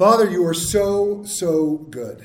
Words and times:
Father, 0.00 0.30
you 0.30 0.46
are 0.46 0.54
so, 0.54 1.24
so 1.24 1.76
good. 1.76 2.24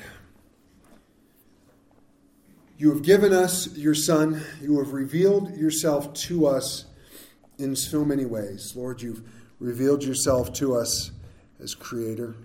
You 2.78 2.88
have 2.88 3.02
given 3.02 3.34
us 3.34 3.76
your 3.76 3.94
Son. 3.94 4.42
You 4.62 4.78
have 4.78 4.94
revealed 4.94 5.54
yourself 5.54 6.14
to 6.14 6.46
us 6.46 6.86
in 7.58 7.76
so 7.76 8.02
many 8.02 8.24
ways. 8.24 8.72
Lord, 8.74 9.02
you've 9.02 9.28
revealed 9.60 10.04
yourself 10.04 10.54
to 10.54 10.74
us 10.74 11.10
as 11.60 11.74
Creator 11.74 12.36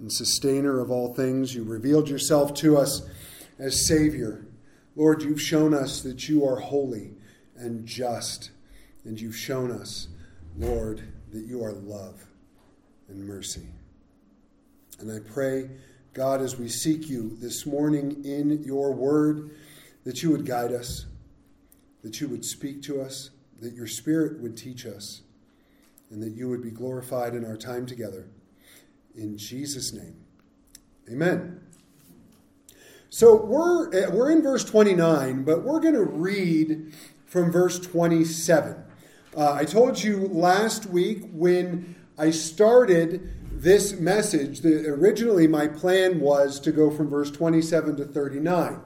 and 0.00 0.12
Sustainer 0.12 0.80
of 0.80 0.90
all 0.90 1.14
things. 1.14 1.54
You 1.54 1.62
revealed 1.62 2.08
yourself 2.08 2.52
to 2.54 2.76
us 2.76 3.02
as 3.60 3.86
Savior. 3.86 4.44
Lord, 4.96 5.22
you've 5.22 5.40
shown 5.40 5.72
us 5.72 6.02
that 6.02 6.28
you 6.28 6.44
are 6.44 6.56
holy 6.56 7.12
and 7.54 7.86
just. 7.86 8.50
And 9.04 9.20
you've 9.20 9.36
shown 9.36 9.70
us, 9.70 10.08
Lord, 10.58 11.12
that 11.30 11.46
you 11.46 11.62
are 11.62 11.74
love 11.74 12.26
and 13.08 13.24
mercy. 13.24 13.68
And 14.98 15.12
I 15.12 15.18
pray 15.18 15.70
God, 16.14 16.40
as 16.40 16.56
we 16.56 16.66
seek 16.66 17.10
you 17.10 17.36
this 17.40 17.66
morning 17.66 18.24
in 18.24 18.62
your 18.64 18.94
word, 18.94 19.50
that 20.04 20.22
you 20.22 20.30
would 20.30 20.46
guide 20.46 20.72
us, 20.72 21.04
that 22.02 22.22
you 22.22 22.28
would 22.28 22.42
speak 22.42 22.80
to 22.84 23.02
us, 23.02 23.28
that 23.60 23.74
your 23.74 23.86
spirit 23.86 24.40
would 24.40 24.56
teach 24.56 24.86
us, 24.86 25.20
and 26.10 26.22
that 26.22 26.30
you 26.30 26.48
would 26.48 26.62
be 26.62 26.70
glorified 26.70 27.34
in 27.34 27.44
our 27.44 27.58
time 27.58 27.84
together. 27.84 28.28
In 29.14 29.36
Jesus' 29.36 29.92
name, 29.92 30.16
amen. 31.10 31.60
So 33.10 33.36
we're, 33.36 33.92
eh, 33.94 34.08
we're 34.08 34.30
in 34.30 34.42
verse 34.42 34.64
29, 34.64 35.44
but 35.44 35.64
we're 35.64 35.80
going 35.80 35.94
to 35.94 36.04
read 36.04 36.94
from 37.26 37.52
verse 37.52 37.78
27. 37.78 38.74
Uh, 39.36 39.52
I 39.52 39.66
told 39.66 40.02
you 40.02 40.28
last 40.28 40.86
week 40.86 41.28
when 41.30 41.94
I 42.16 42.30
started 42.30 43.34
this 43.62 43.98
message, 43.98 44.60
the, 44.60 44.86
originally 44.86 45.46
my 45.46 45.66
plan 45.66 46.20
was 46.20 46.60
to 46.60 46.72
go 46.72 46.90
from 46.90 47.08
verse 47.08 47.30
27 47.30 47.96
to 47.96 48.04
39. 48.04 48.80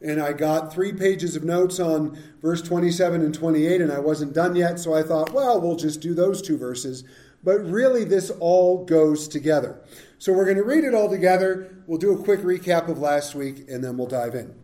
And 0.00 0.20
I 0.20 0.32
got 0.32 0.72
three 0.72 0.92
pages 0.92 1.34
of 1.34 1.44
notes 1.44 1.80
on 1.80 2.18
verse 2.40 2.62
27 2.62 3.20
and 3.20 3.34
28, 3.34 3.80
and 3.80 3.92
I 3.92 3.98
wasn't 3.98 4.32
done 4.32 4.54
yet, 4.54 4.78
so 4.78 4.94
I 4.94 5.02
thought, 5.02 5.32
well, 5.32 5.60
we'll 5.60 5.76
just 5.76 6.00
do 6.00 6.14
those 6.14 6.40
two 6.40 6.56
verses. 6.56 7.04
But 7.42 7.64
really, 7.64 8.04
this 8.04 8.30
all 8.40 8.84
goes 8.84 9.28
together. 9.28 9.80
So 10.18 10.32
we're 10.32 10.44
going 10.44 10.56
to 10.56 10.64
read 10.64 10.84
it 10.84 10.94
all 10.94 11.08
together. 11.08 11.76
We'll 11.86 11.98
do 11.98 12.12
a 12.12 12.22
quick 12.22 12.40
recap 12.40 12.88
of 12.88 12.98
last 12.98 13.34
week, 13.34 13.68
and 13.68 13.82
then 13.82 13.96
we'll 13.96 14.08
dive 14.08 14.34
in. 14.34 14.54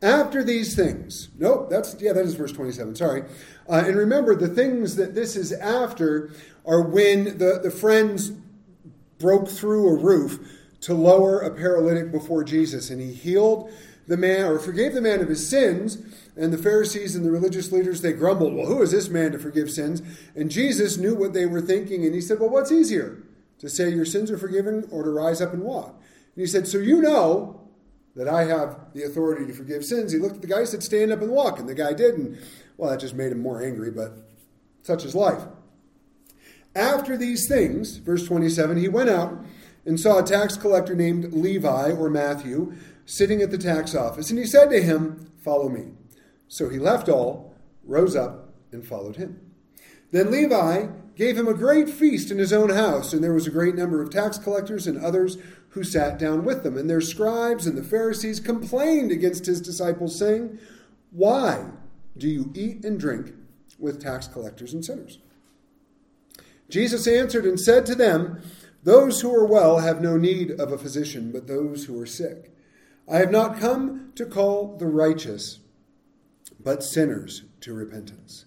After 0.00 0.44
these 0.44 0.76
things, 0.76 1.28
nope, 1.36 1.68
that's, 1.70 2.00
yeah, 2.00 2.12
that 2.12 2.24
is 2.24 2.34
verse 2.34 2.52
27, 2.52 2.94
sorry. 2.94 3.22
Uh, 3.68 3.82
and 3.84 3.96
remember, 3.96 4.36
the 4.36 4.48
things 4.48 4.94
that 4.94 5.16
this 5.16 5.34
is 5.34 5.52
after 5.52 6.30
are 6.68 6.82
when 6.82 7.38
the, 7.38 7.58
the 7.62 7.70
friends 7.70 8.30
broke 9.18 9.48
through 9.48 9.88
a 9.88 10.00
roof 10.00 10.38
to 10.82 10.94
lower 10.94 11.40
a 11.40 11.50
paralytic 11.50 12.12
before 12.12 12.44
Jesus, 12.44 12.90
and 12.90 13.00
he 13.00 13.12
healed 13.12 13.72
the 14.06 14.16
man, 14.16 14.44
or 14.44 14.58
forgave 14.58 14.94
the 14.94 15.00
man 15.00 15.20
of 15.20 15.28
his 15.28 15.48
sins. 15.48 15.98
And 16.36 16.52
the 16.52 16.58
Pharisees 16.58 17.16
and 17.16 17.24
the 17.24 17.30
religious 17.30 17.72
leaders, 17.72 18.00
they 18.00 18.12
grumbled, 18.12 18.54
Well, 18.54 18.66
who 18.66 18.80
is 18.80 18.92
this 18.92 19.08
man 19.08 19.32
to 19.32 19.38
forgive 19.38 19.70
sins? 19.70 20.02
And 20.36 20.50
Jesus 20.50 20.96
knew 20.96 21.14
what 21.14 21.32
they 21.32 21.46
were 21.46 21.60
thinking, 21.60 22.04
and 22.04 22.14
he 22.14 22.20
said, 22.20 22.38
Well, 22.38 22.50
what's 22.50 22.70
easier? 22.70 23.22
To 23.58 23.68
say 23.68 23.90
your 23.90 24.04
sins 24.04 24.30
are 24.30 24.38
forgiven 24.38 24.86
or 24.92 25.02
to 25.02 25.10
rise 25.10 25.40
up 25.40 25.52
and 25.52 25.62
walk? 25.62 25.88
And 25.88 26.40
he 26.40 26.46
said, 26.46 26.68
So 26.68 26.78
you 26.78 27.02
know 27.02 27.60
that 28.14 28.28
I 28.28 28.44
have 28.44 28.92
the 28.94 29.02
authority 29.02 29.46
to 29.46 29.52
forgive 29.52 29.84
sins. 29.84 30.12
He 30.12 30.18
looked 30.18 30.36
at 30.36 30.42
the 30.42 30.48
guy 30.48 30.64
said, 30.64 30.82
Stand 30.82 31.10
up 31.12 31.20
and 31.20 31.30
walk. 31.30 31.58
And 31.58 31.68
the 31.68 31.74
guy 31.74 31.92
did. 31.92 32.14
And, 32.14 32.38
well, 32.76 32.90
that 32.90 33.00
just 33.00 33.14
made 33.14 33.32
him 33.32 33.42
more 33.42 33.62
angry, 33.62 33.90
but 33.90 34.12
such 34.82 35.04
is 35.04 35.14
life. 35.14 35.42
After 36.74 37.16
these 37.16 37.48
things, 37.48 37.96
verse 37.96 38.24
27, 38.24 38.76
he 38.76 38.88
went 38.88 39.10
out 39.10 39.44
and 39.84 39.98
saw 39.98 40.18
a 40.18 40.22
tax 40.22 40.56
collector 40.56 40.94
named 40.94 41.32
Levi 41.32 41.92
or 41.92 42.10
Matthew 42.10 42.74
sitting 43.06 43.40
at 43.40 43.50
the 43.50 43.58
tax 43.58 43.94
office. 43.94 44.30
And 44.30 44.38
he 44.38 44.46
said 44.46 44.70
to 44.70 44.82
him, 44.82 45.32
Follow 45.42 45.68
me. 45.68 45.86
So 46.46 46.68
he 46.68 46.78
left 46.78 47.08
all, 47.08 47.54
rose 47.84 48.14
up, 48.14 48.50
and 48.70 48.86
followed 48.86 49.16
him. 49.16 49.40
Then 50.10 50.30
Levi 50.30 50.88
gave 51.16 51.36
him 51.36 51.48
a 51.48 51.54
great 51.54 51.90
feast 51.90 52.30
in 52.30 52.38
his 52.38 52.52
own 52.52 52.70
house, 52.70 53.12
and 53.12 53.24
there 53.24 53.34
was 53.34 53.46
a 53.46 53.50
great 53.50 53.74
number 53.74 54.02
of 54.02 54.10
tax 54.10 54.38
collectors 54.38 54.86
and 54.86 55.02
others 55.02 55.36
who 55.70 55.84
sat 55.84 56.18
down 56.18 56.44
with 56.44 56.62
them. 56.62 56.76
And 56.76 56.88
their 56.88 57.00
scribes 57.00 57.66
and 57.66 57.76
the 57.76 57.82
Pharisees 57.82 58.40
complained 58.40 59.10
against 59.10 59.46
his 59.46 59.60
disciples, 59.60 60.18
saying, 60.18 60.58
Why 61.10 61.70
do 62.16 62.28
you 62.28 62.50
eat 62.54 62.84
and 62.84 63.00
drink 63.00 63.32
with 63.78 64.02
tax 64.02 64.28
collectors 64.28 64.72
and 64.72 64.84
sinners? 64.84 65.18
Jesus 66.68 67.06
answered 67.06 67.44
and 67.44 67.58
said 67.58 67.86
to 67.86 67.94
them, 67.94 68.42
Those 68.82 69.20
who 69.20 69.34
are 69.34 69.46
well 69.46 69.78
have 69.78 70.00
no 70.00 70.16
need 70.16 70.50
of 70.52 70.72
a 70.72 70.78
physician, 70.78 71.32
but 71.32 71.46
those 71.46 71.84
who 71.84 72.00
are 72.00 72.06
sick. 72.06 72.52
I 73.10 73.18
have 73.18 73.30
not 73.30 73.58
come 73.58 74.12
to 74.16 74.26
call 74.26 74.76
the 74.76 74.86
righteous, 74.86 75.60
but 76.60 76.82
sinners 76.82 77.44
to 77.60 77.72
repentance. 77.72 78.44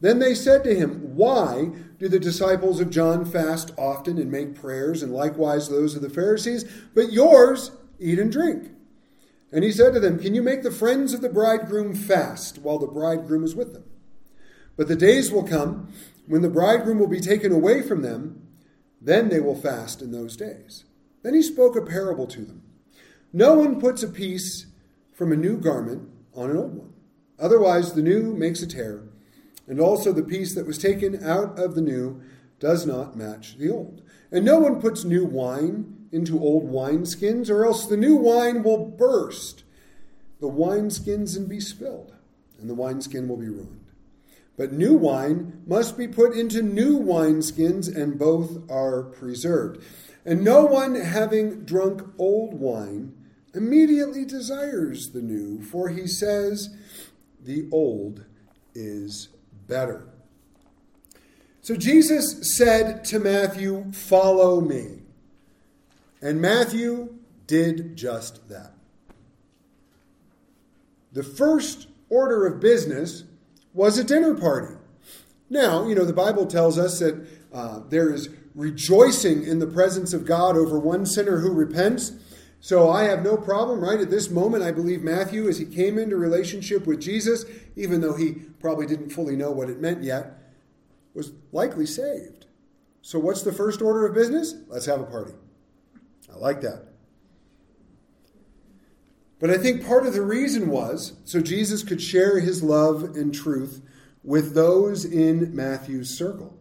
Then 0.00 0.18
they 0.18 0.34
said 0.34 0.64
to 0.64 0.74
him, 0.74 1.16
Why 1.16 1.70
do 1.98 2.08
the 2.08 2.18
disciples 2.18 2.80
of 2.80 2.90
John 2.90 3.24
fast 3.24 3.72
often 3.78 4.18
and 4.18 4.30
make 4.30 4.54
prayers, 4.54 5.02
and 5.02 5.12
likewise 5.12 5.68
those 5.68 5.94
of 5.94 6.02
the 6.02 6.10
Pharisees, 6.10 6.64
but 6.94 7.12
yours 7.12 7.70
eat 7.98 8.18
and 8.18 8.30
drink? 8.30 8.70
And 9.52 9.62
he 9.62 9.70
said 9.70 9.94
to 9.94 10.00
them, 10.00 10.18
Can 10.18 10.34
you 10.34 10.42
make 10.42 10.64
the 10.64 10.72
friends 10.72 11.14
of 11.14 11.20
the 11.20 11.28
bridegroom 11.28 11.94
fast 11.94 12.58
while 12.58 12.78
the 12.78 12.88
bridegroom 12.88 13.44
is 13.44 13.54
with 13.54 13.72
them? 13.72 13.84
But 14.76 14.88
the 14.88 14.96
days 14.96 15.30
will 15.30 15.44
come 15.44 15.92
when 16.26 16.42
the 16.42 16.48
bridegroom 16.48 16.98
will 16.98 17.08
be 17.08 17.20
taken 17.20 17.52
away 17.52 17.82
from 17.82 18.02
them, 18.02 18.46
then 19.00 19.28
they 19.28 19.40
will 19.40 19.54
fast 19.54 20.00
in 20.00 20.12
those 20.12 20.36
days. 20.36 20.84
Then 21.22 21.34
he 21.34 21.42
spoke 21.42 21.76
a 21.76 21.82
parable 21.82 22.26
to 22.28 22.44
them. 22.44 22.62
No 23.32 23.54
one 23.54 23.80
puts 23.80 24.02
a 24.02 24.08
piece 24.08 24.66
from 25.12 25.32
a 25.32 25.36
new 25.36 25.56
garment 25.56 26.08
on 26.34 26.50
an 26.50 26.56
old 26.56 26.74
one. 26.74 26.92
Otherwise, 27.38 27.92
the 27.92 28.02
new 28.02 28.34
makes 28.34 28.62
a 28.62 28.66
tear, 28.66 29.02
and 29.66 29.80
also 29.80 30.12
the 30.12 30.22
piece 30.22 30.54
that 30.54 30.66
was 30.66 30.78
taken 30.78 31.22
out 31.24 31.58
of 31.58 31.74
the 31.74 31.80
new 31.80 32.20
does 32.60 32.86
not 32.86 33.16
match 33.16 33.58
the 33.58 33.70
old. 33.70 34.02
And 34.30 34.44
no 34.44 34.58
one 34.58 34.80
puts 34.80 35.04
new 35.04 35.24
wine 35.24 36.06
into 36.12 36.38
old 36.38 36.70
wineskins, 36.70 37.50
or 37.50 37.64
else 37.64 37.86
the 37.86 37.96
new 37.96 38.16
wine 38.16 38.62
will 38.62 38.78
burst 38.78 39.64
the 40.40 40.48
wineskins 40.48 41.36
and 41.36 41.48
be 41.48 41.60
spilled, 41.60 42.14
and 42.60 42.70
the 42.70 42.74
wineskin 42.74 43.28
will 43.28 43.36
be 43.36 43.48
ruined. 43.48 43.83
But 44.56 44.72
new 44.72 44.94
wine 44.94 45.62
must 45.66 45.98
be 45.98 46.06
put 46.06 46.36
into 46.36 46.62
new 46.62 46.98
wineskins, 46.98 47.94
and 47.94 48.18
both 48.18 48.70
are 48.70 49.02
preserved. 49.02 49.82
And 50.24 50.44
no 50.44 50.64
one, 50.64 50.94
having 50.94 51.64
drunk 51.64 52.02
old 52.18 52.54
wine, 52.54 53.14
immediately 53.52 54.24
desires 54.24 55.10
the 55.12 55.22
new, 55.22 55.60
for 55.62 55.88
he 55.88 56.06
says, 56.06 56.74
The 57.42 57.68
old 57.72 58.24
is 58.74 59.28
better. 59.66 60.08
So 61.60 61.76
Jesus 61.76 62.56
said 62.56 63.04
to 63.06 63.18
Matthew, 63.18 63.90
Follow 63.92 64.60
me. 64.60 65.00
And 66.20 66.40
Matthew 66.40 67.18
did 67.46 67.96
just 67.96 68.48
that. 68.48 68.72
The 71.12 71.22
first 71.22 71.88
order 72.08 72.46
of 72.46 72.60
business 72.60 73.24
was 73.74 73.98
a 73.98 74.04
dinner 74.04 74.34
party. 74.34 74.74
Now, 75.50 75.86
you 75.86 75.94
know, 75.94 76.04
the 76.04 76.12
Bible 76.12 76.46
tells 76.46 76.78
us 76.78 77.00
that 77.00 77.26
uh, 77.52 77.80
there 77.90 78.12
is 78.12 78.30
rejoicing 78.54 79.44
in 79.44 79.58
the 79.58 79.66
presence 79.66 80.12
of 80.12 80.24
God 80.24 80.56
over 80.56 80.78
one 80.78 81.04
sinner 81.04 81.40
who 81.40 81.52
repents. 81.52 82.12
So 82.60 82.88
I 82.88 83.04
have 83.04 83.22
no 83.22 83.36
problem, 83.36 83.80
right? 83.80 84.00
At 84.00 84.10
this 84.10 84.30
moment, 84.30 84.62
I 84.62 84.72
believe 84.72 85.02
Matthew, 85.02 85.48
as 85.48 85.58
he 85.58 85.66
came 85.66 85.98
into 85.98 86.16
relationship 86.16 86.86
with 86.86 87.00
Jesus, 87.00 87.44
even 87.76 88.00
though 88.00 88.14
he 88.14 88.32
probably 88.60 88.86
didn't 88.86 89.10
fully 89.10 89.36
know 89.36 89.50
what 89.50 89.68
it 89.68 89.80
meant 89.80 90.02
yet, 90.02 90.38
was 91.12 91.32
likely 91.52 91.84
saved. 91.84 92.46
So 93.02 93.18
what's 93.18 93.42
the 93.42 93.52
first 93.52 93.82
order 93.82 94.06
of 94.06 94.14
business? 94.14 94.54
Let's 94.68 94.86
have 94.86 95.00
a 95.00 95.04
party. 95.04 95.34
I 96.32 96.38
like 96.38 96.62
that. 96.62 96.93
But 99.44 99.52
I 99.52 99.58
think 99.58 99.84
part 99.84 100.06
of 100.06 100.14
the 100.14 100.22
reason 100.22 100.70
was 100.70 101.18
so 101.26 101.42
Jesus 101.42 101.82
could 101.82 102.00
share 102.00 102.40
his 102.40 102.62
love 102.62 103.02
and 103.14 103.34
truth 103.34 103.82
with 104.22 104.54
those 104.54 105.04
in 105.04 105.54
Matthew's 105.54 106.08
circle, 106.08 106.56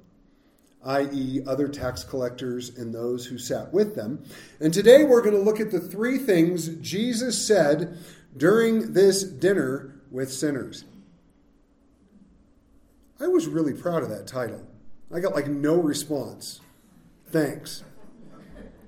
i.e., 0.83 1.39
other 1.47 1.69
tax 1.69 2.03
collectors 2.03 2.77
and 2.77 2.93
those 2.93 3.25
who 3.25 3.37
sat 3.37 3.71
with 3.71 3.95
them. 3.95 4.25
And 4.59 4.73
today 4.73 5.05
we're 5.05 5.21
going 5.21 5.33
to 5.33 5.39
look 5.39 5.61
at 5.61 5.71
the 5.71 5.79
three 5.79 6.17
things 6.17 6.75
Jesus 6.81 7.47
said 7.47 7.99
during 8.35 8.91
this 8.91 9.23
dinner 9.23 10.01
with 10.11 10.29
sinners. 10.29 10.83
I 13.17 13.27
was 13.27 13.47
really 13.47 13.73
proud 13.73 14.03
of 14.03 14.09
that 14.09 14.27
title. 14.27 14.67
I 15.09 15.21
got 15.21 15.33
like 15.33 15.47
no 15.47 15.77
response. 15.77 16.59
Thanks. 17.29 17.85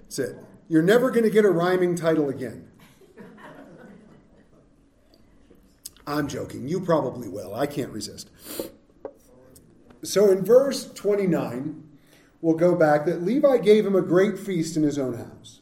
That's 0.02 0.20
it. 0.20 0.36
You're 0.68 0.84
never 0.84 1.12
going 1.12 1.24
to 1.24 1.30
get 1.30 1.46
a 1.46 1.50
rhyming 1.50 1.96
title 1.96 2.28
again. 2.28 2.65
I'm 6.08 6.28
joking. 6.28 6.68
You 6.68 6.80
probably 6.82 7.28
will. 7.28 7.56
I 7.56 7.66
can't 7.66 7.92
resist. 7.92 8.30
So 10.04 10.32
in 10.32 10.46
verse 10.46 10.92
29, 10.94 11.84
we'll 12.42 12.56
go 12.56 12.76
back 12.76 13.06
that 13.06 13.24
Levi 13.24 13.58
gave 13.58 13.86
him 13.86 13.96
a 13.96 14.02
great 14.02 14.38
feast 14.38 14.78
in 14.78 14.84
his 14.84 15.00
own 15.00 15.18
house. 15.18 15.62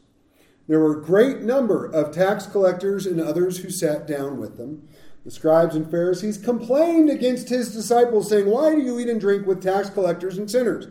There 0.66 0.80
were 0.80 0.98
a 0.98 1.04
great 1.04 1.40
number 1.40 1.86
of 1.86 2.14
tax 2.14 2.46
collectors 2.46 3.06
and 3.06 3.20
others 3.20 3.58
who 3.58 3.70
sat 3.70 4.06
down 4.06 4.38
with 4.38 4.56
them. 4.56 4.88
The 5.24 5.30
scribes 5.30 5.74
and 5.74 5.90
Pharisees 5.90 6.36
complained 6.36 7.08
against 7.08 7.48
his 7.48 7.72
disciples, 7.72 8.28
saying, 8.28 8.50
Why 8.50 8.74
do 8.74 8.80
you 8.80 8.98
eat 8.98 9.08
and 9.08 9.20
drink 9.20 9.46
with 9.46 9.62
tax 9.62 9.88
collectors 9.88 10.36
and 10.36 10.50
sinners? 10.50 10.86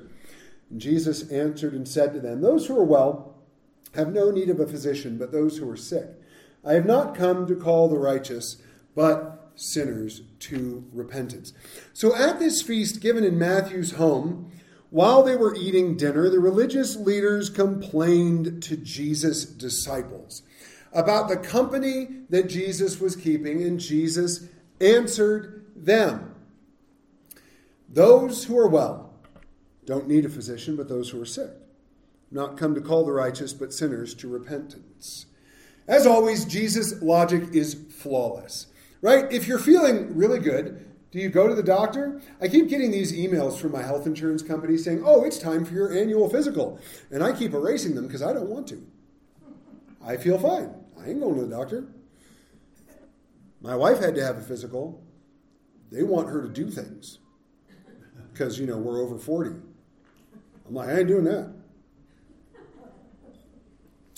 And 0.70 0.82
Jesus 0.82 1.30
answered 1.30 1.74
and 1.74 1.88
said 1.88 2.14
to 2.14 2.20
them, 2.20 2.42
Those 2.42 2.66
who 2.66 2.78
are 2.78 2.84
well 2.84 3.36
have 3.94 4.12
no 4.12 4.32
need 4.32 4.50
of 4.50 4.60
a 4.60 4.68
physician, 4.68 5.18
but 5.18 5.32
those 5.32 5.58
who 5.58 5.70
are 5.70 5.78
sick. 5.78 6.08
I 6.66 6.74
have 6.74 6.86
not 6.86 7.16
come 7.16 7.46
to 7.46 7.56
call 7.56 7.90
the 7.90 8.00
righteous, 8.00 8.58
but 8.96 9.43
sinners 9.56 10.22
to 10.40 10.86
repentance. 10.94 11.54
So 11.94 12.16
at 12.16 12.40
this 12.40 12.62
feast 12.62 13.02
given 13.02 13.24
in 13.24 13.38
Matthew's 13.38 13.94
home, 13.94 14.52
while 14.90 15.24
they 15.24 15.36
were 15.36 15.56
eating 15.56 15.98
dinner, 15.98 16.30
the 16.30 16.40
religious 16.40 16.96
leaders 16.96 17.50
complained 17.50 18.62
to 18.64 18.78
Jesus' 18.78 19.46
disciples 19.46 20.44
about 20.92 21.30
the 21.30 21.38
company 21.38 22.08
that 22.30 22.48
Jesus 22.48 23.00
was 23.00 23.16
keeping, 23.16 23.64
and 23.64 23.80
Jesus 23.80 24.46
answered 24.80 25.66
them 25.76 26.36
Those 27.90 28.44
who 28.46 28.58
are 28.58 28.68
well 28.68 29.14
don't 29.86 30.08
need 30.08 30.26
a 30.26 30.30
physician, 30.30 30.76
but 30.76 30.88
those 30.88 31.10
who 31.10 31.22
are 31.22 31.26
sick. 31.26 31.52
Not 32.32 32.58
come 32.58 32.74
to 32.76 32.82
call 32.82 33.06
the 33.06 33.12
righteous, 33.12 33.54
but 33.54 33.74
sinners 33.74 34.14
to 34.16 34.28
repentance. 34.28 35.26
As 35.88 36.08
always, 36.08 36.46
Jesus' 36.46 37.02
logic 37.02 37.44
is 37.54 37.74
flawless, 37.74 38.68
right? 39.04 39.32
If 39.32 39.48
you're 39.48 39.60
feeling 39.60 40.16
really 40.16 40.40
good, 40.40 40.90
do 41.12 41.20
you 41.20 41.30
go 41.30 41.48
to 41.48 41.54
the 41.54 41.62
doctor? 41.62 42.22
I 42.42 42.48
keep 42.48 42.70
getting 42.70 42.90
these 42.90 43.14
emails 43.14 43.60
from 43.60 43.74
my 43.74 43.84
health 43.84 44.08
insurance 44.08 44.42
company 44.42 44.78
saying, 44.78 45.04
oh, 45.06 45.24
it's 45.26 45.38
time 45.38 45.66
for 45.66 45.74
your 45.74 45.94
annual 45.94 46.30
physical. 46.30 46.80
And 47.12 47.22
I 47.22 47.34
keep 47.34 47.54
erasing 47.54 47.94
them 47.94 48.08
because 48.08 48.24
I 48.24 48.34
don't 48.34 48.50
want 48.50 48.68
to. 48.70 48.82
I 50.04 50.18
feel 50.18 50.40
fine. 50.40 50.74
I 51.00 51.10
ain't 51.10 51.20
going 51.20 51.36
to 51.36 51.46
the 51.46 51.56
doctor. 51.56 51.86
My 53.62 53.76
wife 53.76 54.00
had 54.00 54.16
to 54.16 54.24
have 54.24 54.38
a 54.38 54.42
physical. 54.42 55.04
They 55.92 56.04
want 56.04 56.30
her 56.30 56.42
to 56.42 56.50
do 56.50 56.72
things 56.72 57.20
because, 58.32 58.58
you 58.58 58.66
know, 58.66 58.78
we're 58.78 59.04
over 59.04 59.20
40. 59.20 59.50
I'm 59.50 60.74
like, 60.74 60.88
I 60.88 61.00
ain't 61.00 61.08
doing 61.10 61.26
that. 61.26 61.54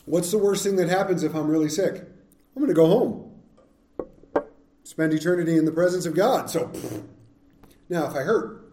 What's 0.06 0.30
the 0.30 0.38
worst 0.38 0.64
thing 0.64 0.76
that 0.76 0.90
happens 0.90 1.24
if 1.24 1.34
I'm 1.34 1.48
really 1.48 1.70
sick? 1.70 1.96
I'm 1.96 2.62
going 2.62 2.68
to 2.68 2.76
go 2.76 2.86
home. 2.86 3.25
Spend 4.86 5.14
eternity 5.14 5.58
in 5.58 5.66
the 5.66 5.72
presence 5.72 6.06
of 6.06 6.14
God. 6.14 6.48
So, 6.48 6.72
now 7.90 8.06
if 8.06 8.14
I 8.14 8.22
hurt, 8.22 8.72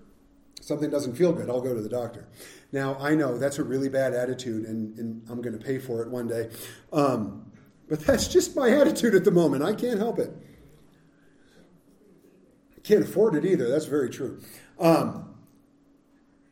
something 0.61 0.91
doesn't 0.91 1.17
feel 1.17 1.33
good, 1.33 1.49
I'll 1.49 1.63
go 1.63 1.75
to 1.75 1.81
the 1.81 1.89
doctor. 1.89 2.29
Now, 2.71 2.99
I 3.01 3.15
know 3.15 3.39
that's 3.39 3.59
a 3.59 3.65
really 3.65 3.89
bad 3.89 4.13
attitude, 4.13 4.67
and, 4.67 4.99
and 4.99 5.23
I'm 5.31 5.41
going 5.41 5.59
to 5.59 5.65
pay 5.65 5.79
for 5.79 6.03
it 6.03 6.11
one 6.11 6.29
day. 6.29 6.51
Um, 6.93 7.51
but 7.89 8.01
that's 8.01 8.29
just 8.29 8.55
my 8.55 8.69
attitude 8.69 9.15
at 9.15 9.25
the 9.25 9.31
moment. 9.31 9.63
I 9.63 9.73
can't 9.73 9.99
help 9.99 10.19
it. 10.19 10.37
I 12.77 12.81
can't 12.81 13.05
afford 13.05 13.35
it 13.35 13.47
either. 13.47 13.69
That's 13.71 13.87
very 13.87 14.11
true. 14.11 14.39
Um, 14.79 15.35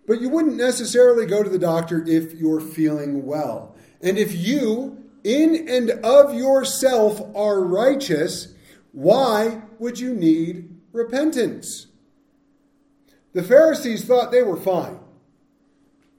but 0.06 0.22
you 0.22 0.30
wouldn't 0.30 0.56
necessarily 0.56 1.26
go 1.26 1.42
to 1.42 1.50
the 1.50 1.58
doctor 1.58 2.02
if 2.06 2.32
you're 2.32 2.60
feeling 2.60 3.26
well. 3.26 3.76
And 4.00 4.16
if 4.16 4.34
you, 4.34 5.04
in 5.22 5.68
and 5.68 5.90
of 6.02 6.32
yourself, 6.32 7.20
are 7.36 7.62
righteous, 7.62 8.54
why 8.92 9.62
would 9.78 9.98
you 9.98 10.14
need 10.14 10.76
repentance? 10.92 11.86
The 13.32 13.42
Pharisees 13.42 14.04
thought 14.04 14.32
they 14.32 14.42
were 14.42 14.56
fine. 14.56 14.98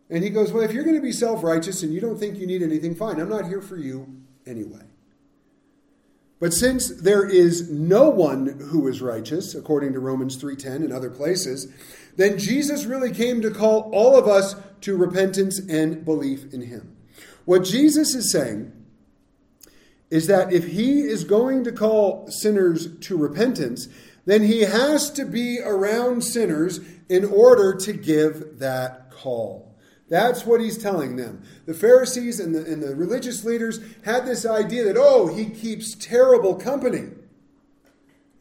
And 0.09 0.23
he 0.23 0.29
goes, 0.29 0.51
Well, 0.51 0.63
if 0.63 0.73
you're 0.73 0.83
going 0.83 0.95
to 0.95 1.01
be 1.01 1.11
self 1.11 1.43
righteous 1.43 1.83
and 1.83 1.93
you 1.93 2.01
don't 2.01 2.19
think 2.19 2.37
you 2.37 2.47
need 2.47 2.61
anything, 2.61 2.95
fine. 2.95 3.19
I'm 3.19 3.29
not 3.29 3.47
here 3.47 3.61
for 3.61 3.77
you 3.77 4.21
anyway. 4.45 4.83
But 6.39 6.53
since 6.53 6.89
there 6.89 7.27
is 7.27 7.69
no 7.69 8.09
one 8.09 8.59
who 8.71 8.87
is 8.87 9.01
righteous, 9.01 9.53
according 9.53 9.93
to 9.93 9.99
Romans 9.99 10.35
3:10 10.37 10.83
and 10.83 10.91
other 10.91 11.09
places, 11.09 11.67
then 12.17 12.37
Jesus 12.37 12.85
really 12.85 13.11
came 13.11 13.41
to 13.41 13.51
call 13.51 13.89
all 13.93 14.17
of 14.17 14.27
us 14.27 14.55
to 14.81 14.97
repentance 14.97 15.59
and 15.59 16.03
belief 16.03 16.51
in 16.53 16.61
him. 16.61 16.97
What 17.45 17.63
Jesus 17.63 18.15
is 18.15 18.31
saying 18.31 18.73
is 20.11 20.27
that 20.27 20.53
if 20.53 20.67
he 20.67 20.99
is 21.01 21.23
going 21.23 21.63
to 21.63 21.71
call 21.71 22.27
sinners 22.29 22.95
to 22.99 23.17
repentance, 23.17 23.87
then 24.25 24.43
he 24.43 24.61
has 24.61 25.09
to 25.09 25.25
be 25.25 25.59
around 25.63 26.23
sinners 26.23 26.79
in 27.09 27.25
order 27.25 27.73
to 27.73 27.93
give 27.93 28.59
that 28.59 29.09
call. 29.09 29.73
That's 30.09 30.45
what 30.45 30.59
he's 30.59 30.77
telling 30.77 31.15
them. 31.15 31.41
The 31.65 31.73
Pharisees 31.73 32.41
and 32.41 32.53
the, 32.53 32.65
and 32.65 32.83
the 32.83 32.93
religious 32.93 33.45
leaders 33.45 33.79
had 34.03 34.25
this 34.25 34.45
idea 34.45 34.83
that, 34.83 34.97
oh, 34.97 35.27
he 35.27 35.45
keeps 35.45 35.95
terrible 35.95 36.55
company. 36.55 37.11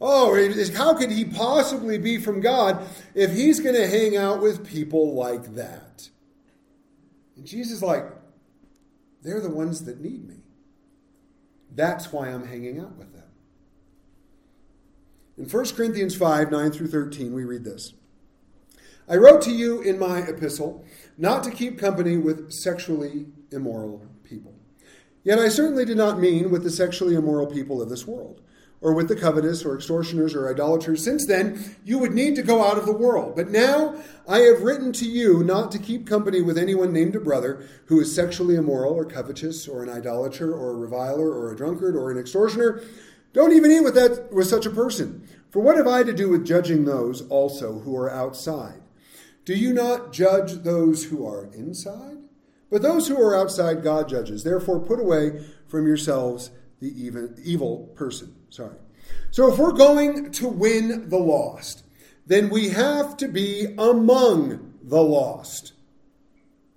Oh, 0.01 0.35
how 0.75 0.95
could 0.95 1.11
he 1.11 1.23
possibly 1.23 1.97
be 1.97 2.17
from 2.17 2.41
God 2.41 2.85
if 3.15 3.31
he's 3.31 3.59
going 3.61 3.75
to 3.75 3.87
hang 3.87 4.17
out 4.17 4.41
with 4.41 4.67
people 4.67 5.13
like 5.13 5.55
that? 5.55 6.09
And 7.37 7.45
Jesus 7.45 7.77
is 7.77 7.81
like, 7.83 8.05
they're 9.21 9.39
the 9.39 9.49
ones 9.49 9.85
that 9.85 10.01
need 10.01 10.27
me. 10.27 10.40
That's 11.73 12.11
why 12.11 12.27
I'm 12.27 12.45
hanging 12.45 12.79
out 12.79 12.97
with 12.97 13.13
them. 13.13 13.23
In 15.37 15.45
1 15.45 15.65
Corinthians 15.75 16.15
5 16.15 16.51
9 16.51 16.71
through 16.71 16.87
13, 16.87 17.33
we 17.33 17.43
read 17.43 17.63
this 17.63 17.93
I 19.07 19.15
wrote 19.15 19.41
to 19.43 19.51
you 19.51 19.81
in 19.81 19.99
my 19.99 20.19
epistle 20.19 20.85
not 21.17 21.43
to 21.43 21.51
keep 21.51 21.79
company 21.79 22.17
with 22.17 22.51
sexually 22.51 23.25
immoral 23.51 24.05
people. 24.23 24.53
Yet 25.23 25.39
I 25.39 25.49
certainly 25.49 25.85
did 25.85 25.97
not 25.97 26.19
mean 26.19 26.49
with 26.49 26.63
the 26.63 26.71
sexually 26.71 27.15
immoral 27.15 27.47
people 27.47 27.81
of 27.81 27.89
this 27.89 28.07
world, 28.07 28.40
or 28.81 28.93
with 28.93 29.07
the 29.07 29.15
covetous, 29.15 29.63
or 29.63 29.75
extortioners, 29.75 30.33
or 30.33 30.49
idolaters. 30.49 31.03
Since 31.03 31.27
then, 31.27 31.75
you 31.85 31.99
would 31.99 32.13
need 32.13 32.35
to 32.35 32.41
go 32.41 32.63
out 32.63 32.79
of 32.79 32.87
the 32.87 32.91
world. 32.91 33.35
But 33.35 33.51
now 33.51 33.95
I 34.27 34.39
have 34.39 34.63
written 34.63 34.91
to 34.93 35.05
you 35.05 35.43
not 35.43 35.71
to 35.71 35.79
keep 35.79 36.07
company 36.07 36.41
with 36.41 36.57
anyone 36.57 36.91
named 36.91 37.15
a 37.15 37.19
brother 37.19 37.63
who 37.85 37.99
is 37.99 38.13
sexually 38.13 38.55
immoral, 38.55 38.93
or 38.93 39.05
covetous, 39.05 39.67
or 39.67 39.83
an 39.83 39.89
idolater, 39.89 40.51
or 40.51 40.71
a 40.71 40.77
reviler, 40.77 41.29
or 41.29 41.51
a 41.51 41.55
drunkard, 41.55 41.95
or 41.95 42.09
an 42.11 42.17
extortioner. 42.17 42.81
Don't 43.33 43.53
even 43.53 43.71
eat 43.71 43.83
with 43.83 43.93
that 43.95 44.33
with 44.33 44.47
such 44.47 44.65
a 44.65 44.71
person. 44.71 45.27
For 45.51 45.61
what 45.61 45.77
have 45.77 45.87
I 45.87 46.03
to 46.03 46.13
do 46.13 46.29
with 46.29 46.45
judging 46.45 46.85
those 46.85 47.21
also 47.27 47.79
who 47.79 47.95
are 47.95 48.09
outside? 48.09 48.81
Do 49.45 49.53
you 49.53 49.73
not 49.73 50.11
judge 50.11 50.63
those 50.63 51.05
who 51.05 51.25
are 51.25 51.45
inside? 51.53 52.17
But 52.71 52.81
those 52.81 53.07
who 53.07 53.21
are 53.21 53.35
outside, 53.35 53.83
God 53.83 54.09
judges. 54.09 54.43
Therefore, 54.43 54.79
put 54.79 54.99
away 54.99 55.45
from 55.67 55.85
yourselves 55.85 56.51
the 56.79 56.93
evil 57.43 57.91
person. 57.95 58.35
Sorry. 58.51 58.75
So, 59.31 59.51
if 59.51 59.57
we're 59.57 59.71
going 59.71 60.31
to 60.33 60.47
win 60.47 61.09
the 61.09 61.17
lost, 61.17 61.83
then 62.27 62.49
we 62.49 62.69
have 62.69 63.17
to 63.17 63.27
be 63.27 63.73
among 63.77 64.73
the 64.83 65.01
lost. 65.01 65.73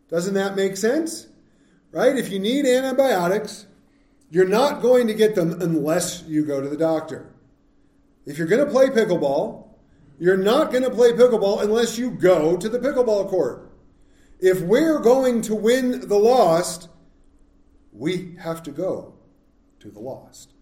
Doesn't 0.08 0.34
that 0.34 0.56
make 0.56 0.76
sense? 0.76 1.26
Right? 1.90 2.16
If 2.16 2.30
you 2.30 2.38
need 2.38 2.64
antibiotics, 2.64 3.66
you're 4.30 4.48
not 4.48 4.82
going 4.82 5.08
to 5.08 5.14
get 5.14 5.34
them 5.34 5.60
unless 5.60 6.22
you 6.22 6.44
go 6.44 6.60
to 6.60 6.68
the 6.68 6.76
doctor. 6.76 7.34
If 8.24 8.38
you're 8.38 8.46
going 8.46 8.64
to 8.64 8.70
play 8.70 8.86
pickleball, 8.86 9.68
you're 10.18 10.36
not 10.36 10.70
going 10.70 10.84
to 10.84 10.90
play 10.90 11.12
pickleball 11.12 11.62
unless 11.62 11.98
you 11.98 12.10
go 12.10 12.56
to 12.56 12.68
the 12.68 12.78
pickleball 12.78 13.28
court. 13.28 13.72
If 14.38 14.60
we're 14.60 15.00
going 15.00 15.42
to 15.42 15.54
win 15.54 16.08
the 16.08 16.18
lost, 16.18 16.88
we 17.92 18.36
have 18.40 18.62
to 18.64 18.70
go 18.70 19.14
to 19.80 19.90
the 19.90 20.00
lost. 20.00 20.53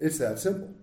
It's 0.00 0.18
that 0.18 0.38
simple. 0.38 0.74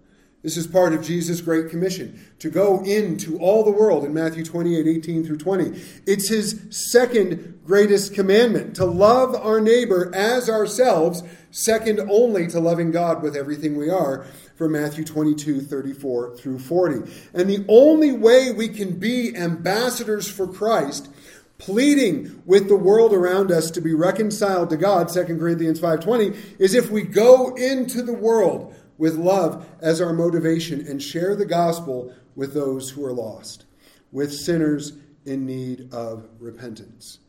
This 0.43 0.55
is 0.55 0.67
part 0.67 0.93
of 0.93 1.03
Jesus' 1.03 1.41
Great 1.41 1.69
Commission 1.69 2.23
to 2.39 2.49
go 2.49 2.83
into 2.83 3.39
all 3.39 3.63
the 3.63 3.71
world 3.71 4.05
in 4.05 4.13
Matthew 4.13 4.45
28 4.45 4.87
18 4.87 5.25
through 5.25 5.39
20. 5.39 5.81
It's 6.05 6.29
his 6.29 6.61
second 6.69 7.59
greatest 7.65 8.13
commandment 8.13 8.75
to 8.75 8.85
love 8.85 9.35
our 9.35 9.59
neighbor 9.59 10.09
as 10.15 10.47
ourselves, 10.47 11.23
second 11.49 11.99
only 12.09 12.47
to 12.47 12.59
loving 12.59 12.91
God 12.91 13.23
with 13.23 13.35
everything 13.35 13.75
we 13.75 13.89
are 13.89 14.25
from 14.55 14.73
Matthew 14.73 15.03
22 15.03 15.59
34 15.61 16.37
through 16.37 16.59
40. 16.59 17.11
And 17.33 17.49
the 17.49 17.65
only 17.67 18.11
way 18.13 18.51
we 18.51 18.69
can 18.69 18.99
be 18.99 19.35
ambassadors 19.35 20.29
for 20.29 20.47
Christ 20.47 21.09
pleading 21.57 22.43
with 22.45 22.67
the 22.67 22.75
world 22.75 23.13
around 23.13 23.51
us 23.51 23.71
to 23.71 23.81
be 23.81 23.93
reconciled 23.93 24.69
to 24.69 24.77
God 24.77 25.09
2 25.09 25.39
Corinthians 25.39 25.79
5:20 25.79 26.35
is 26.59 26.75
if 26.75 26.91
we 26.91 27.01
go 27.01 27.55
into 27.55 28.03
the 28.03 28.13
world 28.13 28.75
with 28.97 29.15
love 29.15 29.67
as 29.81 30.01
our 30.01 30.13
motivation 30.13 30.85
and 30.85 31.01
share 31.01 31.35
the 31.35 31.45
gospel 31.45 32.13
with 32.35 32.53
those 32.53 32.91
who 32.91 33.05
are 33.05 33.13
lost, 33.13 33.65
with 34.11 34.33
sinners 34.33 34.93
in 35.25 35.45
need 35.45 35.93
of 35.93 36.27
repentance. 36.39 37.19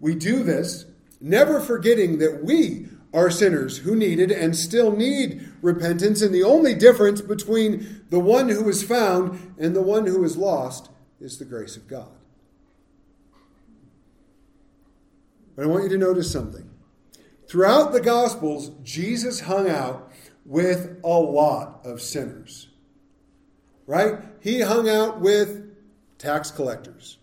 We 0.00 0.14
do 0.14 0.42
this 0.42 0.86
never 1.20 1.60
forgetting 1.60 2.18
that 2.18 2.44
we 2.44 2.88
are 3.14 3.30
sinners 3.30 3.78
who 3.78 3.94
needed 3.94 4.30
and 4.30 4.56
still 4.56 4.94
need 4.94 5.48
repentance, 5.62 6.20
and 6.20 6.34
the 6.34 6.42
only 6.42 6.74
difference 6.74 7.20
between 7.20 8.02
the 8.10 8.18
one 8.18 8.48
who 8.48 8.68
is 8.68 8.82
found 8.82 9.54
and 9.58 9.74
the 9.74 9.82
one 9.82 10.06
who 10.06 10.24
is 10.24 10.36
lost 10.36 10.90
is 11.20 11.38
the 11.38 11.44
grace 11.44 11.76
of 11.76 11.86
God. 11.86 12.10
But 15.54 15.64
I 15.64 15.68
want 15.68 15.84
you 15.84 15.90
to 15.90 15.98
notice 15.98 16.30
something. 16.30 16.68
Throughout 17.48 17.92
the 17.92 18.00
Gospels, 18.00 18.72
Jesus 18.82 19.40
hung 19.40 19.68
out 19.68 20.10
with 20.44 21.00
a 21.04 21.08
lot 21.08 21.80
of 21.84 22.00
sinners. 22.00 22.68
Right? 23.86 24.18
He 24.40 24.60
hung 24.60 24.88
out 24.88 25.20
with 25.20 25.74
tax 26.18 26.50
collectors. 26.50 27.18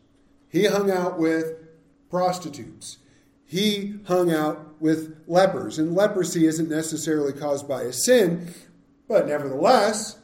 He 0.49 0.65
hung 0.65 0.91
out 0.91 1.17
with 1.17 1.53
prostitutes. 2.09 2.97
He 3.45 3.95
hung 4.05 4.31
out 4.31 4.81
with 4.81 5.23
lepers. 5.27 5.79
And 5.79 5.95
leprosy 5.95 6.45
isn't 6.45 6.69
necessarily 6.69 7.33
caused 7.33 7.67
by 7.67 7.83
a 7.83 7.93
sin, 7.93 8.53
but 9.07 9.27
nevertheless, 9.27 10.17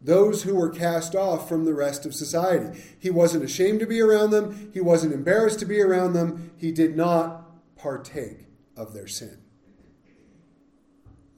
those 0.00 0.42
who 0.42 0.54
were 0.54 0.70
cast 0.70 1.14
off 1.14 1.48
from 1.48 1.64
the 1.64 1.74
rest 1.74 2.06
of 2.06 2.14
society. 2.14 2.80
He 2.98 3.10
wasn't 3.10 3.44
ashamed 3.44 3.80
to 3.80 3.86
be 3.86 4.00
around 4.00 4.30
them, 4.30 4.70
he 4.72 4.80
wasn't 4.80 5.12
embarrassed 5.12 5.58
to 5.60 5.66
be 5.66 5.80
around 5.80 6.12
them, 6.12 6.52
he 6.56 6.70
did 6.72 6.96
not 6.96 7.76
partake 7.76 8.46
of 8.76 8.92
their 8.92 9.08
sin. 9.08 9.38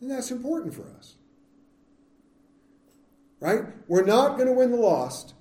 And 0.00 0.10
that's 0.10 0.30
important 0.30 0.74
for 0.74 0.86
us. 0.98 1.16
Right? 3.40 3.64
We're 3.88 4.04
not 4.04 4.36
going 4.36 4.48
to 4.48 4.52
win 4.52 4.70
the 4.70 4.76
lost 4.76 5.34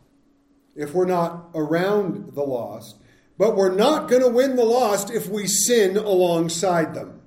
if 0.76 0.94
we're 0.94 1.06
not 1.06 1.50
around 1.54 2.34
the 2.34 2.44
lost, 2.44 2.98
but 3.38 3.56
we're 3.56 3.76
not 3.76 4.10
going 4.10 4.22
to 4.22 4.30
win 4.30 4.56
the 4.56 4.66
lost 4.66 5.10
if 5.10 5.28
we 5.28 5.48
sin 5.48 5.98
alongside 5.98 6.94
them. 6.94 7.22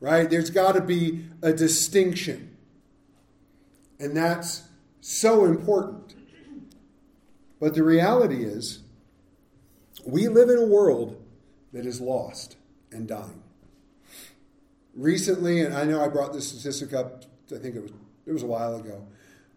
Right? 0.00 0.28
There's 0.28 0.50
got 0.50 0.72
to 0.72 0.80
be 0.80 1.26
a 1.42 1.52
distinction. 1.52 2.56
And 3.98 4.16
that's 4.16 4.64
so 5.00 5.44
important. 5.44 6.14
But 7.60 7.74
the 7.74 7.82
reality 7.82 8.44
is, 8.44 8.80
we 10.04 10.28
live 10.28 10.50
in 10.50 10.58
a 10.58 10.66
world 10.66 11.22
that 11.72 11.86
is 11.86 12.00
lost 12.00 12.56
and 12.92 13.08
dying. 13.08 13.43
Recently, 14.94 15.60
and 15.60 15.74
I 15.74 15.84
know 15.84 16.02
I 16.04 16.08
brought 16.08 16.32
this 16.32 16.48
statistic 16.48 16.92
up, 16.92 17.24
I 17.52 17.58
think 17.58 17.74
it 17.76 17.82
was 17.82 17.92
it 18.26 18.32
was 18.32 18.42
a 18.42 18.46
while 18.46 18.76
ago, 18.76 19.06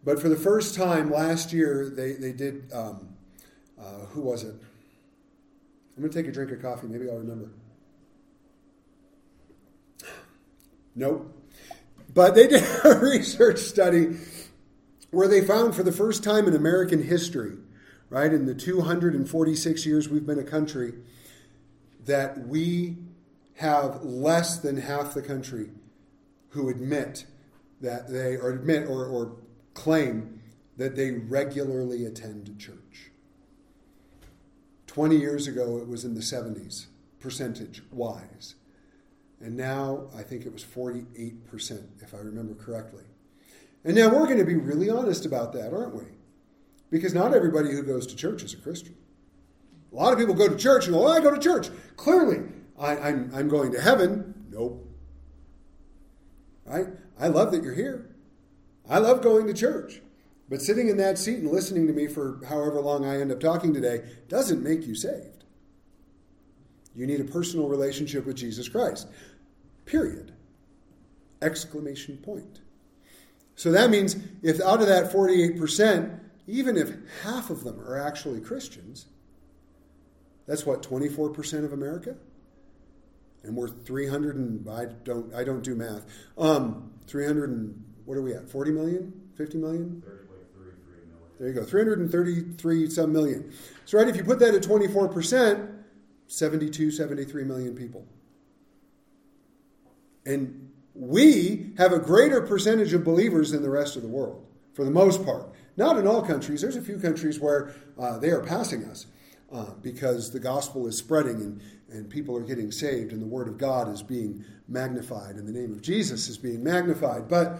but 0.03 0.21
for 0.21 0.29
the 0.29 0.35
first 0.35 0.75
time 0.75 1.11
last 1.11 1.53
year, 1.53 1.89
they, 1.89 2.13
they 2.13 2.31
did, 2.31 2.71
um, 2.73 3.09
uh, 3.79 4.05
who 4.11 4.21
was 4.21 4.43
it? 4.43 4.55
I'm 5.95 6.01
going 6.01 6.11
to 6.11 6.17
take 6.17 6.27
a 6.27 6.31
drink 6.31 6.51
of 6.51 6.61
coffee. 6.61 6.87
Maybe 6.87 7.09
I'll 7.09 7.17
remember. 7.17 7.49
Nope. 10.95 11.33
But 12.13 12.35
they 12.35 12.47
did 12.47 12.63
a 12.85 12.99
research 12.99 13.59
study 13.59 14.17
where 15.11 15.27
they 15.27 15.41
found 15.41 15.75
for 15.75 15.83
the 15.83 15.91
first 15.91 16.23
time 16.23 16.47
in 16.47 16.55
American 16.55 17.03
history, 17.03 17.57
right, 18.09 18.31
in 18.31 18.45
the 18.45 18.55
246 18.55 19.85
years 19.85 20.09
we've 20.09 20.25
been 20.25 20.39
a 20.39 20.43
country, 20.43 20.93
that 22.05 22.47
we 22.47 22.95
have 23.57 24.03
less 24.03 24.57
than 24.57 24.77
half 24.77 25.13
the 25.13 25.21
country 25.21 25.69
who 26.49 26.69
admit 26.69 27.25
that 27.81 28.07
they, 28.09 28.35
or 28.35 28.51
admit 28.51 28.87
or, 28.87 29.05
or 29.05 29.35
claim 29.73 30.41
that 30.77 30.95
they 30.95 31.11
regularly 31.11 32.05
attend 32.05 32.55
church. 32.59 33.11
20 34.85 35.17
years 35.17 35.47
ago, 35.47 35.77
it 35.77 35.87
was 35.87 36.05
in 36.05 36.13
the 36.13 36.21
70s, 36.21 36.85
percentage 37.19 37.81
wise. 37.91 38.55
And 39.41 39.55
now 39.57 40.07
I 40.15 40.23
think 40.23 40.45
it 40.45 40.53
was 40.53 40.63
48%, 40.63 41.83
if 42.01 42.13
I 42.13 42.17
remember 42.17 42.55
correctly. 42.55 43.03
And 43.83 43.95
now 43.95 44.09
we're 44.09 44.25
going 44.25 44.39
to 44.39 44.45
be 44.45 44.55
really 44.55 44.89
honest 44.89 45.25
about 45.25 45.53
that, 45.53 45.73
aren't 45.73 45.95
we? 45.95 46.05
Because 46.89 47.13
not 47.13 47.33
everybody 47.33 47.71
who 47.71 47.83
goes 47.83 48.07
to 48.07 48.15
church 48.15 48.43
is 48.43 48.53
a 48.53 48.57
Christian. 48.57 48.95
A 49.91 49.95
lot 49.95 50.13
of 50.13 50.19
people 50.19 50.33
go 50.33 50.47
to 50.47 50.55
church 50.55 50.85
and 50.85 50.95
go, 50.95 51.07
oh, 51.07 51.11
I 51.11 51.19
go 51.21 51.33
to 51.33 51.39
church. 51.39 51.69
Clearly, 51.95 52.43
I, 52.77 52.95
am 52.95 53.03
I'm, 53.03 53.31
I'm 53.35 53.47
going 53.49 53.71
to 53.71 53.81
heaven. 53.81 54.45
Nope. 54.51 54.87
Right? 56.65 56.87
I 57.19 57.27
love 57.27 57.51
that 57.51 57.63
you're 57.63 57.73
here. 57.73 58.09
I 58.89 58.99
love 58.99 59.21
going 59.21 59.47
to 59.47 59.53
church. 59.53 60.01
But 60.49 60.61
sitting 60.61 60.87
in 60.87 60.97
that 60.97 61.17
seat 61.17 61.39
and 61.39 61.51
listening 61.51 61.87
to 61.87 61.93
me 61.93 62.07
for 62.07 62.39
however 62.47 62.79
long 62.79 63.05
I 63.05 63.19
end 63.19 63.31
up 63.31 63.39
talking 63.39 63.73
today 63.73 64.01
doesn't 64.29 64.63
make 64.63 64.87
you 64.87 64.95
saved. 64.95 65.43
You 66.95 67.05
need 67.05 67.19
a 67.19 67.25
personal 67.25 67.67
relationship 67.67 68.25
with 68.25 68.37
Jesus 68.37 68.69
Christ. 68.69 69.07
Period. 69.85 70.33
Exclamation 71.41 72.17
point. 72.17 72.61
So 73.55 73.71
that 73.71 73.89
means 73.89 74.15
if 74.41 74.61
out 74.61 74.81
of 74.81 74.87
that 74.87 75.11
48%, 75.11 76.19
even 76.47 76.77
if 76.77 76.91
half 77.23 77.49
of 77.49 77.63
them 77.63 77.79
are 77.81 77.99
actually 77.99 78.39
Christians, 78.39 79.07
that's 80.47 80.65
what 80.65 80.81
24% 80.81 81.65
of 81.65 81.73
America? 81.73 82.15
And 83.47 83.55
we're 83.55 83.69
300 83.69 84.35
and 84.35 84.69
I 84.69 84.85
don't 85.03 85.33
I 85.33 85.43
don't 85.43 85.63
do 85.63 85.75
math. 85.75 86.05
Um 86.37 86.91
300 87.07 87.49
and 87.49 87.83
what 88.05 88.17
are 88.17 88.21
we 88.21 88.33
at? 88.33 88.49
40 88.49 88.71
million? 88.71 89.13
50 89.35 89.57
million? 89.57 90.03
There 91.39 91.49
you 91.49 91.53
go, 91.53 91.63
333 91.63 92.89
some 92.89 93.13
million. 93.13 93.53
So, 93.85 93.99
right, 93.99 94.07
if 94.07 94.15
you 94.15 94.23
put 94.23 94.39
that 94.39 94.55
at 94.55 94.63
24%, 94.63 95.69
72, 96.25 96.91
73 96.91 97.43
million 97.43 97.75
people. 97.75 98.05
And 100.25 100.71
we 100.95 101.73
have 101.77 101.93
a 101.93 101.99
greater 101.99 102.41
percentage 102.41 102.93
of 102.93 103.03
believers 103.03 103.51
than 103.51 103.61
the 103.61 103.69
rest 103.69 103.95
of 103.95 104.01
the 104.01 104.07
world, 104.07 104.45
for 104.73 104.83
the 104.83 104.91
most 104.91 105.23
part. 105.23 105.53
Not 105.77 105.97
in 105.97 106.07
all 106.07 106.23
countries. 106.23 106.61
There's 106.61 106.75
a 106.75 106.81
few 106.81 106.97
countries 106.97 107.39
where 107.39 107.75
uh, 107.99 108.17
they 108.17 108.31
are 108.31 108.41
passing 108.41 108.83
us 108.85 109.05
uh, 109.51 109.71
because 109.81 110.31
the 110.31 110.39
gospel 110.39 110.87
is 110.87 110.97
spreading 110.97 111.35
and, 111.35 111.61
and 111.89 112.09
people 112.09 112.35
are 112.35 112.43
getting 112.43 112.71
saved 112.71 113.11
and 113.11 113.21
the 113.21 113.27
word 113.27 113.47
of 113.47 113.57
God 113.57 113.89
is 113.89 114.03
being 114.03 114.43
magnified 114.67 115.35
and 115.35 115.47
the 115.47 115.51
name 115.51 115.71
of 115.71 115.81
Jesus 115.81 116.27
is 116.27 116.37
being 116.37 116.63
magnified. 116.63 117.27
But 117.27 117.59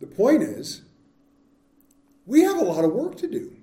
the 0.00 0.06
point 0.06 0.42
is, 0.42 0.82
we 2.26 2.42
have 2.42 2.58
a 2.58 2.64
lot 2.64 2.84
of 2.84 2.92
work 2.92 3.16
to 3.18 3.26
do. 3.26 3.56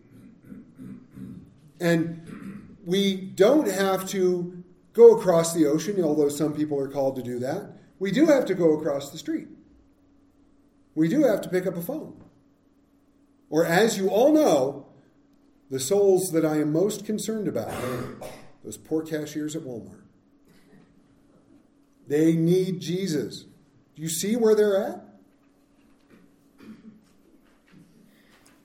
And 1.79 2.77
we 2.85 3.15
don't 3.15 3.67
have 3.67 4.07
to 4.09 4.63
go 4.93 5.17
across 5.17 5.53
the 5.53 5.65
ocean, 5.65 6.03
although 6.03 6.29
some 6.29 6.53
people 6.53 6.79
are 6.79 6.87
called 6.87 7.15
to 7.15 7.23
do 7.23 7.39
that. 7.39 7.77
We 7.99 8.11
do 8.11 8.25
have 8.25 8.45
to 8.45 8.55
go 8.55 8.77
across 8.77 9.11
the 9.11 9.17
street. 9.17 9.47
We 10.95 11.07
do 11.07 11.23
have 11.23 11.41
to 11.41 11.49
pick 11.49 11.65
up 11.65 11.77
a 11.77 11.81
phone. 11.81 12.21
Or, 13.49 13.65
as 13.65 13.97
you 13.97 14.09
all 14.09 14.33
know, 14.33 14.87
the 15.71 15.79
souls 15.79 16.33
that 16.33 16.45
I 16.45 16.57
am 16.57 16.73
most 16.73 17.05
concerned 17.05 17.47
about, 17.47 17.71
those 18.63 18.75
poor 18.75 19.03
cashiers 19.03 19.55
at 19.55 19.63
Walmart. 19.63 20.01
They 22.07 22.33
need 22.33 22.81
Jesus. 22.81 23.45
Do 23.95 24.01
you 24.01 24.09
see 24.09 24.35
where 24.35 24.53
they're 24.53 24.85
at? 24.85 25.01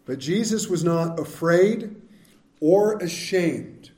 But 0.05 0.19
Jesus 0.19 0.69
was 0.69 0.83
not 0.83 1.19
afraid 1.19 1.95
or 2.61 2.99
ashamed. 2.99 3.93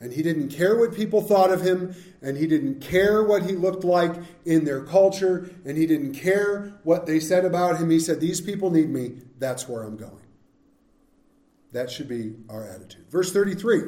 And 0.00 0.12
he 0.12 0.22
didn't 0.22 0.48
care 0.48 0.76
what 0.78 0.94
people 0.94 1.20
thought 1.20 1.50
of 1.50 1.60
him, 1.60 1.94
and 2.22 2.36
he 2.36 2.46
didn't 2.46 2.80
care 2.80 3.22
what 3.22 3.44
he 3.44 3.52
looked 3.52 3.84
like 3.84 4.14
in 4.46 4.64
their 4.64 4.82
culture, 4.82 5.50
and 5.66 5.76
he 5.76 5.86
didn't 5.86 6.14
care 6.14 6.78
what 6.82 7.04
they 7.06 7.20
said 7.20 7.44
about 7.44 7.78
him. 7.78 7.90
He 7.90 8.00
said, 8.00 8.20
These 8.20 8.40
people 8.40 8.70
need 8.70 8.88
me, 8.88 9.20
that's 9.38 9.68
where 9.68 9.82
I'm 9.82 9.96
going. 9.96 10.23
That 11.74 11.90
should 11.90 12.08
be 12.08 12.36
our 12.48 12.66
attitude. 12.66 13.04
Verse 13.10 13.32
33. 13.32 13.82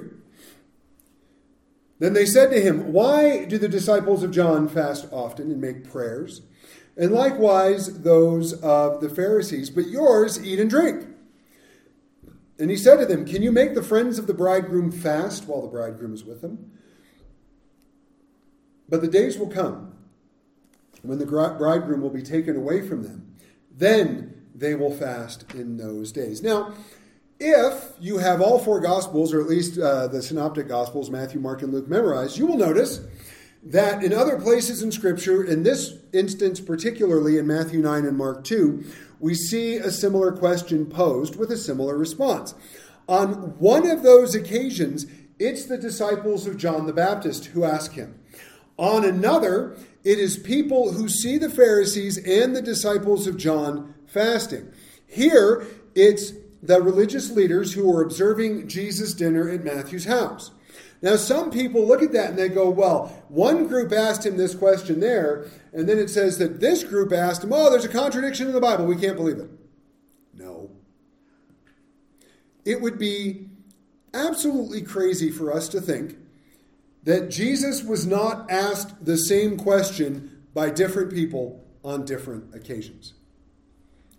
Then 1.98 2.12
they 2.12 2.26
said 2.26 2.50
to 2.50 2.60
him, 2.60 2.92
Why 2.92 3.44
do 3.44 3.58
the 3.58 3.68
disciples 3.68 4.22
of 4.22 4.32
John 4.32 4.68
fast 4.68 5.06
often 5.12 5.50
and 5.50 5.60
make 5.60 5.88
prayers? 5.88 6.42
And 6.96 7.12
likewise 7.12 8.02
those 8.02 8.54
of 8.54 9.00
the 9.00 9.08
Pharisees, 9.08 9.70
but 9.70 9.86
yours 9.86 10.44
eat 10.44 10.58
and 10.58 10.68
drink. 10.68 11.06
And 12.58 12.70
he 12.70 12.76
said 12.76 12.96
to 12.96 13.06
them, 13.06 13.24
Can 13.24 13.42
you 13.42 13.52
make 13.52 13.74
the 13.74 13.82
friends 13.82 14.18
of 14.18 14.26
the 14.26 14.34
bridegroom 14.34 14.90
fast 14.90 15.46
while 15.46 15.62
the 15.62 15.68
bridegroom 15.68 16.12
is 16.12 16.24
with 16.24 16.40
them? 16.40 16.72
But 18.88 19.00
the 19.00 19.08
days 19.08 19.38
will 19.38 19.48
come 19.48 19.94
when 21.02 21.18
the 21.18 21.26
bridegroom 21.26 22.00
will 22.00 22.10
be 22.10 22.22
taken 22.22 22.56
away 22.56 22.86
from 22.86 23.04
them. 23.04 23.36
Then 23.70 24.48
they 24.54 24.74
will 24.74 24.92
fast 24.92 25.52
in 25.54 25.76
those 25.76 26.12
days. 26.12 26.42
Now, 26.42 26.74
if 27.38 27.92
you 28.00 28.18
have 28.18 28.40
all 28.40 28.58
four 28.58 28.80
Gospels, 28.80 29.32
or 29.32 29.40
at 29.40 29.48
least 29.48 29.78
uh, 29.78 30.06
the 30.08 30.22
Synoptic 30.22 30.68
Gospels, 30.68 31.10
Matthew, 31.10 31.40
Mark, 31.40 31.62
and 31.62 31.72
Luke, 31.72 31.88
memorized, 31.88 32.38
you 32.38 32.46
will 32.46 32.56
notice 32.56 33.00
that 33.62 34.02
in 34.02 34.12
other 34.12 34.40
places 34.40 34.82
in 34.82 34.92
Scripture, 34.92 35.42
in 35.42 35.62
this 35.62 35.94
instance 36.12 36.60
particularly 36.60 37.36
in 37.36 37.46
Matthew 37.46 37.80
9 37.80 38.06
and 38.06 38.16
Mark 38.16 38.44
2, 38.44 38.84
we 39.18 39.34
see 39.34 39.76
a 39.76 39.90
similar 39.90 40.32
question 40.32 40.86
posed 40.86 41.36
with 41.36 41.50
a 41.50 41.56
similar 41.56 41.96
response. 41.96 42.54
On 43.08 43.58
one 43.58 43.88
of 43.88 44.02
those 44.02 44.34
occasions, 44.34 45.06
it's 45.38 45.66
the 45.66 45.78
disciples 45.78 46.46
of 46.46 46.56
John 46.56 46.86
the 46.86 46.92
Baptist 46.92 47.46
who 47.46 47.64
ask 47.64 47.92
him. 47.92 48.18
On 48.78 49.04
another, 49.04 49.76
it 50.04 50.18
is 50.18 50.36
people 50.36 50.92
who 50.92 51.08
see 51.08 51.38
the 51.38 51.50
Pharisees 51.50 52.18
and 52.18 52.54
the 52.54 52.62
disciples 52.62 53.26
of 53.26 53.36
John 53.36 53.94
fasting. 54.06 54.72
Here, 55.06 55.66
it's 55.94 56.32
the 56.62 56.80
religious 56.82 57.30
leaders 57.30 57.72
who 57.72 57.88
were 57.88 58.02
observing 58.02 58.68
Jesus' 58.68 59.14
dinner 59.14 59.48
at 59.48 59.64
Matthew's 59.64 60.06
house. 60.06 60.50
Now, 61.02 61.16
some 61.16 61.50
people 61.50 61.86
look 61.86 62.02
at 62.02 62.12
that 62.12 62.30
and 62.30 62.38
they 62.38 62.48
go, 62.48 62.70
well, 62.70 63.24
one 63.28 63.68
group 63.68 63.92
asked 63.92 64.24
him 64.24 64.36
this 64.36 64.54
question 64.54 65.00
there, 65.00 65.46
and 65.72 65.88
then 65.88 65.98
it 65.98 66.08
says 66.08 66.38
that 66.38 66.60
this 66.60 66.84
group 66.84 67.12
asked 67.12 67.44
him, 67.44 67.52
oh, 67.52 67.70
there's 67.70 67.84
a 67.84 67.88
contradiction 67.88 68.46
in 68.46 68.54
the 68.54 68.60
Bible. 68.60 68.86
We 68.86 68.96
can't 68.96 69.16
believe 69.16 69.38
it. 69.38 69.50
No. 70.34 70.70
It 72.64 72.80
would 72.80 72.98
be 72.98 73.48
absolutely 74.14 74.82
crazy 74.82 75.30
for 75.30 75.52
us 75.52 75.68
to 75.68 75.80
think 75.80 76.16
that 77.04 77.30
Jesus 77.30 77.84
was 77.84 78.06
not 78.06 78.50
asked 78.50 79.04
the 79.04 79.16
same 79.16 79.56
question 79.56 80.46
by 80.54 80.70
different 80.70 81.12
people 81.12 81.64
on 81.84 82.04
different 82.04 82.54
occasions. 82.54 83.14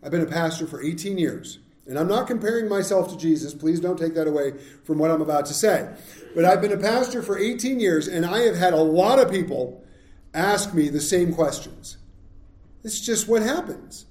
I've 0.02 0.12
been 0.12 0.22
a 0.22 0.28
pastor 0.28 0.68
for 0.68 0.82
18 0.82 1.18
years. 1.18 1.60
And 1.88 1.98
I'm 1.98 2.08
not 2.08 2.28
comparing 2.28 2.68
myself 2.68 3.10
to 3.12 3.18
Jesus. 3.18 3.54
Please 3.54 3.80
don't 3.80 3.98
take 3.98 4.14
that 4.16 4.28
away 4.28 4.54
from 4.84 4.98
what 4.98 5.10
I'm 5.10 5.22
about 5.22 5.46
to 5.46 5.54
say. 5.54 5.90
But 6.36 6.44
I've 6.44 6.62
been 6.62 6.74
a 6.74 6.78
pastor 6.78 7.22
for 7.24 7.38
18 7.38 7.80
years, 7.80 8.08
and 8.08 8.26
I 8.26 8.40
have 8.40 8.58
had 8.58 8.74
a 8.74 8.82
lot 8.82 9.20
of 9.20 9.32
people 9.32 9.84
ask 10.34 10.74
me 10.74 10.90
the 10.90 11.02
same 11.02 11.34
questions. 11.34 11.98
It's 12.84 13.00
just 13.00 13.28
what 13.28 13.42
happens. 13.42 14.06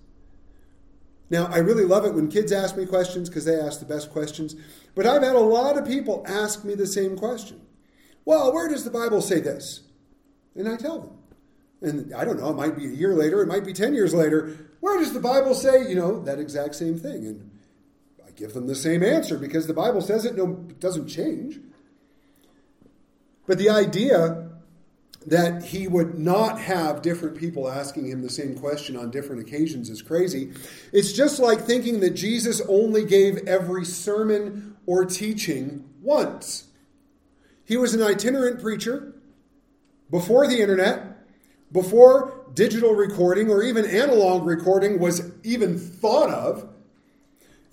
Now, 1.29 1.47
I 1.47 1.59
really 1.59 1.85
love 1.85 2.05
it 2.05 2.15
when 2.15 2.29
kids 2.29 2.53
ask 2.53 2.77
me 2.77 2.87
questions 2.87 3.29
because 3.29 3.45
they 3.45 3.59
ask 3.59 3.81
the 3.81 3.87
best 3.87 4.11
questions. 4.11 4.55
But 4.95 5.07
I've 5.07 5.23
had 5.23 5.37
a 5.37 5.41
lot 5.41 5.77
of 5.77 5.87
people 5.87 6.25
ask 6.27 6.65
me 6.65 6.75
the 6.75 6.87
same 6.87 7.17
question. 7.17 7.61
Well, 8.25 8.53
where 8.53 8.69
does 8.69 8.85
the 8.85 8.91
Bible 8.91 9.21
say 9.21 9.41
this? 9.41 9.83
And 10.55 10.69
I 10.69 10.77
tell 10.77 11.01
them. 11.01 11.19
And 11.83 12.15
I 12.15 12.25
don't 12.25 12.39
know, 12.39 12.51
it 12.51 12.57
might 12.57 12.77
be 12.77 12.87
a 12.87 12.91
year 12.91 13.15
later, 13.15 13.43
it 13.43 13.49
might 13.49 13.65
be 13.65 13.73
10 13.73 13.95
years 13.95 14.15
later. 14.15 14.57
Where 14.81 14.99
does 14.99 15.13
the 15.13 15.21
Bible 15.21 15.55
say, 15.55 15.89
you 15.89 15.95
know, 15.95 16.23
that 16.23 16.39
exact 16.39 16.75
same 16.75 16.99
thing? 16.99 17.27
And 17.27 17.51
give 18.37 18.53
them 18.53 18.67
the 18.67 18.75
same 18.75 19.03
answer 19.03 19.37
because 19.37 19.67
the 19.67 19.75
Bible 19.75 20.01
says 20.01 20.25
it, 20.25 20.37
no, 20.37 20.65
it 20.69 20.81
doesn't 20.81 21.09
change. 21.09 21.59
But 23.47 23.59
the 23.59 23.71
idea 23.71 24.51
that 25.27 25.65
he 25.65 25.89
would 25.89 26.19
not 26.19 26.61
have 26.61 27.03
different 27.03 27.37
people 27.37 27.69
asking 27.69 28.07
him 28.07 28.23
the 28.23 28.31
same 28.31 28.57
question 28.57 28.97
on 28.97 29.11
different 29.11 29.43
occasions 29.43 29.91
is 29.91 30.01
crazy. 30.01 30.53
It's 30.93 31.13
just 31.13 31.41
like 31.41 31.61
thinking 31.61 32.01
that 32.01 32.11
Jesus 32.11 32.61
only 32.69 33.05
gave 33.05 33.39
every 33.49 33.85
sermon 33.85 34.77
or 34.87 35.05
teaching 35.05 35.85
once. 36.01 36.69
He 37.65 37.77
was 37.77 37.93
an 37.95 38.03
itinerant 38.03 38.61
preacher 38.61 39.15
before 40.11 40.47
the 40.47 40.61
internet, 40.61 41.27
before 41.73 42.47
digital 42.55 42.95
recording 42.95 43.51
or 43.51 43.65
even 43.65 43.85
analog 43.85 44.47
recording 44.47 45.01
was 45.01 45.33
even 45.43 45.77
thought 45.77 46.31
of. 46.31 46.69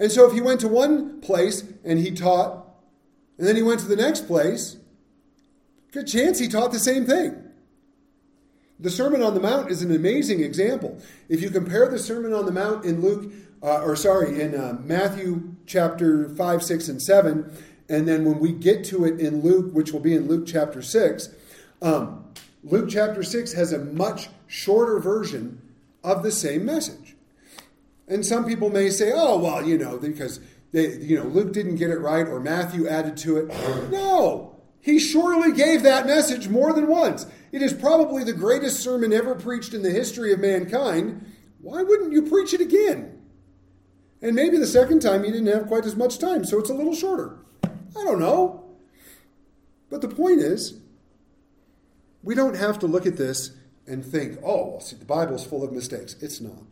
And 0.03 0.11
so 0.11 0.27
if 0.27 0.33
he 0.33 0.41
went 0.41 0.59
to 0.59 0.67
one 0.67 1.21
place 1.21 1.63
and 1.85 1.97
he 1.97 2.11
taught, 2.11 2.67
and 3.37 3.47
then 3.47 3.55
he 3.55 3.61
went 3.61 3.79
to 3.79 3.87
the 3.87 3.95
next 3.95 4.27
place, 4.27 4.75
good 5.93 6.07
chance 6.07 6.39
he 6.39 6.49
taught 6.49 6.73
the 6.73 6.79
same 6.79 7.05
thing. 7.05 7.41
The 8.81 8.89
Sermon 8.89 9.23
on 9.23 9.33
the 9.33 9.39
Mount 9.39 9.71
is 9.71 9.81
an 9.81 9.95
amazing 9.95 10.41
example. 10.41 10.99
If 11.29 11.41
you 11.41 11.49
compare 11.49 11.87
the 11.87 11.97
Sermon 11.97 12.33
on 12.33 12.45
the 12.45 12.51
Mount 12.51 12.83
in 12.83 12.99
Luke, 12.99 13.31
uh, 13.63 13.81
or 13.81 13.95
sorry, 13.95 14.41
in 14.41 14.55
uh, 14.55 14.77
Matthew 14.83 15.55
chapter 15.65 16.27
5, 16.27 16.63
6, 16.63 16.89
and 16.89 17.01
7, 17.01 17.57
and 17.87 18.05
then 18.05 18.25
when 18.25 18.39
we 18.39 18.51
get 18.51 18.83
to 18.87 19.05
it 19.05 19.21
in 19.21 19.41
Luke, 19.41 19.73
which 19.73 19.93
will 19.93 20.01
be 20.01 20.15
in 20.15 20.27
Luke 20.27 20.45
chapter 20.45 20.81
6, 20.81 21.29
um, 21.81 22.25
Luke 22.61 22.89
chapter 22.89 23.23
6 23.23 23.53
has 23.53 23.71
a 23.71 23.79
much 23.79 24.27
shorter 24.47 24.99
version 24.99 25.61
of 26.03 26.23
the 26.23 26.31
same 26.31 26.65
message. 26.65 27.12
And 28.07 28.25
some 28.25 28.45
people 28.45 28.69
may 28.69 28.89
say, 28.89 29.11
oh, 29.13 29.37
well, 29.37 29.65
you 29.65 29.77
know, 29.77 29.97
because 29.97 30.39
they, 30.71 30.97
you 30.97 31.17
know, 31.17 31.25
Luke 31.25 31.53
didn't 31.53 31.75
get 31.75 31.89
it 31.89 31.99
right 31.99 32.27
or 32.27 32.39
Matthew 32.39 32.87
added 32.87 33.15
to 33.17 33.37
it. 33.37 33.47
No, 33.91 34.55
he 34.81 34.99
surely 34.99 35.53
gave 35.53 35.83
that 35.83 36.05
message 36.05 36.49
more 36.49 36.73
than 36.73 36.87
once. 36.87 37.25
It 37.51 37.61
is 37.61 37.73
probably 37.73 38.23
the 38.23 38.33
greatest 38.33 38.81
sermon 38.81 39.13
ever 39.13 39.35
preached 39.35 39.73
in 39.73 39.83
the 39.83 39.91
history 39.91 40.33
of 40.33 40.39
mankind. 40.39 41.25
Why 41.61 41.83
wouldn't 41.83 42.11
you 42.11 42.23
preach 42.23 42.53
it 42.53 42.59
again? 42.59 43.21
And 44.21 44.35
maybe 44.35 44.57
the 44.57 44.67
second 44.67 45.01
time 45.01 45.23
you 45.23 45.31
didn't 45.31 45.53
have 45.53 45.67
quite 45.67 45.85
as 45.85 45.95
much 45.95 46.17
time, 46.17 46.43
so 46.43 46.59
it's 46.59 46.69
a 46.69 46.73
little 46.73 46.95
shorter. 46.95 47.37
I 47.63 48.03
don't 48.03 48.19
know. 48.19 48.63
But 49.89 50.01
the 50.01 50.07
point 50.07 50.39
is, 50.39 50.79
we 52.23 52.33
don't 52.33 52.55
have 52.55 52.79
to 52.79 52.87
look 52.87 53.05
at 53.05 53.17
this 53.17 53.51
and 53.85 54.03
think, 54.03 54.39
oh, 54.43 54.71
well, 54.71 54.79
see, 54.79 54.95
the 54.95 55.05
Bible's 55.05 55.45
full 55.45 55.63
of 55.63 55.71
mistakes. 55.71 56.15
It's 56.21 56.41
not. 56.41 56.63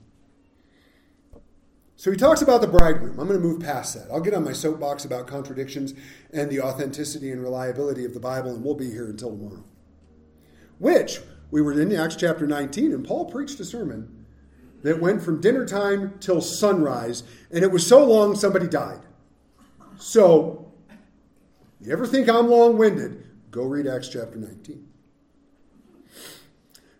So 2.01 2.09
he 2.09 2.17
talks 2.17 2.41
about 2.41 2.61
the 2.61 2.67
bridegroom. 2.67 3.19
I'm 3.19 3.27
going 3.27 3.39
to 3.39 3.47
move 3.47 3.61
past 3.61 3.93
that. 3.93 4.11
I'll 4.11 4.21
get 4.21 4.33
on 4.33 4.43
my 4.43 4.53
soapbox 4.53 5.05
about 5.05 5.27
contradictions 5.27 5.93
and 6.33 6.49
the 6.49 6.59
authenticity 6.59 7.29
and 7.29 7.43
reliability 7.43 8.05
of 8.05 8.15
the 8.15 8.19
Bible, 8.19 8.55
and 8.55 8.63
we'll 8.63 8.73
be 8.73 8.89
here 8.89 9.05
until 9.05 9.29
tomorrow. 9.29 9.63
Which, 10.79 11.19
we 11.51 11.61
were 11.61 11.79
in 11.79 11.95
Acts 11.95 12.15
chapter 12.15 12.47
19, 12.47 12.91
and 12.91 13.05
Paul 13.05 13.25
preached 13.25 13.59
a 13.59 13.63
sermon 13.63 14.25
that 14.81 14.99
went 14.99 15.21
from 15.21 15.41
dinner 15.41 15.63
time 15.63 16.15
till 16.19 16.41
sunrise, 16.41 17.21
and 17.51 17.63
it 17.63 17.71
was 17.71 17.85
so 17.85 18.03
long 18.03 18.35
somebody 18.35 18.67
died. 18.67 19.01
So, 19.99 20.73
you 21.81 21.93
ever 21.93 22.07
think 22.07 22.27
I'm 22.27 22.49
long 22.49 22.79
winded? 22.79 23.27
Go 23.51 23.65
read 23.65 23.85
Acts 23.85 24.09
chapter 24.09 24.37
19. 24.39 24.90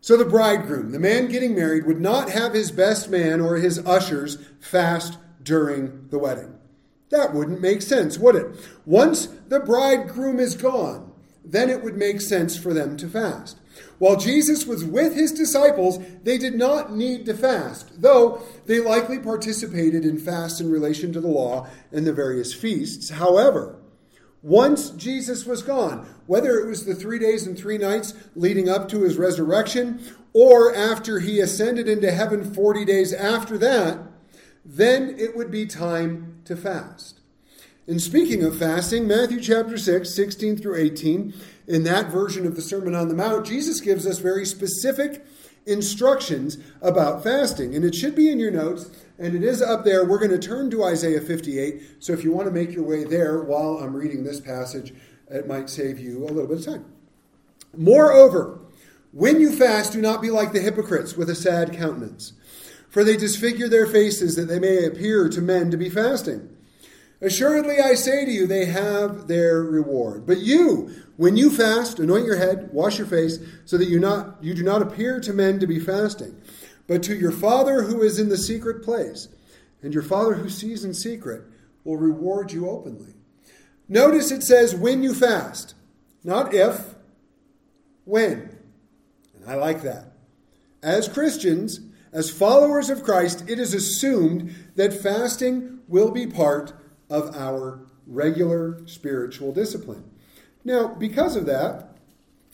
So 0.03 0.17
the 0.17 0.25
bridegroom, 0.25 0.91
the 0.91 0.99
man 0.99 1.27
getting 1.27 1.53
married, 1.53 1.85
would 1.85 2.01
not 2.01 2.31
have 2.31 2.53
his 2.53 2.71
best 2.71 3.09
man 3.09 3.39
or 3.39 3.57
his 3.57 3.85
ushers 3.85 4.39
fast 4.59 5.19
during 5.43 6.07
the 6.09 6.17
wedding. 6.17 6.55
That 7.09 7.35
wouldn't 7.35 7.61
make 7.61 7.83
sense, 7.83 8.17
would 8.17 8.35
it? 8.35 8.47
Once 8.83 9.27
the 9.47 9.59
bridegroom 9.59 10.39
is 10.39 10.55
gone, 10.55 11.11
then 11.45 11.69
it 11.69 11.83
would 11.83 11.97
make 11.97 12.19
sense 12.19 12.57
for 12.57 12.73
them 12.73 12.97
to 12.97 13.07
fast. 13.07 13.59
While 13.99 14.15
Jesus 14.17 14.65
was 14.65 14.83
with 14.83 15.13
his 15.13 15.31
disciples, 15.31 15.99
they 16.23 16.39
did 16.39 16.55
not 16.55 16.91
need 16.91 17.25
to 17.27 17.35
fast, 17.35 18.01
though 18.01 18.41
they 18.65 18.79
likely 18.79 19.19
participated 19.19 20.03
in 20.03 20.17
fasts 20.17 20.59
in 20.59 20.71
relation 20.71 21.13
to 21.13 21.21
the 21.21 21.27
law 21.27 21.67
and 21.91 22.07
the 22.07 22.13
various 22.13 22.53
feasts. 22.53 23.09
However, 23.09 23.75
once 24.43 24.89
Jesus 24.91 25.45
was 25.45 25.61
gone, 25.61 26.07
whether 26.25 26.59
it 26.59 26.67
was 26.67 26.85
the 26.85 26.95
three 26.95 27.19
days 27.19 27.45
and 27.45 27.57
three 27.57 27.77
nights 27.77 28.13
leading 28.35 28.67
up 28.67 28.89
to 28.89 29.03
his 29.03 29.17
resurrection, 29.17 30.01
or 30.33 30.73
after 30.73 31.19
he 31.19 31.39
ascended 31.39 31.87
into 31.87 32.11
heaven 32.11 32.53
40 32.53 32.85
days 32.85 33.13
after 33.13 33.57
that, 33.57 33.99
then 34.63 35.15
it 35.19 35.35
would 35.35 35.51
be 35.51 35.65
time 35.65 36.39
to 36.45 36.55
fast. 36.55 37.19
And 37.87 38.01
speaking 38.01 38.43
of 38.43 38.57
fasting, 38.57 39.07
Matthew 39.07 39.41
chapter 39.41 39.77
6, 39.77 40.15
16 40.15 40.57
through 40.57 40.77
18, 40.77 41.33
in 41.67 41.83
that 41.83 42.09
version 42.09 42.45
of 42.45 42.55
the 42.55 42.61
Sermon 42.61 42.95
on 42.95 43.09
the 43.09 43.15
Mount, 43.15 43.45
Jesus 43.45 43.81
gives 43.81 44.05
us 44.07 44.19
very 44.19 44.45
specific 44.45 45.25
instructions 45.65 46.57
about 46.81 47.23
fasting. 47.23 47.75
And 47.75 47.85
it 47.85 47.95
should 47.95 48.15
be 48.15 48.29
in 48.29 48.39
your 48.39 48.51
notes 48.51 48.89
and 49.17 49.35
it 49.35 49.43
is 49.43 49.61
up 49.61 49.85
there. 49.85 50.03
We're 50.03 50.17
going 50.17 50.31
to 50.31 50.39
turn 50.39 50.71
to 50.71 50.83
Isaiah 50.83 51.21
58. 51.21 51.97
So 51.99 52.13
if 52.13 52.23
you 52.23 52.31
want 52.31 52.47
to 52.47 52.53
make 52.53 52.71
your 52.71 52.83
way 52.83 53.03
there 53.03 53.41
while 53.41 53.77
I'm 53.77 53.95
reading 53.95 54.23
this 54.23 54.39
passage, 54.39 54.93
it 55.29 55.47
might 55.47 55.69
save 55.69 55.99
you 55.99 56.23
a 56.23 56.27
little 56.27 56.47
bit 56.47 56.59
of 56.59 56.65
time. 56.65 56.85
Moreover, 57.77 58.59
when 59.11 59.39
you 59.39 59.51
fast, 59.51 59.93
do 59.93 60.01
not 60.01 60.21
be 60.21 60.31
like 60.31 60.53
the 60.53 60.61
hypocrites 60.61 61.15
with 61.15 61.29
a 61.29 61.35
sad 61.35 61.73
countenance, 61.73 62.33
for 62.89 63.03
they 63.03 63.15
disfigure 63.15 63.69
their 63.69 63.85
faces 63.85 64.35
that 64.35 64.45
they 64.45 64.59
may 64.59 64.85
appear 64.85 65.29
to 65.29 65.41
men 65.41 65.69
to 65.71 65.77
be 65.77 65.89
fasting. 65.89 66.49
Assuredly, 67.21 67.79
I 67.79 67.93
say 67.93 68.25
to 68.25 68.31
you, 68.31 68.47
they 68.47 68.65
have 68.65 69.27
their 69.27 69.61
reward. 69.61 70.25
But 70.25 70.39
you, 70.39 70.91
when 71.21 71.37
you 71.37 71.51
fast, 71.51 71.99
anoint 71.99 72.25
your 72.25 72.37
head, 72.37 72.69
wash 72.73 72.97
your 72.97 73.07
face, 73.07 73.37
so 73.65 73.77
that 73.77 73.87
you, 73.87 73.99
not, 73.99 74.43
you 74.43 74.53
do 74.53 74.63
not 74.63 74.81
appear 74.81 75.19
to 75.19 75.31
men 75.31 75.59
to 75.59 75.67
be 75.67 75.79
fasting 75.79 76.35
but 76.91 77.03
to 77.03 77.15
your 77.15 77.31
Father 77.31 77.83
who 77.83 78.01
is 78.01 78.19
in 78.19 78.27
the 78.27 78.37
secret 78.37 78.83
place. 78.83 79.29
And 79.81 79.93
your 79.93 80.03
Father 80.03 80.33
who 80.33 80.49
sees 80.49 80.83
in 80.83 80.93
secret 80.93 81.43
will 81.85 81.95
reward 81.95 82.51
you 82.51 82.69
openly. 82.69 83.13
Notice 83.87 84.29
it 84.29 84.43
says 84.43 84.75
when 84.75 85.01
you 85.01 85.13
fast, 85.13 85.73
not 86.21 86.53
if, 86.53 86.95
when. 88.03 88.57
And 89.33 89.49
I 89.49 89.55
like 89.55 89.83
that. 89.83 90.11
As 90.83 91.07
Christians, 91.07 91.79
as 92.11 92.29
followers 92.29 92.89
of 92.89 93.03
Christ, 93.03 93.45
it 93.47 93.57
is 93.57 93.73
assumed 93.73 94.53
that 94.75 94.93
fasting 94.93 95.79
will 95.87 96.11
be 96.11 96.27
part 96.27 96.73
of 97.09 97.33
our 97.37 97.87
regular 98.05 98.85
spiritual 98.85 99.53
discipline. 99.53 100.11
Now, 100.63 100.87
because 100.87 101.35
of 101.35 101.45
that, 101.47 101.97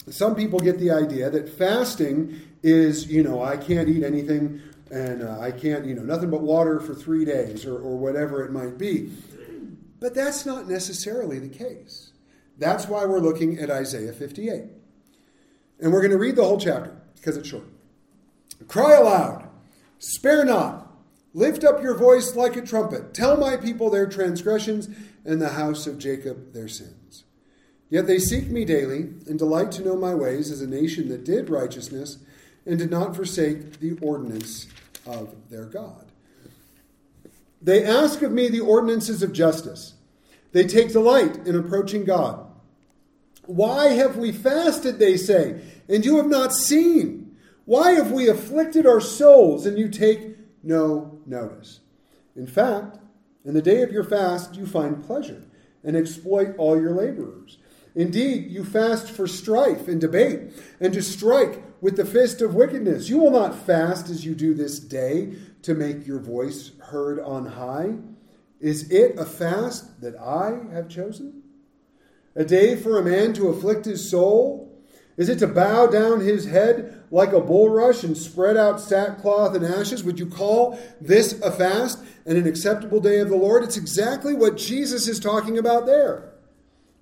some 0.10 0.36
people 0.36 0.60
get 0.60 0.80
the 0.80 0.92
idea 0.92 1.30
that 1.30 1.50
fasting 1.50 2.40
is, 2.64 3.08
you 3.08 3.24
know, 3.24 3.44
I 3.44 3.58
can't 3.58 3.90
eat 3.90 4.04
anything 4.04 4.62
and 4.90 5.24
uh, 5.24 5.40
I 5.40 5.52
can't, 5.52 5.86
you 5.86 5.94
know, 5.94 6.04
nothing 6.04 6.30
but 6.30 6.42
water 6.42 6.80
for 6.80 6.96
three 6.96 7.26
days 7.26 7.66
or, 7.66 7.76
or 7.76 7.98
whatever 7.98 8.44
it 8.46 8.52
might 8.52 8.78
be. 8.78 9.12
But 10.00 10.14
that's 10.14 10.46
not 10.46 10.68
necessarily 10.68 11.40
the 11.40 11.50
case. 11.50 12.12
That's 12.58 12.88
why 12.88 13.06
we're 13.06 13.20
looking 13.20 13.60
at 13.60 13.70
Isaiah 13.70 14.14
58. 14.14 14.64
And 15.80 15.92
we're 15.92 16.02
going 16.02 16.12
to 16.12 16.18
read 16.18 16.36
the 16.36 16.44
whole 16.44 16.60
chapter 16.60 16.96
because 17.16 17.38
it's 17.38 17.50
short. 17.50 17.66
Cry 18.68 18.96
aloud, 18.96 19.48
spare 20.00 20.46
not, 20.46 20.92
lift 21.34 21.64
up 21.64 21.84
your 21.84 21.96
voice 21.96 22.36
like 22.36 22.56
a 22.56 22.62
trumpet. 22.62 23.14
Tell 23.14 23.38
my 23.38 23.58
people 23.58 23.90
their 23.90 24.08
transgressions 24.08 24.90
and 25.24 25.42
the 25.42 25.50
house 25.50 25.86
of 25.86 26.00
Jacob 26.00 26.54
their 26.54 26.68
sins. 26.68 27.26
Yet 27.90 28.08
they 28.08 28.20
seek 28.20 28.50
me 28.50 28.66
daily 28.66 29.10
and 29.28 29.40
delight 29.40 29.72
to 29.74 29.84
know 29.84 29.96
my 29.96 30.14
ways 30.14 30.52
as 30.52 30.62
a 30.62 30.68
nation 30.68 31.08
that 31.10 31.24
did 31.24 31.50
righteousness 31.50 32.18
and 32.66 32.78
did 32.78 32.92
not 32.92 33.16
forsake 33.16 33.80
the 33.80 33.98
ordinance 34.02 34.68
of 35.06 35.34
their 35.50 35.66
God. 35.66 36.06
They 37.62 37.84
ask 37.84 38.22
of 38.22 38.32
me 38.32 38.50
the 38.50 38.60
ordinances 38.60 39.24
of 39.24 39.34
justice. 39.34 39.94
They 40.52 40.66
take 40.66 40.92
delight 40.92 41.48
in 41.48 41.56
approaching 41.56 42.04
God. 42.04 42.46
Why 43.46 43.88
have 43.90 44.18
we 44.18 44.32
fasted, 44.32 45.00
they 45.00 45.16
say, 45.16 45.62
and 45.88 46.04
you 46.04 46.18
have 46.18 46.28
not 46.28 46.54
seen? 46.54 47.38
Why 47.66 47.92
have 47.94 48.12
we 48.12 48.28
afflicted 48.30 48.86
our 48.86 49.02
souls 49.02 49.66
and 49.66 49.78
you 49.78 49.88
take 49.88 50.38
no 50.62 51.20
notice? 51.26 51.80
In 52.36 52.48
fact, 52.48 52.98
in 53.46 53.54
the 53.54 53.62
day 53.62 53.82
of 53.82 53.92
your 53.92 54.04
fast, 54.04 54.56
you 54.56 54.66
find 54.66 55.04
pleasure 55.04 55.44
and 55.84 55.96
exploit 55.96 56.56
all 56.58 56.80
your 56.80 56.94
laborers. 56.94 57.58
Indeed, 57.98 58.52
you 58.52 58.64
fast 58.64 59.10
for 59.10 59.26
strife 59.26 59.88
and 59.88 60.00
debate, 60.00 60.52
and 60.80 60.94
to 60.94 61.02
strike 61.02 61.64
with 61.82 61.98
the 61.98 62.06
fist 62.06 62.44
of 62.44 62.54
wickedness. 62.54 63.10
You 63.10 63.18
will 63.18 63.32
not 63.32 63.56
fast 63.56 64.12
as 64.12 64.24
you 64.24 64.36
do 64.36 64.54
this 64.54 64.80
day 64.80 65.34
to 65.64 65.74
make 65.74 66.06
your 66.06 66.20
voice 66.20 66.74
heard 66.80 67.20
on 67.20 67.48
high. 67.48 67.96
Is 68.60 68.92
it 68.92 69.18
a 69.18 69.26
fast 69.26 70.00
that 70.02 70.16
I 70.16 70.72
have 70.72 70.88
chosen? 70.88 71.42
A 72.36 72.46
day 72.46 72.76
for 72.76 73.00
a 73.00 73.04
man 73.04 73.34
to 73.34 73.48
afflict 73.48 73.86
his 73.86 74.08
soul? 74.08 74.80
Is 75.18 75.28
it 75.28 75.40
to 75.40 75.48
bow 75.48 75.88
down 75.88 76.20
his 76.20 76.46
head 76.46 77.04
like 77.10 77.34
a 77.34 77.42
bulrush 77.42 78.04
and 78.04 78.16
spread 78.16 78.58
out 78.58 78.80
sackcloth 78.80 79.56
and 79.56 79.66
ashes? 79.66 80.04
Would 80.04 80.20
you 80.20 80.28
call 80.28 80.80
this 81.02 81.42
a 81.42 81.52
fast 81.52 81.98
and 82.28 82.38
an 82.38 82.46
acceptable 82.46 83.00
day 83.00 83.18
of 83.18 83.30
the 83.30 83.36
Lord? 83.36 83.64
It's 83.64 83.76
exactly 83.76 84.36
what 84.36 84.56
Jesus 84.56 85.08
is 85.08 85.20
talking 85.20 85.58
about 85.58 85.88
there 85.88 86.37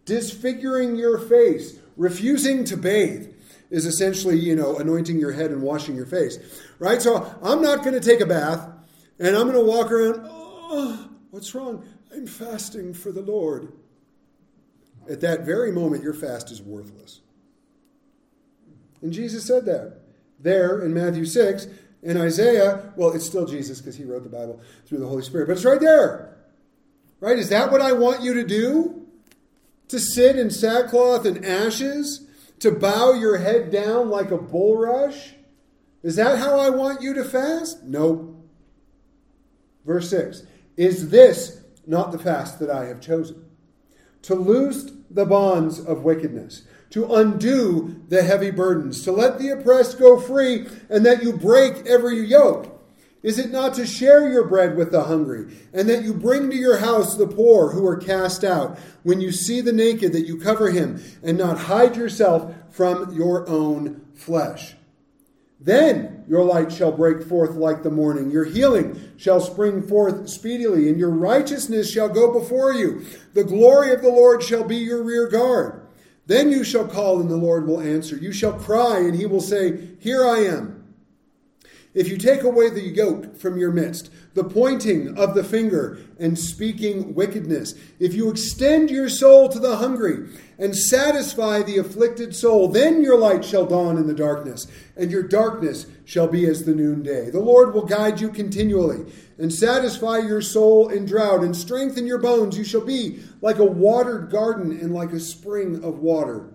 disfiguring 0.06 0.96
your 0.96 1.18
face, 1.18 1.80
refusing 1.98 2.64
to 2.66 2.78
bathe 2.78 3.34
is 3.70 3.86
essentially, 3.86 4.38
you 4.38 4.56
know, 4.56 4.78
anointing 4.78 5.20
your 5.20 5.32
head 5.32 5.52
and 5.52 5.62
washing 5.62 5.96
your 5.96 6.06
face. 6.06 6.38
Right? 6.80 7.02
So 7.02 7.36
I'm 7.44 7.62
not 7.62 7.84
going 7.84 8.00
to 8.00 8.00
take 8.00 8.22
a 8.22 8.26
bath 8.26 8.70
and 9.20 9.36
I'm 9.36 9.50
going 9.50 9.54
to 9.54 9.66
walk 9.66 9.92
around, 9.92 10.22
oh, 10.26 11.10
what's 11.32 11.54
wrong? 11.56 11.86
I'm 12.14 12.28
fasting 12.28 12.94
for 12.94 13.12
the 13.12 13.22
Lord. 13.22 13.74
At 15.10 15.22
that 15.22 15.42
very 15.42 15.72
moment, 15.72 16.04
your 16.04 16.14
fast 16.14 16.52
is 16.52 16.62
worthless. 16.62 17.22
And 19.02 19.12
Jesus 19.12 19.46
said 19.46 19.66
that 19.66 20.02
there 20.40 20.82
in 20.82 20.94
Matthew 20.94 21.26
6. 21.26 21.68
In 22.04 22.18
Isaiah, 22.18 22.94
well, 22.96 23.12
it's 23.14 23.26
still 23.26 23.46
Jesus 23.46 23.80
because 23.80 23.96
he 23.96 24.04
wrote 24.04 24.24
the 24.24 24.30
Bible 24.30 24.62
through 24.86 25.00
the 25.00 25.08
Holy 25.08 25.24
Spirit, 25.24 25.48
but 25.48 25.54
it's 25.54 25.66
right 25.66 25.80
there. 25.80 26.38
Right? 27.20 27.40
Is 27.40 27.50
that 27.50 27.72
what 27.72 27.82
I 27.82 27.94
want 27.94 28.22
you 28.22 28.36
to 28.36 28.44
do? 28.46 29.05
To 29.90 30.00
sit 30.00 30.38
in 30.38 30.50
sackcloth 30.50 31.26
and 31.26 31.46
ashes, 31.46 32.28
to 32.60 32.72
bow 32.72 33.14
your 33.14 33.38
head 33.38 33.72
down 33.72 34.10
like 34.10 34.32
a 34.32 34.38
bulrush? 34.38 35.34
Is 36.04 36.16
that 36.16 36.40
how 36.40 36.60
I 36.60 36.70
want 36.70 37.02
you 37.02 37.14
to 37.14 37.24
fast? 37.24 37.84
Nope. 37.84 38.36
Verse 39.86 40.10
6 40.10 40.44
Is 40.78 41.10
this 41.10 41.62
not 41.86 42.12
the 42.12 42.20
fast 42.20 42.60
that 42.60 42.70
I 42.70 42.86
have 42.86 43.02
chosen? 43.02 43.46
To 44.24 44.36
loose 44.36 44.92
the 45.10 45.26
bonds 45.26 45.80
of 45.80 46.04
wickedness, 46.04 46.64
to 46.92 47.14
undo 47.14 48.02
the 48.08 48.24
heavy 48.24 48.52
burdens, 48.52 49.04
to 49.04 49.12
let 49.12 49.38
the 49.38 49.50
oppressed 49.50 50.00
go 50.00 50.20
free, 50.20 50.68
and 50.90 51.06
that 51.06 51.24
you 51.24 51.34
break 51.34 51.86
every 51.86 52.20
yoke 52.20 52.75
is 53.26 53.40
it 53.40 53.50
not 53.50 53.74
to 53.74 53.88
share 53.88 54.32
your 54.32 54.46
bread 54.46 54.78
with 54.78 54.92
the 54.92 55.06
hungry, 55.06 55.52
and 55.74 55.90
that 55.90 56.04
you 56.04 56.14
bring 56.14 56.52
to 56.52 56.56
your 56.56 56.78
house 56.78 57.18
the 57.18 57.26
poor 57.26 57.72
who 57.72 57.84
are 57.88 57.98
cast 57.98 58.44
out? 58.44 58.78
When 59.02 59.20
you 59.20 59.32
see 59.32 59.62
the 59.62 59.74
naked, 59.74 60.14
that 60.14 60.28
you 60.28 60.38
cover 60.38 60.70
him, 60.70 61.04
and 61.24 61.36
not 61.36 61.58
hide 61.58 61.96
yourself 61.96 62.54
from 62.70 63.16
your 63.16 63.50
own 63.50 64.06
flesh? 64.14 64.76
Then 65.60 66.24
your 66.28 66.44
light 66.44 66.72
shall 66.72 66.92
break 66.92 67.24
forth 67.24 67.56
like 67.56 67.82
the 67.82 67.90
morning. 67.90 68.30
Your 68.30 68.46
healing 68.46 69.14
shall 69.18 69.42
spring 69.42 69.82
forth 69.82 70.30
speedily, 70.30 70.88
and 70.88 71.00
your 71.00 71.10
righteousness 71.10 71.92
shall 71.92 72.10
go 72.10 72.32
before 72.32 72.74
you. 72.74 73.04
The 73.34 73.44
glory 73.44 73.92
of 73.92 74.04
the 74.04 74.10
Lord 74.10 74.44
shall 74.44 74.64
be 74.64 74.78
your 74.78 75.02
rear 75.02 75.28
guard. 75.28 75.82
Then 76.28 76.52
you 76.52 76.64
shall 76.64 76.88
call, 76.88 77.20
and 77.20 77.32
the 77.32 77.38
Lord 77.38 77.66
will 77.66 77.82
answer. 77.82 78.16
You 78.16 78.32
shall 78.32 78.54
cry, 78.54 79.00
and 79.00 79.16
he 79.16 79.26
will 79.26 79.42
say, 79.42 79.96
Here 80.00 80.24
I 80.24 80.42
am. 80.42 80.85
If 81.96 82.10
you 82.10 82.18
take 82.18 82.44
away 82.44 82.70
the 82.70 82.82
yoke 82.82 83.38
from 83.38 83.58
your 83.58 83.72
midst, 83.72 84.12
the 84.34 84.44
pointing 84.44 85.18
of 85.18 85.34
the 85.34 85.46
finger 85.46 85.98
and 86.20 86.38
speaking 86.38 87.16
wickedness, 87.16 87.74
if 88.00 88.14
you 88.14 88.30
extend 88.30 88.92
your 88.92 89.08
soul 89.08 89.48
to 89.48 89.60
the 89.60 89.78
hungry 89.78 90.28
and 90.60 90.76
satisfy 90.76 91.62
the 91.62 91.78
afflicted 91.78 92.36
soul, 92.36 92.68
then 92.68 93.02
your 93.02 93.18
light 93.18 93.46
shall 93.46 93.66
dawn 93.66 93.96
in 93.96 94.08
the 94.08 94.14
darkness, 94.14 94.68
and 94.98 95.10
your 95.10 95.24
darkness 95.24 95.86
shall 96.04 96.28
be 96.28 96.46
as 96.46 96.66
the 96.66 96.76
noonday. 96.76 97.30
The 97.30 97.40
Lord 97.40 97.74
will 97.74 97.86
guide 97.86 98.20
you 98.20 98.28
continually 98.28 99.10
and 99.38 99.54
satisfy 99.54 100.18
your 100.18 100.42
soul 100.42 100.90
in 100.90 101.06
drought 101.06 101.46
and 101.46 101.56
strengthen 101.56 102.06
your 102.06 102.20
bones. 102.20 102.58
You 102.58 102.66
shall 102.66 102.86
be 102.86 103.22
like 103.40 103.60
a 103.60 103.66
watered 103.66 104.30
garden 104.30 104.78
and 104.82 104.94
like 104.94 105.14
a 105.14 105.20
spring 105.22 105.82
of 105.82 106.00
water 106.00 106.54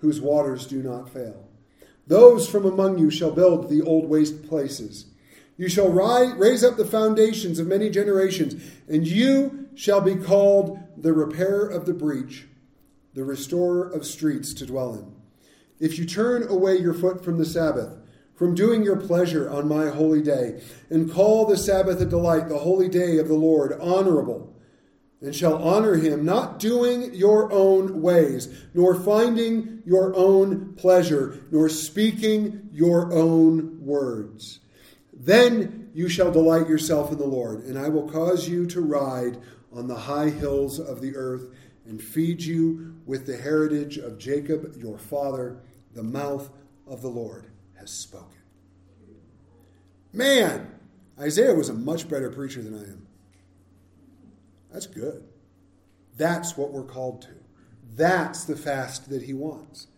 whose 0.00 0.20
waters 0.20 0.66
do 0.66 0.82
not 0.82 1.08
fail. 1.08 1.41
Those 2.12 2.46
from 2.46 2.66
among 2.66 2.98
you 2.98 3.10
shall 3.10 3.30
build 3.30 3.70
the 3.70 3.80
old 3.80 4.06
waste 4.06 4.46
places. 4.46 5.06
You 5.56 5.70
shall 5.70 5.88
rise, 5.88 6.34
raise 6.34 6.62
up 6.62 6.76
the 6.76 6.84
foundations 6.84 7.58
of 7.58 7.66
many 7.66 7.88
generations, 7.88 8.62
and 8.86 9.06
you 9.06 9.70
shall 9.74 10.02
be 10.02 10.16
called 10.16 10.78
the 10.94 11.14
repairer 11.14 11.66
of 11.66 11.86
the 11.86 11.94
breach, 11.94 12.48
the 13.14 13.24
restorer 13.24 13.88
of 13.88 14.04
streets 14.04 14.52
to 14.52 14.66
dwell 14.66 14.92
in. 14.92 15.10
If 15.80 15.98
you 15.98 16.04
turn 16.04 16.46
away 16.46 16.76
your 16.76 16.92
foot 16.92 17.24
from 17.24 17.38
the 17.38 17.46
Sabbath, 17.46 17.96
from 18.34 18.54
doing 18.54 18.82
your 18.82 18.96
pleasure 18.96 19.48
on 19.48 19.66
my 19.66 19.88
holy 19.88 20.20
day, 20.20 20.60
and 20.90 21.10
call 21.10 21.46
the 21.46 21.56
Sabbath 21.56 21.98
a 22.02 22.04
delight, 22.04 22.50
the 22.50 22.58
holy 22.58 22.90
day 22.90 23.16
of 23.16 23.28
the 23.28 23.34
Lord 23.34 23.72
honorable, 23.80 24.51
and 25.22 25.34
shall 25.34 25.62
honor 25.62 25.94
him, 25.94 26.24
not 26.24 26.58
doing 26.58 27.14
your 27.14 27.50
own 27.52 28.02
ways, 28.02 28.48
nor 28.74 28.94
finding 28.94 29.82
your 29.86 30.14
own 30.16 30.74
pleasure, 30.74 31.38
nor 31.52 31.68
speaking 31.68 32.68
your 32.72 33.12
own 33.12 33.78
words. 33.80 34.58
Then 35.12 35.90
you 35.94 36.08
shall 36.08 36.32
delight 36.32 36.68
yourself 36.68 37.12
in 37.12 37.18
the 37.18 37.26
Lord, 37.26 37.64
and 37.64 37.78
I 37.78 37.88
will 37.88 38.10
cause 38.10 38.48
you 38.48 38.66
to 38.66 38.80
ride 38.80 39.38
on 39.72 39.86
the 39.86 39.96
high 39.96 40.30
hills 40.30 40.80
of 40.80 41.00
the 41.00 41.16
earth 41.16 41.50
and 41.86 42.02
feed 42.02 42.42
you 42.42 42.96
with 43.06 43.26
the 43.26 43.36
heritage 43.36 43.98
of 43.98 44.18
Jacob 44.18 44.74
your 44.76 44.98
father. 44.98 45.60
The 45.94 46.02
mouth 46.02 46.50
of 46.86 47.02
the 47.02 47.08
Lord 47.08 47.46
has 47.78 47.90
spoken. 47.90 48.28
Man, 50.12 50.70
Isaiah 51.18 51.54
was 51.54 51.68
a 51.68 51.74
much 51.74 52.08
better 52.08 52.30
preacher 52.30 52.62
than 52.62 52.74
I 52.74 52.82
am. 52.82 53.01
That's 54.72 54.86
good. 54.86 55.24
That's 56.16 56.56
what 56.56 56.72
we're 56.72 56.84
called 56.84 57.22
to. 57.22 57.34
That's 57.94 58.44
the 58.44 58.56
fast 58.56 59.10
that 59.10 59.22
he 59.22 59.34
wants. 59.34 59.88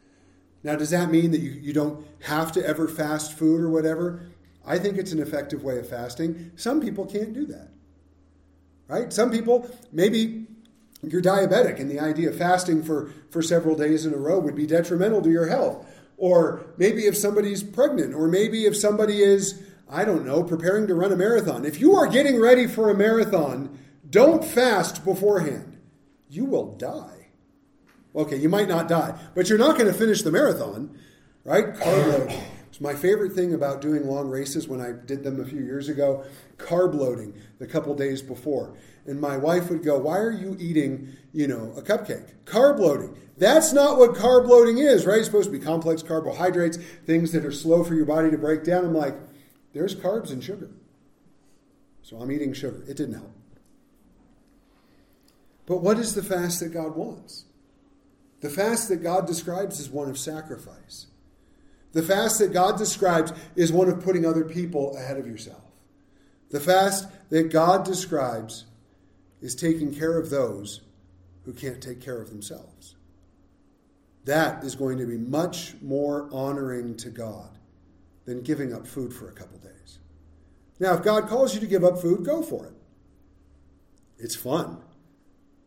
Now, 0.62 0.76
does 0.76 0.90
that 0.90 1.10
mean 1.10 1.30
that 1.32 1.40
you, 1.40 1.50
you 1.50 1.72
don't 1.72 2.06
have 2.22 2.50
to 2.52 2.66
ever 2.66 2.88
fast 2.88 3.38
food 3.38 3.60
or 3.60 3.68
whatever? 3.68 4.30
I 4.66 4.78
think 4.78 4.96
it's 4.96 5.12
an 5.12 5.20
effective 5.20 5.62
way 5.62 5.78
of 5.78 5.88
fasting. 5.88 6.52
Some 6.56 6.80
people 6.80 7.04
can't 7.04 7.34
do 7.34 7.46
that. 7.46 7.68
Right? 8.88 9.12
Some 9.12 9.30
people, 9.30 9.70
maybe 9.92 10.46
you're 11.02 11.22
diabetic, 11.22 11.78
and 11.80 11.90
the 11.90 12.00
idea 12.00 12.30
of 12.30 12.38
fasting 12.38 12.82
for, 12.82 13.12
for 13.30 13.42
several 13.42 13.76
days 13.76 14.06
in 14.06 14.14
a 14.14 14.16
row 14.16 14.38
would 14.38 14.56
be 14.56 14.66
detrimental 14.66 15.22
to 15.22 15.30
your 15.30 15.48
health. 15.48 15.87
Or 16.16 16.66
maybe 16.78 17.02
if 17.02 17.16
somebody's 17.16 17.62
pregnant, 17.62 18.14
or 18.14 18.26
maybe 18.28 18.64
if 18.64 18.76
somebody 18.76 19.22
is, 19.22 19.62
I 19.88 20.04
don't 20.04 20.24
know, 20.24 20.42
preparing 20.42 20.87
to 20.87 20.94
run 20.94 21.12
a 21.12 21.16
marathon. 21.16 21.64
If 21.64 21.80
you 21.80 21.94
are 21.94 22.06
getting 22.06 22.40
ready 22.40 22.66
for 22.66 22.90
a 22.90 22.94
marathon, 22.94 23.78
don't 24.14 24.44
fast 24.44 25.05
beforehand. 25.05 25.77
You 26.29 26.44
will 26.44 26.77
die. 26.77 27.31
Okay, 28.14 28.37
you 28.37 28.48
might 28.48 28.68
not 28.68 28.87
die, 28.87 29.18
but 29.35 29.48
you're 29.48 29.59
not 29.59 29.77
going 29.77 29.92
to 29.92 29.98
finish 29.98 30.22
the 30.22 30.31
marathon, 30.31 30.96
right? 31.42 31.74
Carb 31.74 32.12
loading. 32.12 32.40
It's 32.68 32.81
my 32.81 32.94
favorite 32.94 33.33
thing 33.33 33.55
about 33.55 33.81
doing 33.81 34.07
long 34.07 34.29
races 34.29 34.68
when 34.68 34.81
I 34.81 34.92
did 34.92 35.24
them 35.24 35.40
a 35.40 35.44
few 35.44 35.61
years 35.61 35.88
ago, 35.88 36.24
carb 36.59 36.94
loading 36.94 37.35
the 37.59 37.66
couple 37.66 37.92
days 37.96 38.22
before. 38.22 38.77
And 39.05 39.20
my 39.20 39.37
wife 39.37 39.68
would 39.68 39.83
go, 39.83 39.98
Why 39.98 40.18
are 40.18 40.31
you 40.31 40.57
eating, 40.61 41.16
you 41.33 41.48
know, 41.48 41.72
a 41.77 41.83
cupcake? 41.83 42.35
Carb 42.44 42.79
loading. 42.79 43.18
That's 43.37 43.72
not 43.72 43.98
what 43.98 44.14
carb 44.14 44.46
loading 44.46 44.79
is, 44.79 45.07
right? 45.07 45.18
It's 45.18 45.27
supposed 45.27 45.53
to 45.53 45.59
be 45.59 45.64
complex 45.64 46.05
carbohydrates, 46.05 46.79
things 47.05 47.33
that 47.33 47.44
are 47.44 47.53
slow 47.53 47.83
for 47.83 47.94
your 47.94 48.07
body 48.07 48.31
to 48.31 48.38
break 48.38 48.62
down. 48.62 48.85
I'm 48.85 48.94
like, 48.94 49.16
there's 49.72 49.96
carbs 49.96 50.31
and 50.31 50.42
sugar. 50.42 50.70
So 52.03 52.20
I'm 52.20 52.31
eating 52.31 52.53
sugar. 52.53 52.85
It 52.88 52.96
didn't 52.96 53.14
help. 53.14 53.33
But 55.66 55.83
what 55.83 55.98
is 55.98 56.14
the 56.14 56.22
fast 56.22 56.61
that 56.61 56.72
God 56.72 56.94
wants? 56.94 57.44
The 58.40 58.50
fast 58.50 58.88
that 58.88 59.03
God 59.03 59.27
describes 59.27 59.81
is 59.81 59.88
one 59.88 60.11
of 60.11 60.18
sacrifice. 60.18 61.07
The 61.92 62.03
fast 62.03 62.40
that 62.40 62.53
God 62.53 62.77
describes 62.77 63.33
is 63.57 63.72
one 63.72 63.88
of 63.88 64.03
putting 64.03 64.27
other 64.27 64.44
people 64.44 64.96
ahead 64.96 65.16
of 65.16 65.27
yourself. 65.27 65.62
The 66.50 66.61
fast 66.61 67.09
that 67.31 67.50
God 67.50 67.85
describes 67.85 68.66
is 69.40 69.55
taking 69.55 69.94
care 69.94 70.18
of 70.18 70.31
those 70.31 70.81
who 71.44 71.53
can't 71.53 71.83
take 71.83 72.00
care 72.00 72.20
of 72.20 72.31
themselves. 72.31 72.96
That 74.24 74.64
is 74.64 74.74
going 74.74 74.98
to 74.98 75.07
be 75.07 75.18
much 75.18 75.74
more 75.83 76.29
honoring 76.33 76.96
to 76.98 77.11
God 77.11 77.59
than 78.24 78.42
giving 78.42 78.72
up 78.72 78.87
food 78.87 79.12
for 79.12 79.29
a 79.29 79.33
couple 79.33 79.59
days. 79.59 79.98
Now, 80.81 80.94
if 80.94 81.03
God 81.03 81.29
calls 81.29 81.55
you 81.55 81.61
to 81.61 81.66
give 81.66 81.85
up 81.85 81.98
food, 81.98 82.24
go 82.24 82.42
for 82.42 82.66
it. 82.66 82.72
It's 84.18 84.35
fun. 84.35 84.79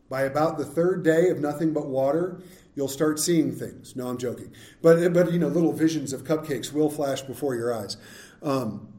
By 0.10 0.22
about 0.22 0.58
the 0.58 0.65
third 0.65 1.04
day 1.04 1.30
of 1.30 1.39
nothing 1.39 1.74
but 1.74 1.88
water, 1.88 2.41
you'll 2.76 2.88
start 2.88 3.20
seeing 3.20 3.52
things. 3.52 3.96
No, 3.96 4.08
I'm 4.08 4.17
joking. 4.17 4.54
But, 4.82 5.13
but 5.13 5.32
you 5.32 5.39
know, 5.39 5.48
little 5.48 5.74
visions 5.74 6.13
of 6.13 6.24
cupcakes 6.24 6.72
will 6.72 6.89
flash 6.89 7.22
before 7.22 7.56
your 7.56 7.74
eyes. 7.74 7.98
Um, 8.41 8.93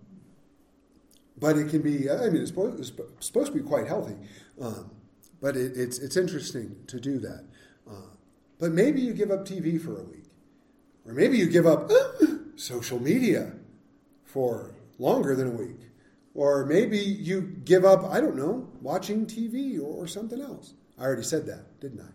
but 1.38 1.56
it 1.56 1.68
can 1.68 1.82
be, 1.82 2.10
I 2.10 2.28
mean, 2.28 2.42
it's 2.42 2.50
supposed, 2.50 2.92
to 3.32 3.52
be 3.52 3.60
quite 3.60 3.86
healthy. 3.86 4.16
Um, 4.60 4.90
but 5.40 5.56
it, 5.56 5.76
it's, 5.76 5.98
it's 5.98 6.16
interesting 6.16 6.76
to 6.88 7.00
do 7.00 7.18
that. 7.20 7.44
Uh, 7.88 8.10
but 8.58 8.72
maybe 8.72 9.00
you 9.00 9.14
give 9.14 9.30
up 9.30 9.46
TV 9.46 9.80
for 9.80 9.98
a 9.98 10.02
week. 10.02 10.24
Or 11.06 11.12
maybe 11.12 11.38
you 11.38 11.48
give 11.48 11.66
up 11.66 11.90
social 12.56 13.00
media 13.00 13.52
for 14.24 14.74
longer 14.98 15.34
than 15.34 15.48
a 15.48 15.52
week. 15.56 15.80
Or 16.34 16.66
maybe 16.66 16.98
you 16.98 17.40
give 17.64 17.84
up, 17.84 18.04
I 18.04 18.20
don't 18.20 18.36
know, 18.36 18.68
watching 18.80 19.26
TV 19.26 19.78
or, 19.78 20.04
or 20.04 20.06
something 20.06 20.40
else. 20.40 20.74
I 20.98 21.04
already 21.04 21.22
said 21.22 21.46
that, 21.46 21.80
didn't 21.80 22.00
I? 22.00 22.10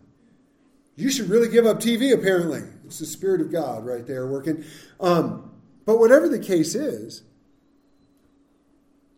You 0.96 1.10
should 1.10 1.28
really 1.28 1.48
give 1.48 1.66
up 1.66 1.80
TV, 1.80 2.12
apparently. 2.12 2.62
It's 2.84 2.98
the 2.98 3.06
Spirit 3.06 3.40
of 3.40 3.50
God 3.50 3.84
right 3.84 4.06
there 4.06 4.26
working. 4.26 4.64
Um, 5.00 5.50
but 5.84 5.98
whatever 5.98 6.28
the 6.28 6.38
case 6.38 6.74
is, 6.74 7.22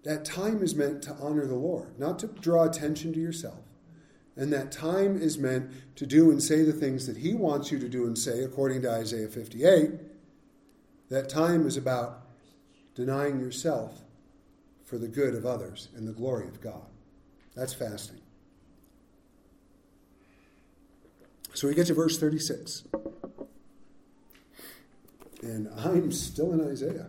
that 0.05 0.25
time 0.25 0.63
is 0.63 0.75
meant 0.75 1.03
to 1.03 1.13
honor 1.15 1.47
the 1.47 1.57
Lord, 1.57 1.99
not 1.99 2.19
to 2.21 2.29
draw 2.29 2.65
attention 2.65 3.13
to 3.13 3.21
yourself. 3.21 3.59
And 4.37 4.53
that 4.53 4.71
time 4.71 5.21
is 5.21 5.39
meant 5.39 5.71
to 5.97 6.07
do 6.07 6.31
and 6.31 6.43
say 6.43 6.63
the 6.63 6.73
things 6.73 7.07
that 7.07 7.19
He 7.19 7.35
wants 7.35 7.73
you 7.73 7.79
to 7.79 7.89
do 7.89 8.07
and 8.07 8.17
say, 8.17 8.43
according 8.43 8.83
to 8.83 8.91
Isaiah 8.91 9.29
58. 9.29 9.93
That 11.09 11.29
time 11.29 11.67
is 11.67 11.77
about 11.77 12.23
denying 12.95 13.41
yourself 13.41 14.03
for 14.85 14.99
the 14.99 15.09
good 15.09 15.35
of 15.35 15.45
others 15.45 15.89
and 15.97 16.07
the 16.07 16.13
glory 16.13 16.49
of 16.49 16.61
God. 16.61 16.87
That's 17.55 17.75
fasting. 17.75 18.21
So 21.57 21.67
we 21.67 21.75
get 21.75 21.87
to 21.87 21.95
verse 21.95 22.19
36. 22.19 22.85
And 25.43 25.69
I'm 25.75 26.13
still 26.13 26.53
in 26.53 26.61
Isaiah. 26.61 27.09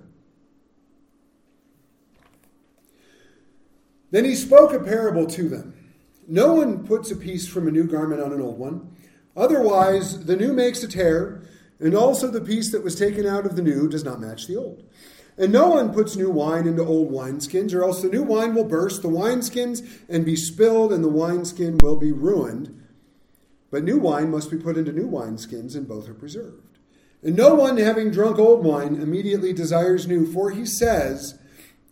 Then 4.10 4.23
he 4.23 4.36
spoke 4.36 4.71
a 4.71 4.79
parable 4.79 5.25
to 5.27 5.49
them. 5.49 5.73
No 6.29 6.53
one 6.53 6.88
puts 6.88 7.12
a 7.12 7.17
piece 7.17 7.45
from 7.45 7.67
a 7.67 7.71
new 7.71 7.83
garment 7.83 8.21
on 8.21 8.31
an 8.31 8.39
old 8.39 8.57
one. 8.57 8.95
Otherwise, 9.36 10.25
the 10.25 10.38
new 10.38 10.53
makes 10.53 10.81
a 10.81 10.88
tear, 10.88 11.43
and 11.81 11.93
also 11.93 12.31
the 12.31 12.39
piece 12.39 12.71
that 12.71 12.86
was 12.86 12.95
taken 12.95 13.25
out 13.25 13.45
of 13.45 13.57
the 13.57 13.62
new 13.62 13.89
does 13.89 14.05
not 14.05 14.21
match 14.21 14.47
the 14.47 14.55
old. 14.55 14.81
And 15.38 15.51
no 15.51 15.67
one 15.67 15.93
puts 15.93 16.15
new 16.15 16.29
wine 16.29 16.67
into 16.67 16.86
old 16.86 17.12
wineskins, 17.12 17.73
or 17.73 17.83
else 17.83 18.01
the 18.01 18.07
new 18.07 18.23
wine 18.23 18.55
will 18.55 18.63
burst 18.63 19.01
the 19.01 19.10
wineskins 19.10 19.86
and 20.07 20.23
be 20.23 20.38
spilled, 20.38 20.93
and 20.93 21.03
the 21.03 21.10
wineskin 21.10 21.79
will 21.79 21.97
be 21.97 22.13
ruined. 22.13 22.87
But 23.69 23.84
new 23.84 23.97
wine 23.97 24.32
must 24.32 24.49
be 24.49 24.58
put 24.58 24.77
into 24.77 24.91
new 24.91 25.10
wineskins, 25.10 25.75
and 25.75 25.88
both 25.88 26.08
are 26.08 26.13
preserved. 26.13 26.77
And 27.23 27.36
no 27.36 27.56
one, 27.56 27.77
having 27.77 28.12
drunk 28.12 28.39
old 28.39 28.63
wine, 28.63 28.95
immediately 28.95 29.53
desires 29.53 30.08
new, 30.08 30.32
for 30.32 30.51
he 30.51 30.65
says, 30.65 31.39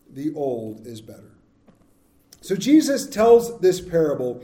The 0.09 0.33
old 0.33 0.85
is 0.85 1.01
better. 1.01 1.35
So 2.41 2.55
Jesus 2.55 3.07
tells 3.07 3.59
this 3.59 3.81
parable 3.81 4.43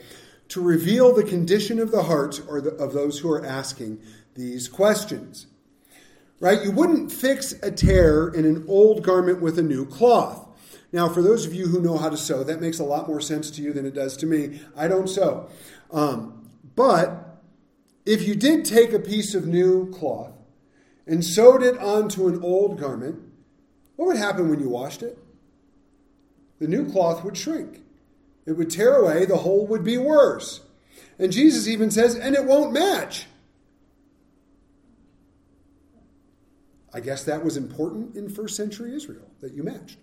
to 0.50 0.60
reveal 0.60 1.14
the 1.14 1.24
condition 1.24 1.80
of 1.80 1.92
the 1.92 2.04
hearts 2.04 2.40
or 2.40 2.60
the, 2.60 2.72
of 2.72 2.94
those 2.94 3.20
who 3.20 3.32
are 3.32 3.46
asking 3.46 4.02
these 4.36 4.68
questions. 4.68 5.48
Right? 6.40 6.64
You 6.64 6.72
wouldn't 6.72 7.12
fix 7.12 7.54
a 7.62 7.72
tear 7.72 8.28
in 8.28 8.46
an 8.46 8.66
old 8.68 9.04
garment 9.04 9.40
with 9.40 9.60
a 9.60 9.64
new 9.64 9.86
cloth. 9.86 10.48
Now, 10.92 11.08
for 11.08 11.22
those 11.22 11.46
of 11.46 11.54
you 11.54 11.68
who 11.68 11.80
know 11.80 11.98
how 11.98 12.10
to 12.10 12.18
sew, 12.18 12.44
that 12.44 12.60
makes 12.60 12.80
a 12.80 12.84
lot 12.84 13.08
more 13.08 13.22
sense 13.22 13.52
to 13.52 13.62
you 13.62 13.72
than 13.72 13.86
it 13.86 13.94
does 13.94 14.18
to 14.18 14.26
me. 14.26 14.60
I 14.76 14.88
don't 14.88 15.08
sew. 15.08 15.48
Um, 15.92 16.41
but 16.82 17.44
if 18.08 18.28
you 18.28 18.34
did 18.34 18.66
take 18.66 18.92
a 18.92 18.98
piece 18.98 19.36
of 19.36 19.46
new 19.46 19.92
cloth 19.92 20.34
and 21.06 21.24
sewed 21.24 21.62
it 21.62 21.78
onto 21.78 22.28
an 22.28 22.42
old 22.42 22.80
garment, 22.80 23.20
what 23.98 24.08
would 24.08 24.18
happen 24.18 24.50
when 24.50 24.60
you 24.60 24.68
washed 24.68 25.04
it? 25.04 25.16
The 26.58 26.68
new 26.68 26.92
cloth 26.92 27.24
would 27.24 27.38
shrink. 27.38 27.84
It 28.48 28.54
would 28.54 28.72
tear 28.72 28.96
away, 28.96 29.26
the 29.26 29.38
hole 29.38 29.68
would 29.68 29.84
be 29.84 30.00
worse. 30.00 30.62
And 31.20 31.32
Jesus 31.32 31.68
even 31.68 31.92
says, 31.92 32.16
and 32.16 32.34
it 32.34 32.46
won't 32.46 32.74
match. 32.74 33.28
I 36.92 37.00
guess 37.00 37.24
that 37.26 37.46
was 37.46 37.58
important 37.58 38.16
in 38.16 38.28
first 38.28 38.56
century 38.56 38.96
Israel, 38.96 39.30
that 39.42 39.54
you 39.54 39.62
matched. 39.62 40.00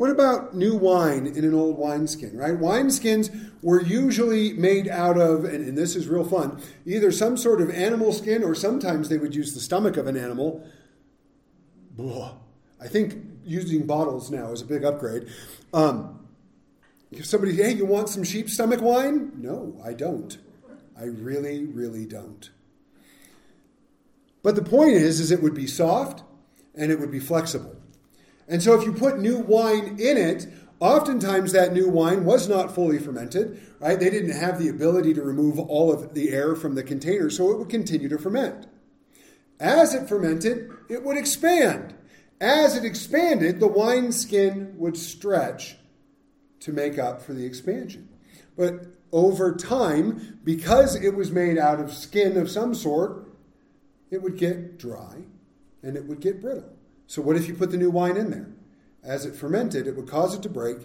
What 0.00 0.08
about 0.08 0.54
new 0.54 0.76
wine 0.76 1.26
in 1.26 1.44
an 1.44 1.52
old 1.52 1.76
wineskin, 1.76 2.34
right? 2.34 2.58
Wineskins 2.58 3.52
were 3.60 3.82
usually 3.82 4.54
made 4.54 4.88
out 4.88 5.18
of, 5.18 5.44
and, 5.44 5.62
and, 5.62 5.76
this 5.76 5.94
is 5.94 6.08
real 6.08 6.24
fun, 6.24 6.58
either 6.86 7.12
some 7.12 7.36
sort 7.36 7.60
of 7.60 7.68
animal 7.68 8.14
skin 8.14 8.42
or 8.42 8.54
sometimes 8.54 9.10
they 9.10 9.18
would 9.18 9.34
use 9.34 9.52
the 9.52 9.60
stomach 9.60 9.98
of 9.98 10.06
an 10.06 10.16
animal. 10.16 10.66
I 12.80 12.88
think 12.88 13.22
using 13.44 13.86
bottles 13.86 14.30
now 14.30 14.52
is 14.52 14.62
a 14.62 14.64
big 14.64 14.86
upgrade. 14.86 15.28
Um, 15.74 16.26
if 17.12 17.26
somebody, 17.26 17.56
hey, 17.56 17.72
you 17.72 17.84
want 17.84 18.08
some 18.08 18.24
sheep 18.24 18.48
stomach 18.48 18.80
wine? 18.80 19.32
No, 19.36 19.78
I 19.84 19.92
don't. 19.92 20.38
I 20.98 21.04
really, 21.04 21.66
really 21.66 22.06
don't. 22.06 22.48
But 24.42 24.54
the 24.54 24.62
point 24.62 24.94
is, 24.94 25.20
is 25.20 25.30
it 25.30 25.42
would 25.42 25.52
be 25.52 25.66
soft 25.66 26.22
and 26.74 26.90
it 26.90 26.98
would 26.98 27.10
be 27.10 27.20
flexible. 27.20 27.76
And 28.50 28.60
so 28.60 28.78
if 28.78 28.84
you 28.84 28.92
put 28.92 29.20
new 29.20 29.38
wine 29.38 29.96
in 30.00 30.16
it, 30.16 30.48
oftentimes 30.80 31.52
that 31.52 31.72
new 31.72 31.88
wine 31.88 32.24
was 32.24 32.48
not 32.48 32.74
fully 32.74 32.98
fermented, 32.98 33.60
right? 33.78 33.98
They 33.98 34.10
didn't 34.10 34.32
have 34.32 34.58
the 34.58 34.68
ability 34.68 35.14
to 35.14 35.22
remove 35.22 35.58
all 35.58 35.92
of 35.92 36.14
the 36.14 36.30
air 36.30 36.56
from 36.56 36.74
the 36.74 36.82
container, 36.82 37.30
so 37.30 37.52
it 37.52 37.58
would 37.58 37.68
continue 37.68 38.08
to 38.08 38.18
ferment. 38.18 38.66
As 39.60 39.94
it 39.94 40.08
fermented, 40.08 40.68
it 40.88 41.04
would 41.04 41.16
expand. 41.16 41.94
As 42.40 42.76
it 42.76 42.84
expanded, 42.84 43.60
the 43.60 43.68
wine 43.68 44.10
skin 44.10 44.74
would 44.78 44.96
stretch 44.96 45.76
to 46.60 46.72
make 46.72 46.98
up 46.98 47.22
for 47.22 47.34
the 47.34 47.46
expansion. 47.46 48.08
But 48.56 48.86
over 49.12 49.54
time, 49.54 50.40
because 50.42 50.96
it 50.96 51.14
was 51.14 51.30
made 51.30 51.56
out 51.56 51.78
of 51.78 51.92
skin 51.92 52.36
of 52.36 52.50
some 52.50 52.74
sort, 52.74 53.30
it 54.10 54.22
would 54.22 54.36
get 54.36 54.78
dry 54.78 55.22
and 55.82 55.96
it 55.96 56.06
would 56.06 56.20
get 56.20 56.40
brittle. 56.40 56.76
So, 57.10 57.20
what 57.20 57.34
if 57.34 57.48
you 57.48 57.54
put 57.54 57.72
the 57.72 57.76
new 57.76 57.90
wine 57.90 58.16
in 58.16 58.30
there? 58.30 58.46
As 59.02 59.26
it 59.26 59.34
fermented, 59.34 59.88
it 59.88 59.96
would 59.96 60.08
cause 60.08 60.32
it 60.32 60.42
to 60.42 60.48
break. 60.48 60.76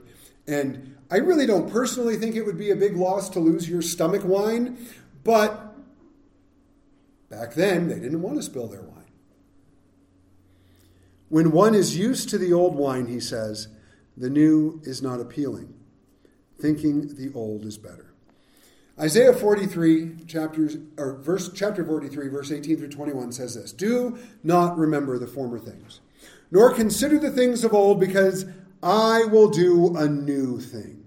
And 0.47 0.97
I 1.11 1.17
really 1.17 1.45
don't 1.45 1.69
personally 1.69 2.17
think 2.17 2.35
it 2.35 2.47
would 2.47 2.57
be 2.57 2.71
a 2.71 2.75
big 2.75 2.97
loss 2.97 3.29
to 3.29 3.39
lose 3.39 3.69
your 3.69 3.83
stomach 3.83 4.23
wine, 4.25 4.75
but 5.23 5.75
back 7.29 7.53
then 7.53 7.89
they 7.89 7.99
didn't 7.99 8.23
want 8.23 8.37
to 8.37 8.41
spill 8.41 8.67
their 8.67 8.81
wine. 8.81 9.05
When 11.29 11.51
one 11.51 11.75
is 11.75 11.95
used 11.95 12.27
to 12.29 12.39
the 12.39 12.53
old 12.53 12.73
wine, 12.73 13.05
he 13.05 13.19
says, 13.19 13.67
the 14.17 14.31
new 14.31 14.81
is 14.83 15.03
not 15.03 15.19
appealing, 15.19 15.75
thinking 16.59 17.15
the 17.17 17.31
old 17.35 17.65
is 17.65 17.77
better. 17.77 18.15
Isaiah 18.99 19.33
43, 19.33 20.23
chapters, 20.25 20.77
or 20.97 21.17
verse, 21.17 21.51
chapter 21.53 21.85
43, 21.85 22.29
verse 22.29 22.51
18 22.51 22.77
through 22.77 22.89
21 22.89 23.31
says 23.31 23.53
this 23.53 23.71
Do 23.71 24.17
not 24.43 24.75
remember 24.75 25.19
the 25.19 25.27
former 25.27 25.59
things, 25.59 25.99
nor 26.51 26.73
consider 26.73 27.19
the 27.19 27.31
things 27.31 27.63
of 27.63 27.73
old, 27.73 27.99
because 27.99 28.45
I 28.81 29.25
will 29.25 29.49
do 29.49 29.95
a 29.95 30.07
new 30.07 30.59
thing. 30.59 31.05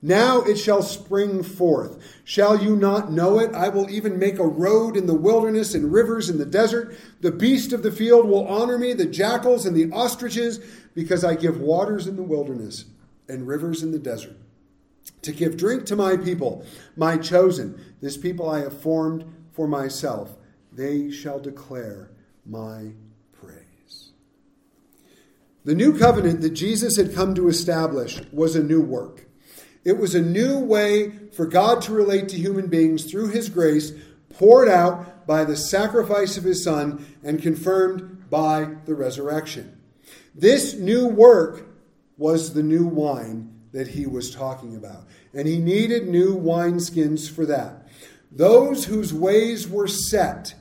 Now 0.00 0.42
it 0.42 0.56
shall 0.56 0.82
spring 0.82 1.42
forth. 1.42 2.20
Shall 2.22 2.62
you 2.62 2.76
not 2.76 3.10
know 3.10 3.40
it? 3.40 3.52
I 3.52 3.68
will 3.68 3.90
even 3.90 4.18
make 4.18 4.38
a 4.38 4.46
road 4.46 4.96
in 4.96 5.06
the 5.06 5.14
wilderness 5.14 5.74
and 5.74 5.92
rivers 5.92 6.30
in 6.30 6.38
the 6.38 6.46
desert. 6.46 6.96
The 7.20 7.32
beast 7.32 7.72
of 7.72 7.82
the 7.82 7.90
field 7.90 8.28
will 8.28 8.46
honor 8.46 8.78
me, 8.78 8.92
the 8.92 9.06
jackals 9.06 9.66
and 9.66 9.76
the 9.76 9.90
ostriches, 9.92 10.60
because 10.94 11.24
I 11.24 11.34
give 11.34 11.60
waters 11.60 12.06
in 12.06 12.14
the 12.14 12.22
wilderness 12.22 12.84
and 13.28 13.48
rivers 13.48 13.82
in 13.82 13.90
the 13.90 13.98
desert 13.98 14.36
to 15.22 15.32
give 15.32 15.56
drink 15.56 15.84
to 15.86 15.96
my 15.96 16.16
people, 16.16 16.64
my 16.96 17.16
chosen, 17.16 17.80
this 18.00 18.16
people 18.16 18.48
I 18.48 18.60
have 18.60 18.80
formed 18.80 19.24
for 19.50 19.66
myself. 19.66 20.36
They 20.72 21.10
shall 21.10 21.40
declare 21.40 22.10
my. 22.46 22.92
The 25.68 25.74
new 25.74 25.98
covenant 25.98 26.40
that 26.40 26.54
Jesus 26.54 26.96
had 26.96 27.14
come 27.14 27.34
to 27.34 27.50
establish 27.50 28.22
was 28.32 28.56
a 28.56 28.62
new 28.62 28.80
work. 28.80 29.26
It 29.84 29.98
was 29.98 30.14
a 30.14 30.22
new 30.22 30.58
way 30.58 31.10
for 31.36 31.44
God 31.44 31.82
to 31.82 31.92
relate 31.92 32.30
to 32.30 32.38
human 32.38 32.68
beings 32.68 33.04
through 33.04 33.28
his 33.28 33.50
grace, 33.50 33.92
poured 34.30 34.70
out 34.70 35.26
by 35.26 35.44
the 35.44 35.58
sacrifice 35.58 36.38
of 36.38 36.44
his 36.44 36.64
Son 36.64 37.04
and 37.22 37.42
confirmed 37.42 38.30
by 38.30 38.76
the 38.86 38.94
resurrection. 38.94 39.78
This 40.34 40.72
new 40.72 41.06
work 41.06 41.66
was 42.16 42.54
the 42.54 42.62
new 42.62 42.86
wine 42.86 43.52
that 43.72 43.88
he 43.88 44.06
was 44.06 44.34
talking 44.34 44.74
about. 44.74 45.04
And 45.34 45.46
he 45.46 45.58
needed 45.58 46.08
new 46.08 46.34
wineskins 46.34 47.30
for 47.30 47.44
that. 47.44 47.86
those 48.32 48.86
whose 48.86 49.12
ways 49.12 49.68
were 49.68 49.86
set 49.86 50.54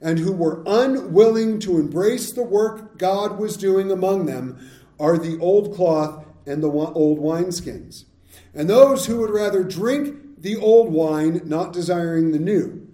and 0.00 0.18
who 0.18 0.32
were 0.32 0.62
unwilling 0.66 1.58
to 1.60 1.78
embrace 1.78 2.32
the 2.32 2.42
work 2.42 2.98
God 2.98 3.38
was 3.38 3.56
doing 3.56 3.90
among 3.90 4.26
them 4.26 4.70
are 4.98 5.18
the 5.18 5.38
old 5.38 5.74
cloth 5.74 6.24
and 6.46 6.62
the 6.62 6.70
old 6.70 7.18
wineskins. 7.18 8.04
And 8.54 8.70
those 8.70 9.06
who 9.06 9.18
would 9.18 9.30
rather 9.30 9.62
drink 9.62 10.40
the 10.40 10.56
old 10.56 10.92
wine, 10.92 11.42
not 11.44 11.72
desiring 11.72 12.32
the 12.32 12.38
new. 12.38 12.86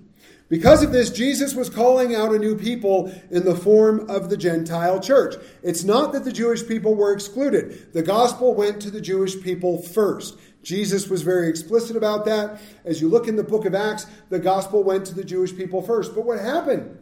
Because 0.49 0.83
of 0.83 0.93
this, 0.93 1.11
Jesus 1.11 1.55
was 1.55 1.71
calling 1.71 2.15
out 2.15 2.35
a 2.35 2.39
new 2.39 2.55
people 2.55 3.11
in 3.31 3.45
the 3.45 3.55
form 3.55 4.11
of 4.11 4.29
the 4.29 4.37
Gentile 4.37 5.01
church. 5.01 5.35
It's 5.63 5.83
not 5.83 6.13
that 6.13 6.25
the 6.25 6.33
Jewish 6.33 6.67
people 6.67 6.95
were 6.95 7.15
excluded. 7.15 7.93
The 7.95 8.03
gospel 8.03 8.55
went 8.55 8.83
to 8.83 8.91
the 8.91 9.01
Jewish 9.01 9.41
people 9.41 9.81
first. 9.81 10.37
Jesus 10.63 11.09
was 11.09 11.23
very 11.23 11.49
explicit 11.49 11.97
about 11.97 12.25
that. 12.27 12.61
As 12.85 13.01
you 13.01 13.09
look 13.09 13.27
in 13.27 13.37
the 13.37 13.43
book 13.43 13.65
of 13.65 13.75
Acts, 13.75 14.07
the 14.29 14.39
gospel 14.39 14.85
went 14.85 15.07
to 15.07 15.15
the 15.15 15.25
Jewish 15.25 15.57
people 15.57 15.83
first. 15.83 16.15
But 16.15 16.25
what 16.25 16.39
happened? 16.39 16.99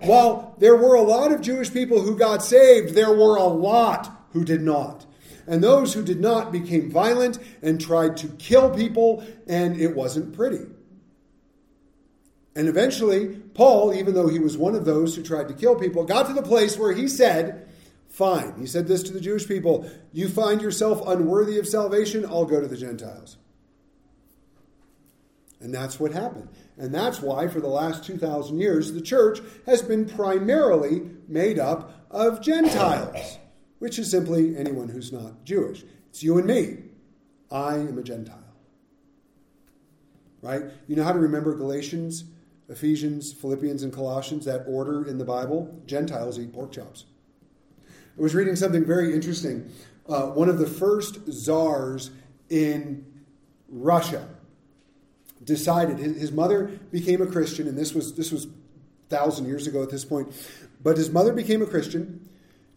While 0.00 0.56
there 0.58 0.76
were 0.76 0.94
a 0.94 1.02
lot 1.02 1.32
of 1.32 1.40
Jewish 1.40 1.72
people 1.72 2.02
who 2.02 2.16
got 2.16 2.42
saved, 2.42 2.94
there 2.94 3.12
were 3.12 3.36
a 3.36 3.44
lot 3.44 4.26
who 4.32 4.44
did 4.44 4.62
not. 4.62 5.06
And 5.46 5.62
those 5.62 5.94
who 5.94 6.02
did 6.02 6.20
not 6.20 6.52
became 6.52 6.90
violent 6.90 7.38
and 7.62 7.80
tried 7.80 8.16
to 8.18 8.28
kill 8.28 8.70
people, 8.70 9.24
and 9.46 9.80
it 9.80 9.94
wasn't 9.94 10.34
pretty. 10.34 10.66
And 12.56 12.68
eventually, 12.68 13.28
Paul, 13.54 13.94
even 13.94 14.14
though 14.14 14.28
he 14.28 14.38
was 14.38 14.56
one 14.56 14.74
of 14.74 14.84
those 14.84 15.14
who 15.14 15.22
tried 15.22 15.48
to 15.48 15.54
kill 15.54 15.76
people, 15.76 16.04
got 16.04 16.26
to 16.26 16.32
the 16.32 16.42
place 16.42 16.76
where 16.76 16.92
he 16.92 17.08
said, 17.08 17.68
Fine. 18.20 18.56
He 18.60 18.66
said 18.66 18.86
this 18.86 19.02
to 19.04 19.14
the 19.14 19.20
Jewish 19.20 19.48
people 19.48 19.90
You 20.12 20.28
find 20.28 20.60
yourself 20.60 21.00
unworthy 21.06 21.58
of 21.58 21.66
salvation, 21.66 22.26
I'll 22.26 22.44
go 22.44 22.60
to 22.60 22.68
the 22.68 22.76
Gentiles. 22.76 23.38
And 25.58 25.74
that's 25.74 25.98
what 25.98 26.12
happened. 26.12 26.50
And 26.76 26.94
that's 26.94 27.22
why, 27.22 27.48
for 27.48 27.60
the 27.62 27.68
last 27.68 28.04
2,000 28.04 28.58
years, 28.58 28.92
the 28.92 29.00
church 29.00 29.40
has 29.64 29.80
been 29.80 30.06
primarily 30.06 31.00
made 31.28 31.58
up 31.58 31.94
of 32.10 32.42
Gentiles, 32.42 33.38
which 33.78 33.98
is 33.98 34.10
simply 34.10 34.54
anyone 34.54 34.90
who's 34.90 35.12
not 35.12 35.46
Jewish. 35.46 35.82
It's 36.10 36.22
you 36.22 36.36
and 36.36 36.46
me. 36.46 36.76
I 37.50 37.76
am 37.76 37.96
a 37.96 38.02
Gentile. 38.02 38.36
Right? 40.42 40.64
You 40.86 40.96
know 40.96 41.04
how 41.04 41.12
to 41.12 41.18
remember 41.18 41.54
Galatians 41.54 42.24
Ephesians, 42.68 43.32
Philippians, 43.32 43.82
and 43.82 43.92
Colossians, 43.92 44.44
that 44.44 44.64
order 44.68 45.04
in 45.04 45.18
the 45.18 45.24
Bible, 45.24 45.82
Gentiles 45.86 46.38
eat 46.38 46.52
pork 46.52 46.70
chops. 46.70 47.06
I 48.18 48.22
was 48.22 48.34
reading 48.34 48.56
something 48.56 48.84
very 48.84 49.14
interesting. 49.14 49.70
Uh, 50.08 50.26
one 50.26 50.48
of 50.48 50.58
the 50.58 50.66
first 50.66 51.18
czars 51.30 52.10
in 52.48 53.04
Russia 53.68 54.28
decided 55.44 55.98
his, 55.98 56.20
his 56.20 56.32
mother 56.32 56.66
became 56.90 57.22
a 57.22 57.26
Christian, 57.26 57.68
and 57.68 57.78
this 57.78 57.94
was 57.94 58.14
this 58.14 58.32
was 58.32 58.48
thousand 59.08 59.46
years 59.46 59.66
ago 59.66 59.82
at 59.82 59.90
this 59.90 60.04
point. 60.04 60.32
But 60.82 60.96
his 60.96 61.10
mother 61.10 61.32
became 61.32 61.62
a 61.62 61.66
Christian, 61.66 62.28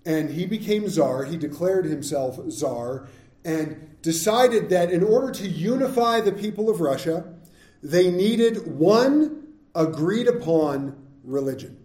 and 0.05 0.29
he 0.29 0.45
became 0.45 0.87
czar. 0.89 1.25
He 1.25 1.37
declared 1.37 1.85
himself 1.85 2.39
czar, 2.49 3.07
and 3.43 4.01
decided 4.01 4.69
that 4.69 4.91
in 4.91 5.03
order 5.03 5.31
to 5.31 5.47
unify 5.47 6.19
the 6.19 6.31
people 6.31 6.69
of 6.69 6.81
Russia, 6.81 7.33
they 7.81 8.11
needed 8.11 8.67
one 8.67 9.47
agreed 9.73 10.27
upon 10.27 10.95
religion. 11.23 11.77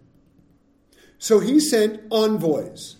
So 1.17 1.39
he 1.39 1.59
sent 1.59 2.01
envoys. 2.11 2.98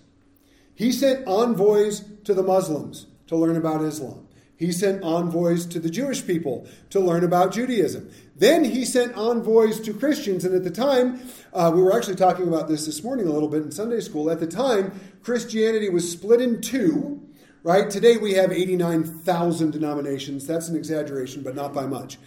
He 0.79 0.93
sent 0.93 1.27
envoys 1.27 2.05
to 2.23 2.33
the 2.33 2.41
Muslims 2.41 3.07
to 3.27 3.35
learn 3.35 3.57
about 3.57 3.83
Islam. 3.83 4.25
He 4.55 4.71
sent 4.71 5.03
envoys 5.03 5.65
to 5.65 5.77
the 5.77 5.89
Jewish 5.89 6.25
people 6.25 6.69
to 6.91 7.01
learn 7.01 7.25
about 7.25 7.51
Judaism. 7.51 8.09
Then 8.33 8.63
he 8.63 8.85
sent 8.85 9.13
envoys 9.17 9.81
to 9.81 9.93
Christians. 9.93 10.45
And 10.45 10.55
at 10.55 10.63
the 10.63 10.71
time, 10.71 11.19
uh, 11.51 11.69
we 11.75 11.81
were 11.81 11.93
actually 11.93 12.15
talking 12.15 12.47
about 12.47 12.69
this 12.69 12.85
this 12.85 13.03
morning 13.03 13.27
a 13.27 13.31
little 13.31 13.49
bit 13.49 13.61
in 13.61 13.73
Sunday 13.73 13.99
school. 13.99 14.31
At 14.31 14.39
the 14.39 14.47
time, 14.47 14.97
Christianity 15.21 15.89
was 15.89 16.09
split 16.09 16.39
in 16.39 16.61
two, 16.61 17.27
right? 17.61 17.89
Today 17.89 18.15
we 18.15 18.35
have 18.35 18.53
89,000 18.53 19.71
denominations. 19.71 20.47
That's 20.47 20.69
an 20.69 20.77
exaggeration, 20.77 21.43
but 21.43 21.55
not 21.55 21.73
by 21.73 21.87
much. 21.87 22.17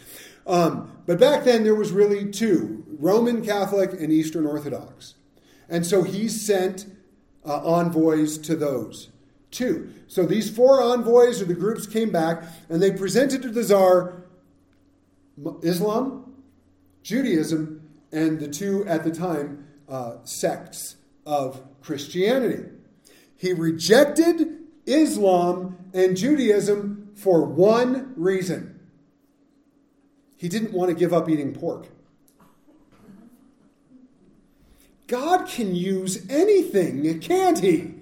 Um, 0.46 0.92
but 1.06 1.18
back 1.18 1.44
then 1.44 1.64
there 1.64 1.74
was 1.74 1.90
really 1.90 2.30
two 2.30 2.84
Roman 2.98 3.42
Catholic 3.42 3.94
and 3.94 4.12
Eastern 4.12 4.44
Orthodox. 4.44 5.14
And 5.70 5.86
so 5.86 6.02
he 6.02 6.28
sent 6.28 6.84
uh, 7.44 7.62
envoys 7.64 8.38
to 8.38 8.56
those 8.56 9.10
two. 9.50 9.92
So 10.06 10.24
these 10.24 10.50
four 10.54 10.82
envoys 10.82 11.42
or 11.42 11.44
the 11.44 11.54
groups 11.54 11.86
came 11.86 12.10
back 12.10 12.44
and 12.68 12.82
they 12.82 12.92
presented 12.92 13.42
to 13.42 13.50
the 13.50 13.62
czar 13.62 14.24
Islam, 15.62 16.34
Judaism, 17.02 17.88
and 18.12 18.38
the 18.38 18.48
two 18.48 18.84
at 18.86 19.04
the 19.04 19.10
time 19.10 19.66
uh, 19.88 20.16
sects 20.24 20.96
of 21.26 21.62
Christianity. 21.80 22.64
He 23.36 23.52
rejected 23.52 24.58
Islam 24.86 25.76
and 25.92 26.16
Judaism 26.16 27.10
for 27.14 27.44
one 27.44 28.12
reason 28.16 28.72
he 30.42 30.48
didn't 30.48 30.72
want 30.72 30.88
to 30.88 30.96
give 30.96 31.12
up 31.12 31.28
eating 31.28 31.54
pork. 31.54 31.86
God 35.12 35.46
can 35.46 35.74
use 35.74 36.26
anything, 36.30 37.20
can't 37.20 37.58
He? 37.58 37.92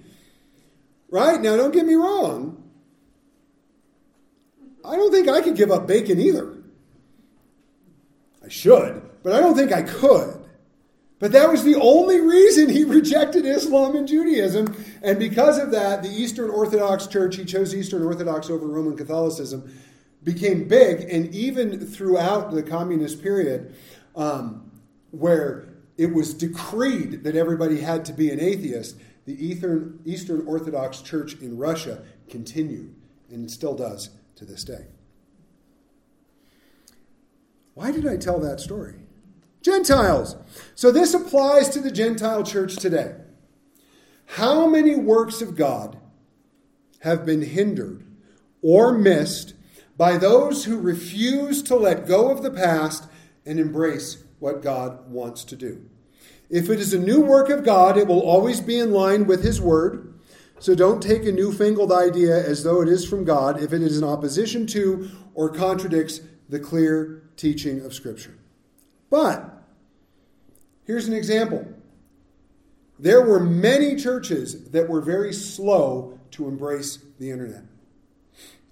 Right? 1.09 1.41
Now, 1.41 1.57
don't 1.57 1.73
get 1.73 1.85
me 1.85 1.95
wrong. 1.95 2.63
I 4.85 4.95
don't 4.95 5.11
think 5.11 5.27
I 5.27 5.41
could 5.41 5.57
give 5.57 5.71
up 5.71 5.87
bacon 5.87 6.21
either. 6.21 6.55
I 8.41 8.47
should, 8.47 9.01
but 9.23 9.33
I 9.33 9.41
don't 9.41 9.57
think 9.57 9.73
I 9.73 9.81
could. 9.81 10.37
But 11.19 11.33
that 11.33 11.49
was 11.49 11.65
the 11.65 11.75
only 11.75 12.21
reason 12.21 12.69
he 12.69 12.83
rejected 12.85 13.45
Islam 13.45 13.97
and 13.97 14.07
Judaism. 14.07 14.73
And 15.03 15.19
because 15.19 15.57
of 15.57 15.71
that, 15.71 16.03
the 16.03 16.09
Eastern 16.09 16.49
Orthodox 16.49 17.07
Church, 17.07 17.35
he 17.35 17.43
chose 17.43 17.75
Eastern 17.75 18.03
Orthodox 18.03 18.49
over 18.49 18.65
Roman 18.65 18.95
Catholicism, 18.95 19.69
became 20.23 20.65
big, 20.65 21.01
and 21.09 21.35
even 21.35 21.85
throughout 21.85 22.51
the 22.51 22.63
communist 22.63 23.21
period, 23.21 23.75
um, 24.15 24.71
where 25.11 25.70
it 26.01 26.11
was 26.11 26.33
decreed 26.33 27.23
that 27.23 27.35
everybody 27.35 27.79
had 27.79 28.05
to 28.05 28.11
be 28.11 28.31
an 28.31 28.39
atheist, 28.39 28.97
the 29.25 29.45
Eastern, 29.45 30.47
Orthodox 30.47 30.99
Church 30.99 31.35
in 31.39 31.57
Russia 31.57 32.03
continued, 32.27 32.95
and 33.29 33.51
still 33.51 33.75
does 33.75 34.09
to 34.35 34.43
this 34.43 34.63
day. 34.63 34.87
Why 37.75 37.91
did 37.91 38.07
I 38.07 38.17
tell 38.17 38.39
that 38.39 38.59
story? 38.59 38.95
Gentiles. 39.61 40.37
So 40.73 40.91
this 40.91 41.13
applies 41.13 41.69
to 41.69 41.79
the 41.79 41.91
Gentile 41.91 42.43
church 42.43 42.77
today. 42.77 43.17
How 44.25 44.65
many 44.65 44.95
works 44.95 45.39
of 45.39 45.55
God 45.55 45.99
have 47.01 47.27
been 47.27 47.43
hindered 47.43 48.03
or 48.63 48.91
missed 48.91 49.53
by 49.97 50.17
those 50.17 50.65
who 50.65 50.79
refuse 50.79 51.61
to 51.61 51.75
let 51.75 52.07
go 52.07 52.31
of 52.31 52.41
the 52.41 52.49
past 52.49 53.07
and 53.45 53.59
embrace 53.59 54.23
what 54.39 54.63
God 54.63 55.07
wants 55.11 55.43
to 55.43 55.55
do. 55.55 55.90
If 56.51 56.69
it 56.69 56.81
is 56.81 56.93
a 56.93 56.99
new 56.99 57.21
work 57.21 57.49
of 57.49 57.63
God, 57.63 57.97
it 57.97 58.07
will 58.07 58.19
always 58.19 58.59
be 58.59 58.77
in 58.77 58.91
line 58.91 59.25
with 59.25 59.41
His 59.41 59.61
Word. 59.61 60.13
So 60.59 60.75
don't 60.75 61.01
take 61.01 61.25
a 61.25 61.31
newfangled 61.31 61.93
idea 61.93 62.37
as 62.37 62.63
though 62.63 62.81
it 62.81 62.89
is 62.89 63.07
from 63.07 63.23
God 63.23 63.63
if 63.63 63.71
it 63.71 63.81
is 63.81 63.97
in 63.97 64.03
opposition 64.03 64.67
to 64.67 65.09
or 65.33 65.49
contradicts 65.49 66.19
the 66.49 66.59
clear 66.59 67.23
teaching 67.37 67.83
of 67.85 67.93
Scripture. 67.93 68.37
But 69.09 69.63
here's 70.83 71.07
an 71.07 71.13
example. 71.13 71.65
There 72.99 73.21
were 73.21 73.39
many 73.39 73.95
churches 73.95 74.69
that 74.71 74.89
were 74.89 75.01
very 75.01 75.33
slow 75.33 76.19
to 76.31 76.47
embrace 76.49 76.99
the 77.17 77.31
internet. 77.31 77.63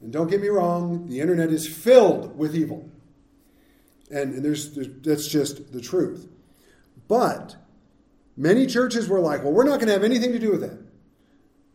And 0.01 0.11
don't 0.11 0.29
get 0.29 0.41
me 0.41 0.49
wrong, 0.49 1.07
the 1.07 1.21
internet 1.21 1.49
is 1.49 1.65
filled 1.67 2.37
with 2.37 2.55
evil. 2.55 2.89
And, 4.12 4.35
and 4.35 4.45
there's, 4.45 4.71
there's, 4.71 4.89
that's 5.01 5.27
just 5.27 5.71
the 5.71 5.81
truth. 5.81 6.27
But 7.08 7.56
many 8.40 8.65
churches 8.65 9.08
were 9.08 9.19
like, 9.19 9.44
well, 9.44 9.52
we're 9.52 9.65
not 9.65 9.75
going 9.75 9.87
to 9.87 9.94
have 9.94 10.04
anything 10.04 10.31
to 10.31 10.40
do 10.40 10.50
with 10.50 10.62
that. 10.62 10.79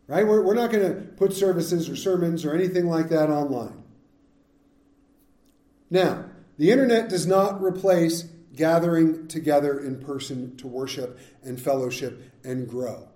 Right? 0.07 0.27
We're, 0.27 0.41
we're 0.41 0.55
not 0.55 0.71
going 0.71 0.83
to 0.83 1.01
put 1.01 1.31
services 1.31 1.87
or 1.87 1.95
sermons 1.95 2.43
or 2.43 2.53
anything 2.53 2.87
like 2.87 3.09
that 3.09 3.29
online. 3.29 3.83
Now, 5.89 6.25
the 6.57 6.71
internet 6.71 7.07
does 7.07 7.25
not 7.25 7.61
replace 7.61 8.23
gathering 8.55 9.27
together 9.27 9.79
in 9.79 9.99
person 9.99 10.57
to 10.57 10.67
worship 10.67 11.19
and 11.43 11.61
fellowship 11.61 12.31
and 12.43 12.67
grow. 12.67 13.07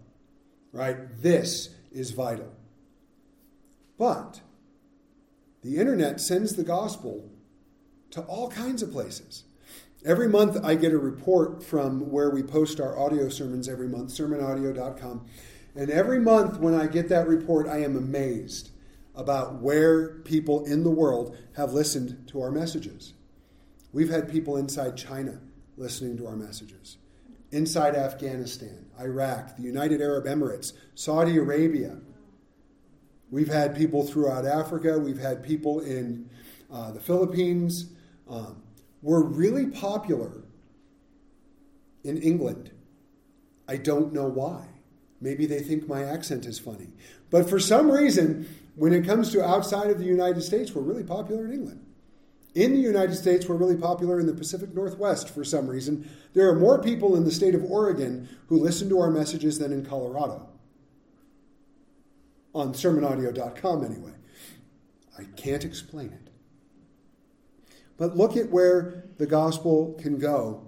Right? 0.71 1.21
This 1.21 1.69
is 1.91 2.11
vital. 2.11 2.53
But 3.97 4.41
the 5.63 5.77
internet 5.77 6.21
sends 6.21 6.55
the 6.55 6.63
gospel 6.63 7.29
to 8.11 8.21
all 8.21 8.49
kinds 8.49 8.83
of 8.83 8.91
places. 8.91 9.43
Every 10.05 10.29
month, 10.29 10.57
I 10.63 10.75
get 10.75 10.93
a 10.93 10.97
report 10.97 11.61
from 11.61 12.09
where 12.09 12.29
we 12.29 12.41
post 12.41 12.79
our 12.79 12.97
audio 12.97 13.27
sermons 13.27 13.67
every 13.67 13.87
month, 13.87 14.11
sermonaudio.com. 14.11 15.25
And 15.75 15.89
every 15.89 16.19
month, 16.19 16.57
when 16.57 16.73
I 16.73 16.87
get 16.87 17.09
that 17.09 17.27
report, 17.27 17.67
I 17.67 17.83
am 17.83 17.97
amazed 17.97 18.69
about 19.13 19.55
where 19.55 20.19
people 20.19 20.63
in 20.65 20.83
the 20.83 20.89
world 20.89 21.37
have 21.57 21.73
listened 21.73 22.29
to 22.29 22.41
our 22.41 22.49
messages. 22.49 23.13
We've 23.91 24.09
had 24.09 24.31
people 24.31 24.55
inside 24.55 24.95
China 24.95 25.41
listening 25.75 26.15
to 26.17 26.27
our 26.27 26.35
messages, 26.37 26.97
inside 27.51 27.95
Afghanistan, 27.95 28.85
Iraq, 28.99 29.57
the 29.57 29.63
United 29.63 30.01
Arab 30.01 30.25
Emirates, 30.25 30.71
Saudi 30.95 31.37
Arabia. 31.37 31.97
We've 33.29 33.51
had 33.51 33.75
people 33.75 34.05
throughout 34.05 34.45
Africa. 34.45 34.97
We've 34.97 35.19
had 35.19 35.43
people 35.43 35.81
in 35.81 36.29
uh, 36.71 36.91
the 36.91 37.01
Philippines. 37.01 37.89
Um, 38.29 38.63
we're 39.01 39.23
really 39.23 39.67
popular 39.67 40.43
in 42.03 42.17
England. 42.17 42.71
I 43.67 43.77
don't 43.77 44.13
know 44.13 44.27
why. 44.27 44.65
Maybe 45.21 45.45
they 45.45 45.59
think 45.59 45.87
my 45.87 46.03
accent 46.03 46.45
is 46.45 46.59
funny. 46.59 46.87
But 47.29 47.49
for 47.49 47.59
some 47.59 47.91
reason, 47.91 48.47
when 48.75 48.93
it 48.93 49.05
comes 49.05 49.31
to 49.31 49.43
outside 49.43 49.89
of 49.89 49.99
the 49.99 50.05
United 50.05 50.41
States, 50.41 50.73
we're 50.73 50.81
really 50.81 51.03
popular 51.03 51.45
in 51.45 51.53
England. 51.53 51.85
In 52.55 52.73
the 52.73 52.79
United 52.79 53.15
States, 53.15 53.47
we're 53.47 53.55
really 53.55 53.77
popular 53.77 54.19
in 54.19 54.25
the 54.25 54.33
Pacific 54.33 54.73
Northwest 54.73 55.29
for 55.29 55.43
some 55.43 55.67
reason. 55.67 56.09
There 56.33 56.49
are 56.49 56.55
more 56.55 56.81
people 56.81 57.15
in 57.15 57.23
the 57.23 57.31
state 57.31 57.53
of 57.53 57.63
Oregon 57.63 58.27
who 58.47 58.57
listen 58.57 58.89
to 58.89 58.99
our 58.99 59.11
messages 59.11 59.59
than 59.59 59.71
in 59.71 59.85
Colorado. 59.85 60.49
On 62.55 62.73
sermonaudio.com, 62.73 63.85
anyway. 63.85 64.13
I 65.17 65.25
can't 65.35 65.63
explain 65.63 66.07
it. 66.07 66.28
But 67.99 68.17
look 68.17 68.35
at 68.37 68.49
where 68.49 69.03
the 69.17 69.27
gospel 69.27 69.95
can 70.01 70.17
go 70.17 70.65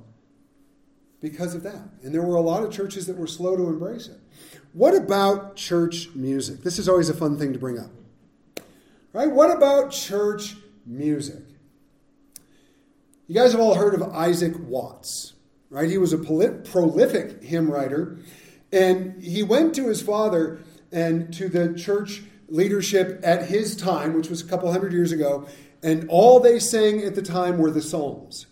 because 1.22 1.56
of 1.56 1.64
that. 1.64 1.90
And 2.04 2.14
there 2.14 2.22
were 2.22 2.36
a 2.36 2.42
lot 2.42 2.64
of 2.64 2.72
churches 2.72 3.08
that 3.08 3.18
were 3.18 3.26
slow 3.26 3.56
to 3.56 3.68
embrace 3.68 4.08
it. 4.08 4.20
What 4.74 4.94
about 4.94 5.56
church 5.56 6.10
music? 6.14 6.62
This 6.62 6.78
is 6.78 6.90
always 6.90 7.10
a 7.10 7.14
fun 7.14 7.40
thing 7.40 7.54
to 7.54 7.60
bring 7.60 7.80
up. 7.80 7.90
Right? 9.14 9.32
What 9.32 9.50
about 9.50 9.92
church 9.92 10.56
music? 10.86 11.44
You 13.28 13.36
guys 13.36 13.54
have 13.54 13.62
all 13.62 13.76
heard 13.76 13.94
of 13.94 14.04
Isaac 14.14 14.54
Watts, 14.60 15.34
right? 15.70 15.90
He 15.90 15.98
was 15.98 16.12
a 16.12 16.18
prolific 16.18 17.44
hymn 17.44 17.72
writer, 17.72 18.20
and 18.74 19.24
he 19.24 19.42
went 19.42 19.74
to 19.76 19.88
his 19.88 20.02
father 20.02 20.60
and 20.92 21.34
to 21.34 21.48
the 21.48 21.74
church 21.74 22.24
leadership 22.50 23.22
at 23.24 23.48
his 23.48 23.78
time, 23.78 24.14
which 24.14 24.30
was 24.30 24.42
a 24.42 24.46
couple 24.46 24.70
hundred 24.72 24.92
years 24.92 25.14
ago, 25.14 25.48
and 25.84 26.08
all 26.10 26.40
they 26.40 26.60
sang 26.60 27.02
at 27.04 27.16
the 27.16 27.22
time 27.22 27.58
were 27.58 27.72
the 27.72 27.82
Psalms. 27.82 28.46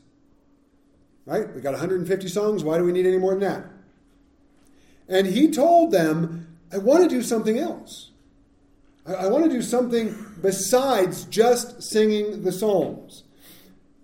Right? 1.25 1.53
We 1.53 1.61
got 1.61 1.71
150 1.71 2.27
songs. 2.27 2.63
Why 2.63 2.77
do 2.77 2.83
we 2.83 2.91
need 2.91 3.05
any 3.05 3.19
more 3.19 3.31
than 3.31 3.41
that? 3.41 3.65
And 5.07 5.27
he 5.27 5.51
told 5.51 5.91
them, 5.91 6.57
I 6.71 6.77
want 6.77 7.03
to 7.03 7.09
do 7.09 7.21
something 7.21 7.57
else. 7.57 8.11
I, 9.05 9.13
I 9.13 9.27
want 9.27 9.43
to 9.43 9.49
do 9.49 9.61
something 9.61 10.15
besides 10.41 11.25
just 11.25 11.83
singing 11.83 12.43
the 12.43 12.51
Psalms. 12.51 13.23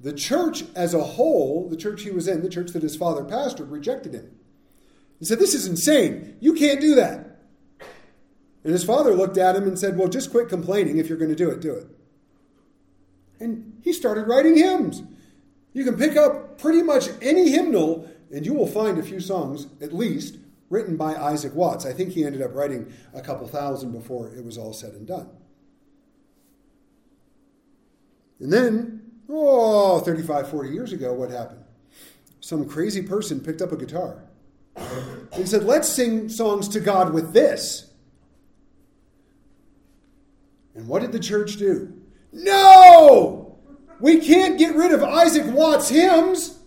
The 0.02 0.14
church 0.14 0.66
as 0.76 0.94
a 0.94 1.04
whole, 1.04 1.68
the 1.68 1.78
church 1.78 2.04
he 2.04 2.12
was 2.12 2.28
in, 2.28 2.44
the 2.44 2.50
church 2.50 2.72
that 2.72 2.84
his 2.84 2.96
father 2.96 3.24
pastored, 3.24 3.72
rejected 3.72 4.14
him. 4.14 4.32
He 5.20 5.26
said, 5.26 5.40
This 5.40 5.56
is 5.56 5.66
insane. 5.66 6.38
You 6.40 6.54
can't 6.54 6.82
do 6.82 6.94
that. 6.96 7.40
And 8.64 8.74
his 8.74 8.84
father 8.84 9.14
looked 9.14 9.38
at 9.38 9.56
him 9.56 9.64
and 9.64 9.80
said, 9.80 9.98
Well, 9.98 10.10
just 10.10 10.32
quit 10.32 10.50
complaining. 10.50 10.98
If 10.98 11.08
you're 11.08 11.18
going 11.18 11.30
to 11.30 11.36
do 11.36 11.50
it, 11.50 11.60
do 11.60 11.74
it. 11.74 11.88
And 13.40 13.80
he 13.84 13.94
started 13.94 14.28
writing 14.28 14.56
hymns. 14.58 15.04
You 15.74 15.84
can 15.84 15.98
pick 15.98 16.16
up 16.16 16.58
pretty 16.58 16.82
much 16.82 17.10
any 17.22 17.50
hymnal, 17.50 18.10
and 18.32 18.46
you 18.46 18.54
will 18.54 18.68
find 18.68 18.98
a 18.98 19.04
few 19.04 19.20
songs, 19.20 19.68
at 19.82 19.94
least, 19.94 20.38
written 20.70 20.96
by 20.96 21.16
Isaac 21.16 21.54
Watts. 21.54 21.86
I 21.86 21.94
think 21.94 22.12
he 22.12 22.24
ended 22.24 22.42
up 22.42 22.56
writing 22.56 22.92
a 23.14 23.22
couple 23.22 23.48
thousand 23.48 23.92
before 23.92 24.30
it 24.30 24.44
was 24.44 24.58
all 24.58 24.74
said 24.74 24.94
and 24.94 25.06
done. 25.06 25.30
And 28.40 28.52
then, 28.52 29.12
oh, 29.30 30.00
35, 30.00 30.50
40 30.50 30.70
years 30.70 30.94
ago, 30.94 31.14
what 31.14 31.30
happened? 31.30 31.64
Some 32.40 32.68
crazy 32.68 33.02
person 33.02 33.40
picked 33.40 33.62
up 33.62 33.72
a 33.72 33.78
guitar 33.78 34.24
and 34.76 35.48
said, 35.48 35.64
Let's 35.64 35.90
sing 35.90 36.30
songs 36.30 36.68
to 36.70 36.80
God 36.80 37.14
with 37.14 37.34
this. 37.34 37.92
And 40.76 40.88
what 40.88 41.02
did 41.02 41.12
the 41.12 41.20
church 41.20 41.56
do? 41.56 41.94
No! 42.36 43.58
We 44.00 44.20
can't 44.20 44.60
get 44.60 44.76
rid 44.76 44.92
of 44.92 45.04
Isaac 45.04 45.46
Watts' 45.48 45.90
hymns. 45.90 46.60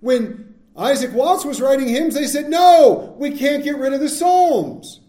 When 0.00 0.52
Isaac 0.76 1.12
Watts 1.12 1.44
was 1.44 1.60
writing 1.60 1.88
hymns. 1.88 2.14
They 2.14 2.26
said, 2.26 2.48
no, 2.48 3.14
we 3.18 3.30
can't 3.30 3.64
get 3.64 3.76
rid 3.76 3.92
of 3.92 4.00
the 4.00 4.08
Psalms. 4.08 5.00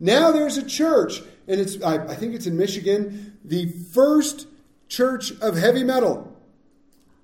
Now 0.00 0.30
there's 0.30 0.56
a 0.56 0.64
church, 0.64 1.20
and 1.46 1.60
it's 1.60 1.82
I, 1.82 2.06
I 2.06 2.14
think 2.14 2.34
it's 2.34 2.46
in 2.46 2.56
Michigan, 2.56 3.38
the 3.44 3.66
first 3.66 4.46
church 4.88 5.32
of 5.40 5.56
heavy 5.56 5.84
metal. 5.84 6.36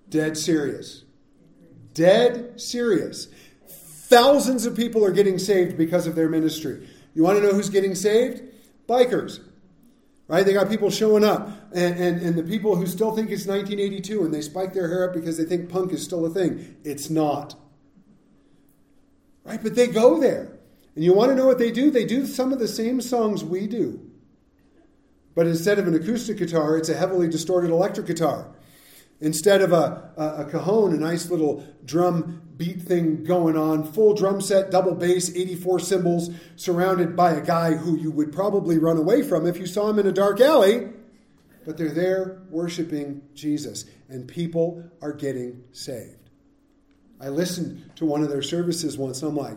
Dead 0.09 0.37
serious. 0.37 1.05
Dead 1.93 2.61
serious. 2.61 3.29
Thousands 3.69 4.67
of 4.67 4.77
people 4.77 5.05
are 5.05 5.13
getting 5.13 5.39
saved 5.39 5.77
because 5.77 6.07
of 6.07 6.15
their 6.15 6.29
ministry. 6.29 6.89
You 7.15 7.23
want 7.23 7.39
to 7.39 7.45
know 7.45 7.53
who's 7.53 7.71
getting 7.71 7.95
saved? 7.95 8.43
Bikers. 8.89 9.41
Right? 10.27 10.45
They 10.45 10.55
got 10.55 10.71
people 10.71 10.91
showing 10.91 11.25
up. 11.25 11.49
And, 11.75 11.99
and, 11.99 12.23
and 12.23 12.37
the 12.37 12.43
people 12.43 12.77
who 12.77 12.87
still 12.87 13.15
think 13.15 13.31
it's 13.31 13.47
1982 13.47 14.25
and 14.25 14.33
they 14.33 14.41
spike 14.41 14.73
their 14.73 14.89
hair 14.89 15.09
up 15.09 15.15
because 15.15 15.37
they 15.37 15.45
think 15.45 15.69
punk 15.69 15.93
is 15.93 16.03
still 16.03 16.25
a 16.25 16.31
thing. 16.31 16.77
It's 16.85 17.11
not. 17.11 17.57
Right? 19.45 19.63
But 19.63 19.75
they 19.75 19.87
go 19.87 20.19
there. 20.19 20.59
And 20.95 21.05
you 21.05 21.13
want 21.13 21.31
to 21.31 21.35
know 21.35 21.47
what 21.47 21.59
they 21.59 21.71
do? 21.71 21.91
They 21.91 22.05
do 22.05 22.27
some 22.27 22.53
of 22.53 22.59
the 22.59 22.69
same 22.69 23.01
songs 23.01 23.45
we 23.45 23.67
do. 23.67 24.01
But 25.35 25.47
instead 25.47 25.79
of 25.79 25.89
an 25.89 25.95
acoustic 25.95 26.39
guitar, 26.39 26.79
it's 26.79 26.89
a 26.89 26.95
heavily 26.95 27.29
distorted 27.29 27.71
electric 27.71 28.07
guitar. 28.07 28.55
Instead 29.25 29.63
of 29.63 29.73
a, 29.73 30.11
a, 30.19 30.43
a 30.43 30.45
cajon, 30.45 30.93
a 30.93 30.99
nice 30.99 31.31
little 31.31 31.65
drum 31.87 32.43
beat 32.59 32.83
thing 32.83 33.25
going 33.25 33.57
on, 33.57 33.83
full 33.83 34.13
drum 34.13 34.39
set, 34.39 34.71
double 34.71 34.95
bass, 34.95 35.35
84 35.35 35.81
cymbals, 35.81 36.31
surrounded 36.57 37.17
by 37.17 37.33
a 37.33 37.41
guy 37.41 37.73
who 37.73 37.97
you 37.97 38.11
would 38.11 38.35
probably 38.35 38.77
run 38.77 38.99
away 38.99 39.23
from 39.23 39.47
if 39.47 39.57
you 39.57 39.65
saw 39.65 39.89
him 39.89 39.99
in 39.99 40.07
a 40.07 40.13
dark 40.13 40.43
alley. 40.43 40.91
But 41.65 41.79
they're 41.79 41.89
there 41.89 42.43
worshiping 42.51 43.23
Jesus, 43.35 43.87
and 44.11 44.29
people 44.29 44.85
are 45.01 45.15
getting 45.15 45.65
saved. 45.73 46.29
I 47.19 47.31
listened 47.31 47.93
to 47.97 48.05
one 48.05 48.23
of 48.23 48.29
their 48.29 48.43
services 48.43 48.99
once, 48.99 49.23
and 49.23 49.31
I'm 49.31 49.37
like, 49.39 49.57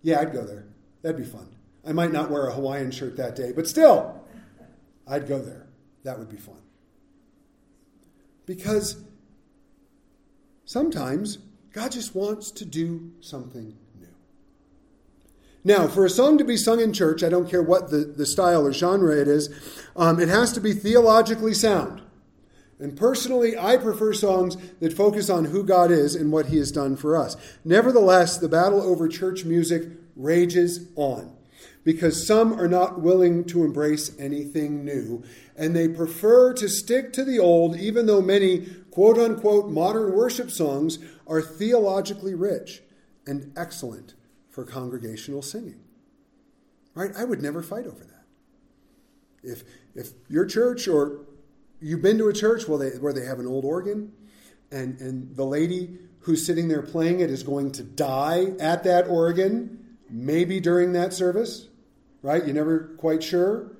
yeah, 0.00 0.20
I'd 0.20 0.32
go 0.32 0.42
there. 0.42 0.64
That'd 1.02 1.18
be 1.18 1.30
fun. 1.30 1.54
I 1.86 1.92
might 1.92 2.12
not 2.12 2.30
wear 2.30 2.46
a 2.46 2.52
Hawaiian 2.54 2.90
shirt 2.90 3.18
that 3.18 3.36
day, 3.36 3.52
but 3.52 3.68
still, 3.68 4.24
I'd 5.06 5.28
go 5.28 5.38
there. 5.38 5.66
That 6.04 6.18
would 6.18 6.30
be 6.30 6.38
fun. 6.38 6.62
Because 8.54 9.02
sometimes 10.66 11.38
God 11.72 11.90
just 11.90 12.14
wants 12.14 12.50
to 12.50 12.66
do 12.66 13.12
something 13.22 13.78
new. 13.98 14.08
Now, 15.64 15.88
for 15.88 16.04
a 16.04 16.10
song 16.10 16.36
to 16.36 16.44
be 16.44 16.58
sung 16.58 16.78
in 16.78 16.92
church, 16.92 17.24
I 17.24 17.30
don't 17.30 17.48
care 17.48 17.62
what 17.62 17.90
the, 17.90 18.04
the 18.04 18.26
style 18.26 18.66
or 18.66 18.74
genre 18.74 19.16
it 19.16 19.26
is, 19.26 19.48
um, 19.96 20.20
it 20.20 20.28
has 20.28 20.52
to 20.52 20.60
be 20.60 20.74
theologically 20.74 21.54
sound. 21.54 22.02
And 22.78 22.94
personally, 22.94 23.56
I 23.56 23.78
prefer 23.78 24.12
songs 24.12 24.58
that 24.80 24.92
focus 24.92 25.30
on 25.30 25.46
who 25.46 25.64
God 25.64 25.90
is 25.90 26.14
and 26.14 26.30
what 26.30 26.46
He 26.46 26.58
has 26.58 26.70
done 26.70 26.96
for 26.96 27.16
us. 27.16 27.38
Nevertheless, 27.64 28.36
the 28.36 28.50
battle 28.50 28.82
over 28.82 29.08
church 29.08 29.46
music 29.46 29.84
rages 30.14 30.88
on 30.94 31.34
because 31.84 32.26
some 32.26 32.52
are 32.58 32.68
not 32.68 33.00
willing 33.00 33.44
to 33.44 33.64
embrace 33.64 34.16
anything 34.18 34.84
new, 34.84 35.22
and 35.56 35.74
they 35.74 35.88
prefer 35.88 36.52
to 36.54 36.68
stick 36.68 37.12
to 37.12 37.24
the 37.24 37.38
old, 37.38 37.76
even 37.76 38.06
though 38.06 38.22
many 38.22 38.66
quote 38.90 39.18
unquote 39.18 39.70
modern 39.70 40.12
worship 40.12 40.50
songs 40.50 40.98
are 41.26 41.42
theologically 41.42 42.34
rich 42.34 42.82
and 43.26 43.52
excellent 43.56 44.14
for 44.50 44.64
congregational 44.64 45.42
singing. 45.42 45.80
Right? 46.94 47.10
I 47.16 47.24
would 47.24 47.42
never 47.42 47.62
fight 47.62 47.86
over 47.86 48.04
that. 48.04 48.24
If, 49.42 49.64
if 49.94 50.10
your 50.28 50.44
church 50.44 50.86
or 50.86 51.22
you've 51.80 52.02
been 52.02 52.18
to 52.18 52.28
a 52.28 52.32
church 52.32 52.68
where 52.68 52.78
they, 52.78 52.98
where 52.98 53.12
they 53.12 53.24
have 53.24 53.40
an 53.40 53.46
old 53.46 53.64
organ 53.64 54.12
and, 54.70 55.00
and 55.00 55.34
the 55.34 55.44
lady 55.44 55.98
who's 56.20 56.46
sitting 56.46 56.68
there 56.68 56.82
playing 56.82 57.20
it 57.20 57.30
is 57.30 57.42
going 57.42 57.72
to 57.72 57.82
die 57.82 58.52
at 58.60 58.84
that 58.84 59.08
organ, 59.08 59.96
maybe 60.08 60.60
during 60.60 60.92
that 60.92 61.12
service, 61.12 61.68
right? 62.22 62.44
You're 62.44 62.54
never 62.54 62.94
quite 62.98 63.22
sure. 63.22 63.72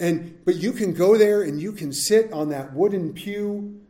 And 0.00 0.38
but 0.44 0.56
you 0.56 0.72
can 0.72 0.94
go 0.94 1.16
there 1.16 1.42
and 1.42 1.60
you 1.60 1.72
can 1.72 1.92
sit 1.92 2.32
on 2.32 2.50
that 2.50 2.72
wooden 2.72 3.12
pew, 3.12 3.80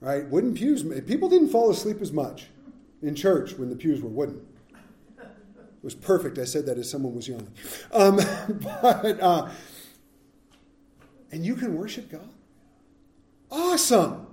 right? 0.00 0.26
Wooden 0.26 0.54
pews. 0.54 0.82
People 1.02 1.28
didn't 1.28 1.48
fall 1.48 1.70
asleep 1.70 2.00
as 2.00 2.12
much 2.12 2.48
in 3.02 3.14
church 3.14 3.54
when 3.54 3.70
the 3.70 3.76
pews 3.76 4.02
were 4.02 4.10
wooden. 4.10 4.46
It 5.18 5.84
was 5.84 5.94
perfect. 5.94 6.38
I 6.38 6.44
said 6.44 6.66
that 6.66 6.76
as 6.76 6.90
someone 6.90 7.14
was 7.14 7.26
yawning. 7.26 7.52
Um, 7.92 8.16
but 8.82 9.20
uh, 9.20 9.48
and 11.32 11.46
you 11.46 11.56
can 11.56 11.74
worship 11.76 12.10
God. 12.10 12.28
Awesome. 13.50 14.26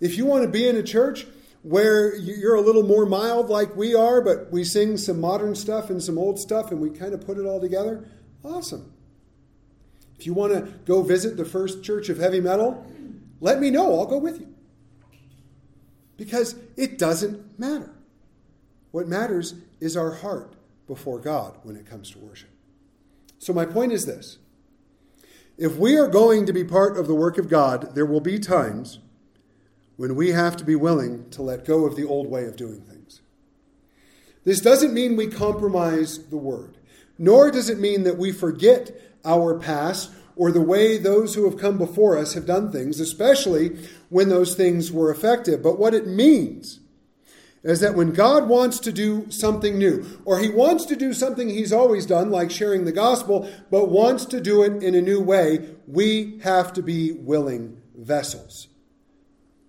If 0.00 0.16
you 0.16 0.24
want 0.24 0.42
to 0.44 0.48
be 0.48 0.66
in 0.66 0.76
a 0.76 0.82
church 0.82 1.26
where 1.66 2.14
you're 2.14 2.54
a 2.54 2.60
little 2.60 2.84
more 2.84 3.04
mild 3.04 3.48
like 3.48 3.74
we 3.74 3.92
are, 3.92 4.20
but 4.20 4.52
we 4.52 4.62
sing 4.62 4.96
some 4.96 5.20
modern 5.20 5.52
stuff 5.52 5.90
and 5.90 6.00
some 6.00 6.16
old 6.16 6.38
stuff 6.38 6.70
and 6.70 6.80
we 6.80 6.88
kind 6.88 7.12
of 7.12 7.26
put 7.26 7.38
it 7.38 7.44
all 7.44 7.60
together, 7.60 8.08
awesome. 8.44 8.92
If 10.16 10.26
you 10.26 10.32
want 10.32 10.52
to 10.52 10.60
go 10.84 11.02
visit 11.02 11.36
the 11.36 11.44
first 11.44 11.82
church 11.82 12.08
of 12.08 12.18
heavy 12.18 12.40
metal, 12.40 12.86
let 13.40 13.58
me 13.58 13.70
know. 13.70 13.98
I'll 13.98 14.06
go 14.06 14.16
with 14.16 14.38
you. 14.38 14.54
Because 16.16 16.54
it 16.76 16.98
doesn't 16.98 17.58
matter. 17.58 17.92
What 18.92 19.08
matters 19.08 19.54
is 19.80 19.96
our 19.96 20.12
heart 20.12 20.54
before 20.86 21.18
God 21.18 21.58
when 21.64 21.74
it 21.74 21.84
comes 21.84 22.12
to 22.12 22.18
worship. 22.20 22.50
So, 23.38 23.52
my 23.52 23.66
point 23.66 23.92
is 23.92 24.06
this 24.06 24.38
if 25.58 25.76
we 25.76 25.96
are 25.96 26.06
going 26.06 26.46
to 26.46 26.52
be 26.52 26.62
part 26.62 26.96
of 26.96 27.08
the 27.08 27.14
work 27.14 27.38
of 27.38 27.48
God, 27.48 27.94
there 27.96 28.06
will 28.06 28.20
be 28.20 28.38
times 28.38 29.00
when 29.96 30.14
we 30.14 30.30
have 30.30 30.56
to 30.56 30.64
be 30.64 30.76
willing 30.76 31.28
to 31.30 31.42
let 31.42 31.64
go 31.64 31.86
of 31.86 31.96
the 31.96 32.04
old 32.04 32.28
way 32.28 32.44
of 32.44 32.56
doing 32.56 32.80
things. 32.82 33.20
This 34.44 34.60
doesn't 34.60 34.94
mean 34.94 35.16
we 35.16 35.26
compromise 35.26 36.26
the 36.28 36.36
word, 36.36 36.76
nor 37.18 37.50
does 37.50 37.68
it 37.68 37.80
mean 37.80 38.04
that 38.04 38.18
we 38.18 38.30
forget 38.30 38.92
our 39.24 39.58
past 39.58 40.12
or 40.36 40.52
the 40.52 40.60
way 40.60 40.98
those 40.98 41.34
who 41.34 41.48
have 41.48 41.58
come 41.58 41.78
before 41.78 42.16
us 42.16 42.34
have 42.34 42.46
done 42.46 42.70
things, 42.70 43.00
especially 43.00 43.76
when 44.10 44.28
those 44.28 44.54
things 44.54 44.92
were 44.92 45.10
effective. 45.10 45.62
But 45.62 45.78
what 45.78 45.94
it 45.94 46.06
means 46.06 46.80
is 47.62 47.80
that 47.80 47.96
when 47.96 48.12
God 48.12 48.48
wants 48.48 48.78
to 48.80 48.92
do 48.92 49.28
something 49.30 49.76
new, 49.78 50.20
or 50.24 50.38
He 50.38 50.50
wants 50.50 50.84
to 50.84 50.94
do 50.94 51.12
something 51.12 51.48
He's 51.48 51.72
always 51.72 52.06
done, 52.06 52.30
like 52.30 52.50
sharing 52.50 52.84
the 52.84 52.92
gospel, 52.92 53.50
but 53.70 53.88
wants 53.88 54.26
to 54.26 54.40
do 54.40 54.62
it 54.62 54.82
in 54.82 54.94
a 54.94 55.02
new 55.02 55.20
way, 55.20 55.74
we 55.88 56.38
have 56.44 56.72
to 56.74 56.82
be 56.82 57.12
willing 57.12 57.80
vessels. 57.96 58.68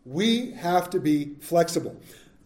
We 0.08 0.52
have 0.52 0.90
to 0.92 1.02
be 1.02 1.36
flexible. 1.42 2.00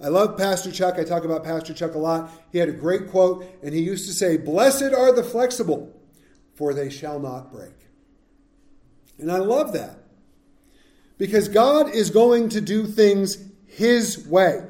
I 0.04 0.08
love 0.08 0.36
Pastor 0.36 0.72
Chuck. 0.72 0.96
I 0.98 1.04
talk 1.04 1.26
about 1.26 1.44
Pastor 1.44 1.76
Chuck 1.76 1.94
a 1.94 2.00
lot. 2.00 2.32
He 2.52 2.58
had 2.58 2.70
a 2.70 2.74
great 2.74 3.12
quote, 3.12 3.46
and 3.62 3.72
he 3.72 3.82
used 3.82 4.08
to 4.08 4.14
say, 4.14 4.36
Blessed 4.38 4.94
are 4.98 5.14
the 5.14 5.24
flexible, 5.24 5.96
for 6.56 6.74
they 6.74 6.90
shall 6.90 7.20
not 7.20 7.52
break. 7.52 7.76
And 9.20 9.32
I 9.32 9.38
love 9.38 9.74
that 9.74 10.00
because 11.20 11.48
God 11.48 11.94
is 11.94 12.10
going 12.10 12.50
to 12.50 12.62
do 12.62 12.88
things 12.88 13.38
His 13.68 14.28
way. 14.28 14.66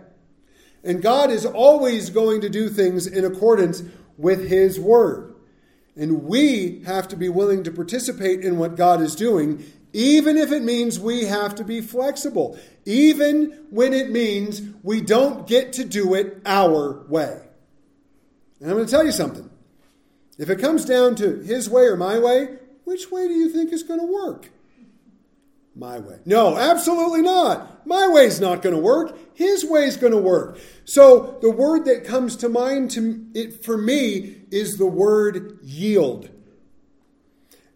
And 0.84 1.02
God 1.02 1.32
is 1.32 1.46
always 1.46 2.10
going 2.10 2.42
to 2.42 2.50
do 2.50 2.68
things 2.68 3.08
in 3.08 3.24
accordance 3.24 3.84
with 4.18 4.50
His 4.50 4.78
Word. 4.78 5.34
And 5.96 6.24
we 6.24 6.82
have 6.86 7.08
to 7.08 7.16
be 7.16 7.30
willing 7.30 7.64
to 7.64 7.72
participate 7.72 8.42
in 8.42 8.58
what 8.58 8.76
God 8.76 9.00
is 9.00 9.16
doing, 9.16 9.64
even 9.94 10.38
if 10.38 10.52
it 10.52 10.64
means 10.64 11.00
we 11.00 11.26
have 11.26 11.56
to 11.56 11.64
be 11.64 11.82
flexible, 11.82 12.58
even 12.86 13.66
when 13.70 13.94
it 13.94 14.10
means 14.10 14.62
we 14.84 15.02
don't 15.02 15.48
get 15.48 15.74
to 15.74 15.86
do 15.86 16.14
it 16.14 16.42
our 16.46 17.06
way. 17.08 17.42
And 18.60 18.70
I'm 18.70 18.78
going 18.78 18.86
to 18.86 18.92
tell 18.92 19.06
you 19.06 19.12
something. 19.12 19.50
If 20.38 20.50
it 20.50 20.60
comes 20.60 20.86
down 20.86 21.16
to 21.16 21.40
His 21.40 21.70
way 21.70 21.84
or 21.84 21.98
my 21.98 22.20
way, 22.20 22.58
which 22.84 23.12
way 23.12 23.28
do 23.28 23.34
you 23.34 23.50
think 23.50 23.72
is 23.72 23.84
going 23.84 24.00
to 24.00 24.06
work? 24.06 24.50
My 25.76 26.00
way. 26.00 26.20
No, 26.26 26.58
absolutely 26.58 27.22
not. 27.22 27.88
My 27.88 28.08
way's 28.08 28.42
not 28.42 28.62
going 28.62 28.76
to 28.76 28.82
work. 28.82 29.18
His 29.34 29.66
way's 29.66 29.96
going 29.98 30.12
to 30.12 30.20
work. 30.20 30.60
So 30.84 31.38
the 31.42 31.50
word 31.50 31.86
that 31.86 32.04
comes 32.04 32.36
to 32.38 32.50
mind 32.50 32.92
to 32.92 33.26
it 33.34 33.64
for 33.64 33.78
me 33.78 34.42
is 34.52 34.78
the 34.78 34.86
word 34.86 35.60
yield. 35.64 36.30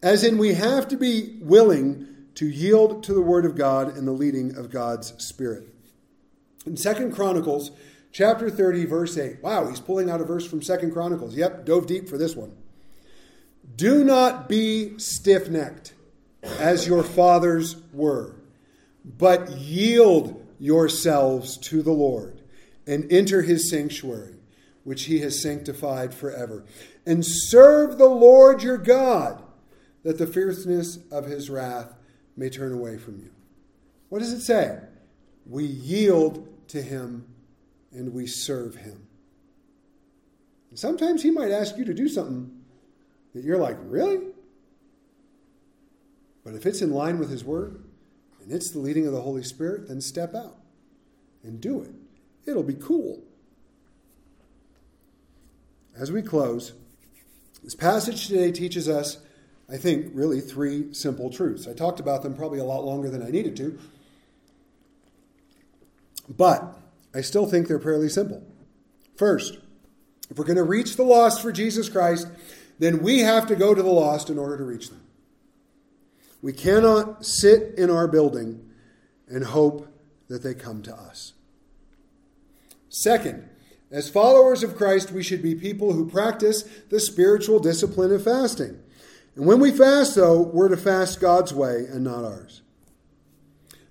As 0.02 0.24
in 0.24 0.38
we 0.38 0.54
have 0.54 0.88
to 0.88 0.96
be 0.96 1.38
willing 1.40 2.06
to 2.34 2.46
yield 2.46 3.02
to 3.04 3.14
the 3.14 3.22
word 3.22 3.44
of 3.44 3.56
God 3.56 3.96
and 3.96 4.06
the 4.06 4.12
leading 4.12 4.56
of 4.56 4.70
God's 4.70 5.12
spirit. 5.22 5.68
In 6.66 6.76
Second 6.76 7.14
Chronicles 7.14 7.70
chapter 8.12 8.50
30 8.50 8.84
verse 8.86 9.16
8. 9.16 9.42
Wow, 9.42 9.68
he's 9.68 9.80
pulling 9.80 10.10
out 10.10 10.20
a 10.20 10.24
verse 10.24 10.46
from 10.46 10.62
Second 10.62 10.92
Chronicles. 10.92 11.34
Yep, 11.34 11.64
dove 11.64 11.86
deep 11.86 12.08
for 12.08 12.18
this 12.18 12.36
one. 12.36 12.52
Do 13.74 14.04
not 14.04 14.48
be 14.48 14.98
stiff 14.98 15.48
necked 15.48 15.94
as 16.42 16.86
your 16.86 17.02
fathers 17.02 17.76
were, 17.92 18.36
but 19.04 19.50
yield 19.50 20.42
yourselves 20.58 21.58
to 21.58 21.82
the 21.82 21.92
Lord 21.92 22.40
and 22.86 23.10
enter 23.12 23.42
his 23.42 23.68
sanctuary, 23.68 24.36
which 24.84 25.04
he 25.04 25.20
has 25.20 25.42
sanctified 25.42 26.14
forever. 26.14 26.64
And 27.04 27.24
serve 27.24 27.98
the 27.98 28.08
Lord 28.08 28.62
your 28.62 28.78
God, 28.78 29.42
that 30.06 30.18
the 30.18 30.26
fierceness 30.26 31.00
of 31.10 31.26
his 31.26 31.50
wrath 31.50 31.92
may 32.36 32.48
turn 32.48 32.72
away 32.72 32.96
from 32.96 33.18
you. 33.18 33.32
What 34.08 34.20
does 34.20 34.32
it 34.32 34.40
say? 34.40 34.78
We 35.44 35.64
yield 35.64 36.46
to 36.68 36.80
him 36.80 37.26
and 37.90 38.14
we 38.14 38.28
serve 38.28 38.76
him. 38.76 39.08
Sometimes 40.74 41.24
he 41.24 41.32
might 41.32 41.50
ask 41.50 41.76
you 41.76 41.84
to 41.86 41.92
do 41.92 42.08
something 42.08 42.52
that 43.34 43.42
you're 43.42 43.58
like, 43.58 43.78
really? 43.82 44.18
But 46.44 46.54
if 46.54 46.66
it's 46.66 46.82
in 46.82 46.92
line 46.92 47.18
with 47.18 47.30
His 47.30 47.42
Word 47.42 47.82
and 48.40 48.52
it's 48.52 48.70
the 48.70 48.78
leading 48.78 49.08
of 49.08 49.12
the 49.12 49.22
Holy 49.22 49.42
Spirit, 49.42 49.88
then 49.88 50.00
step 50.00 50.36
out 50.36 50.58
and 51.42 51.60
do 51.60 51.82
it. 51.82 51.90
It'll 52.48 52.62
be 52.62 52.74
cool. 52.74 53.24
As 55.98 56.12
we 56.12 56.22
close, 56.22 56.74
this 57.64 57.74
passage 57.74 58.28
today 58.28 58.52
teaches 58.52 58.88
us, 58.88 59.18
I 59.68 59.76
think, 59.76 60.12
really 60.14 60.40
three 60.40 60.94
simple 60.94 61.30
truths. 61.30 61.66
I 61.66 61.72
talked 61.72 61.98
about 61.98 62.22
them 62.22 62.34
probably 62.34 62.60
a 62.60 62.64
lot 62.64 62.84
longer 62.84 63.10
than 63.10 63.22
I 63.22 63.30
needed 63.30 63.56
to, 63.56 63.78
but 66.28 66.78
I 67.14 67.20
still 67.20 67.46
think 67.46 67.66
they're 67.66 67.80
fairly 67.80 68.08
simple. 68.08 68.42
First, 69.16 69.58
if 70.30 70.38
we're 70.38 70.44
going 70.44 70.56
to 70.56 70.62
reach 70.62 70.96
the 70.96 71.02
lost 71.02 71.42
for 71.42 71.50
Jesus 71.50 71.88
Christ, 71.88 72.28
then 72.78 73.02
we 73.02 73.20
have 73.20 73.46
to 73.46 73.56
go 73.56 73.74
to 73.74 73.82
the 73.82 73.88
lost 73.88 74.30
in 74.30 74.38
order 74.38 74.56
to 74.56 74.64
reach 74.64 74.90
them. 74.90 75.00
We 76.42 76.52
cannot 76.52 77.24
sit 77.24 77.74
in 77.76 77.90
our 77.90 78.06
building 78.06 78.68
and 79.28 79.44
hope 79.44 79.88
that 80.28 80.42
they 80.42 80.54
come 80.54 80.82
to 80.82 80.94
us. 80.94 81.32
Second, 82.88 83.48
as 83.90 84.08
followers 84.08 84.62
of 84.62 84.76
Christ, 84.76 85.12
we 85.12 85.22
should 85.22 85.42
be 85.42 85.54
people 85.54 85.92
who 85.92 86.08
practice 86.08 86.62
the 86.90 87.00
spiritual 87.00 87.58
discipline 87.58 88.12
of 88.12 88.24
fasting. 88.24 88.80
And 89.36 89.46
when 89.46 89.60
we 89.60 89.70
fast, 89.70 90.14
though, 90.14 90.40
we're 90.40 90.68
to 90.68 90.76
fast 90.76 91.20
God's 91.20 91.52
way 91.52 91.84
and 91.88 92.02
not 92.02 92.24
ours. 92.24 92.62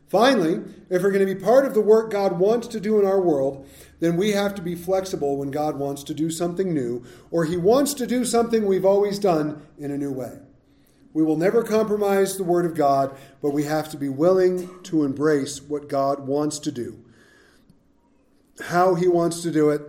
Finally, 0.07 0.61
if 0.89 1.03
we're 1.03 1.11
going 1.11 1.25
to 1.25 1.33
be 1.33 1.39
part 1.39 1.65
of 1.65 1.73
the 1.73 1.81
work 1.81 2.11
God 2.11 2.39
wants 2.39 2.67
to 2.67 2.79
do 2.79 2.99
in 2.99 3.05
our 3.05 3.21
world, 3.21 3.67
then 3.99 4.17
we 4.17 4.31
have 4.31 4.55
to 4.55 4.61
be 4.61 4.75
flexible 4.75 5.37
when 5.37 5.51
God 5.51 5.77
wants 5.77 6.03
to 6.03 6.13
do 6.13 6.29
something 6.29 6.73
new, 6.73 7.03
or 7.31 7.45
He 7.45 7.57
wants 7.57 7.93
to 7.95 8.07
do 8.07 8.25
something 8.25 8.65
we've 8.65 8.85
always 8.85 9.19
done 9.19 9.61
in 9.77 9.91
a 9.91 9.97
new 9.97 10.11
way. 10.11 10.39
We 11.13 11.23
will 11.23 11.37
never 11.37 11.63
compromise 11.63 12.37
the 12.37 12.43
Word 12.43 12.65
of 12.65 12.75
God, 12.75 13.15
but 13.41 13.51
we 13.51 13.63
have 13.63 13.89
to 13.89 13.97
be 13.97 14.09
willing 14.09 14.69
to 14.83 15.03
embrace 15.03 15.61
what 15.61 15.89
God 15.89 16.27
wants 16.27 16.59
to 16.59 16.71
do, 16.71 17.03
how 18.65 18.95
He 18.95 19.07
wants 19.07 19.41
to 19.43 19.51
do 19.51 19.69
it, 19.69 19.81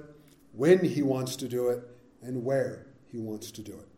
when 0.52 0.84
He 0.84 1.02
wants 1.02 1.34
to 1.36 1.48
do 1.48 1.68
it, 1.68 1.82
and 2.22 2.44
where 2.44 2.86
He 3.10 3.18
wants 3.18 3.50
to 3.52 3.62
do 3.62 3.72
it. 3.72 3.95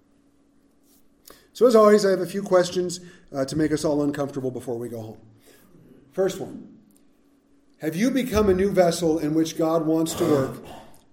So, 1.58 1.66
as 1.66 1.74
always, 1.74 2.06
I 2.06 2.10
have 2.10 2.20
a 2.20 2.26
few 2.26 2.44
questions 2.44 3.00
uh, 3.34 3.44
to 3.46 3.56
make 3.56 3.72
us 3.72 3.84
all 3.84 4.04
uncomfortable 4.04 4.52
before 4.52 4.78
we 4.78 4.88
go 4.88 5.00
home. 5.00 5.18
First 6.12 6.38
one 6.38 6.78
have 7.80 7.96
you 7.96 8.12
become 8.12 8.48
a 8.48 8.54
new 8.54 8.70
vessel 8.70 9.18
in 9.18 9.34
which 9.34 9.58
God 9.58 9.84
wants 9.84 10.14
to 10.14 10.24
work 10.24 10.64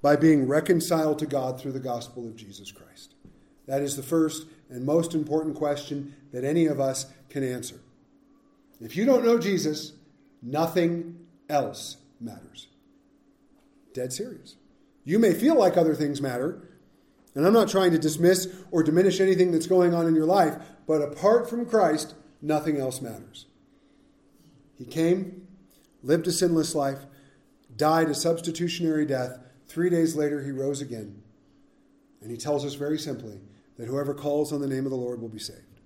by 0.04 0.16
being 0.16 0.48
reconciled 0.48 1.18
to 1.18 1.26
God 1.26 1.60
through 1.60 1.72
the 1.72 1.80
gospel 1.80 2.28
of 2.28 2.36
Jesus 2.36 2.72
Christ? 2.72 3.16
That 3.66 3.82
is 3.82 3.96
the 3.96 4.04
first 4.04 4.46
and 4.70 4.86
most 4.86 5.16
important 5.16 5.56
question 5.56 6.14
that 6.32 6.44
any 6.44 6.68
of 6.68 6.80
us 6.80 7.08
can 7.28 7.44
answer. 7.44 7.80
If 8.80 8.96
you 8.96 9.04
don't 9.04 9.26
know 9.26 9.40
Jesus, 9.40 9.94
nothing 10.44 11.26
else 11.50 11.98
matters. 12.22 12.68
Dead 13.96 14.14
serious. 14.14 14.58
You 15.06 15.18
may 15.18 15.34
feel 15.34 15.58
like 15.58 15.76
other 15.76 15.96
things 15.96 16.22
matter, 16.22 16.70
and 17.36 17.46
I'm 17.46 17.54
not 17.54 17.70
trying 17.70 17.92
to 17.92 18.00
dismiss 18.00 18.48
or 18.72 18.82
diminish 18.82 19.20
anything 19.20 19.52
that's 19.52 19.68
going 19.68 19.94
on 19.94 20.08
in 20.08 20.16
your 20.16 20.26
life, 20.26 20.58
but 20.88 21.02
apart 21.02 21.50
from 21.50 21.66
Christ, 21.66 22.16
nothing 22.42 22.78
else 22.78 23.02
matters. 23.02 23.46
He 24.78 24.86
came, 24.86 25.48
lived 26.02 26.28
a 26.28 26.32
sinless 26.32 26.74
life, 26.74 27.00
died 27.76 28.10
a 28.10 28.16
substitutionary 28.16 29.06
death. 29.06 29.40
Three 29.68 29.90
days 29.90 30.16
later, 30.16 30.44
he 30.44 30.52
rose 30.52 30.82
again. 30.82 31.22
And 32.22 32.32
he 32.32 32.38
tells 32.38 32.66
us 32.66 32.74
very 32.74 32.98
simply 32.98 33.40
that 33.78 33.88
whoever 33.88 34.14
calls 34.14 34.54
on 34.54 34.62
the 34.62 34.68
name 34.68 34.86
of 34.86 34.92
the 34.92 34.98
Lord 34.98 35.22
will 35.22 35.30
be 35.30 35.40
saved. 35.40 35.82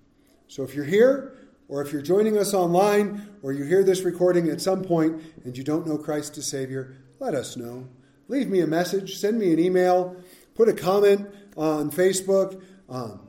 So 0.48 0.62
if 0.62 0.74
you're 0.74 0.84
here, 0.84 1.36
or 1.68 1.82
if 1.82 1.92
you're 1.92 2.02
joining 2.02 2.36
us 2.36 2.54
online, 2.54 3.28
or 3.42 3.52
you 3.52 3.64
hear 3.64 3.84
this 3.84 4.02
recording 4.02 4.48
at 4.48 4.60
some 4.60 4.82
point 4.82 5.22
and 5.44 5.56
you 5.56 5.62
don't 5.62 5.86
know 5.86 5.98
Christ 5.98 6.36
as 6.38 6.46
Savior, 6.46 6.96
let 7.20 7.34
us 7.34 7.56
know. 7.56 7.88
Leave 8.28 8.48
me 8.48 8.60
a 8.60 8.66
message, 8.66 9.16
send 9.16 9.38
me 9.38 9.52
an 9.52 9.58
email, 9.58 10.16
put 10.54 10.68
a 10.68 10.72
comment 10.72 11.28
on 11.60 11.90
Facebook. 11.90 12.60
Um, 12.88 13.20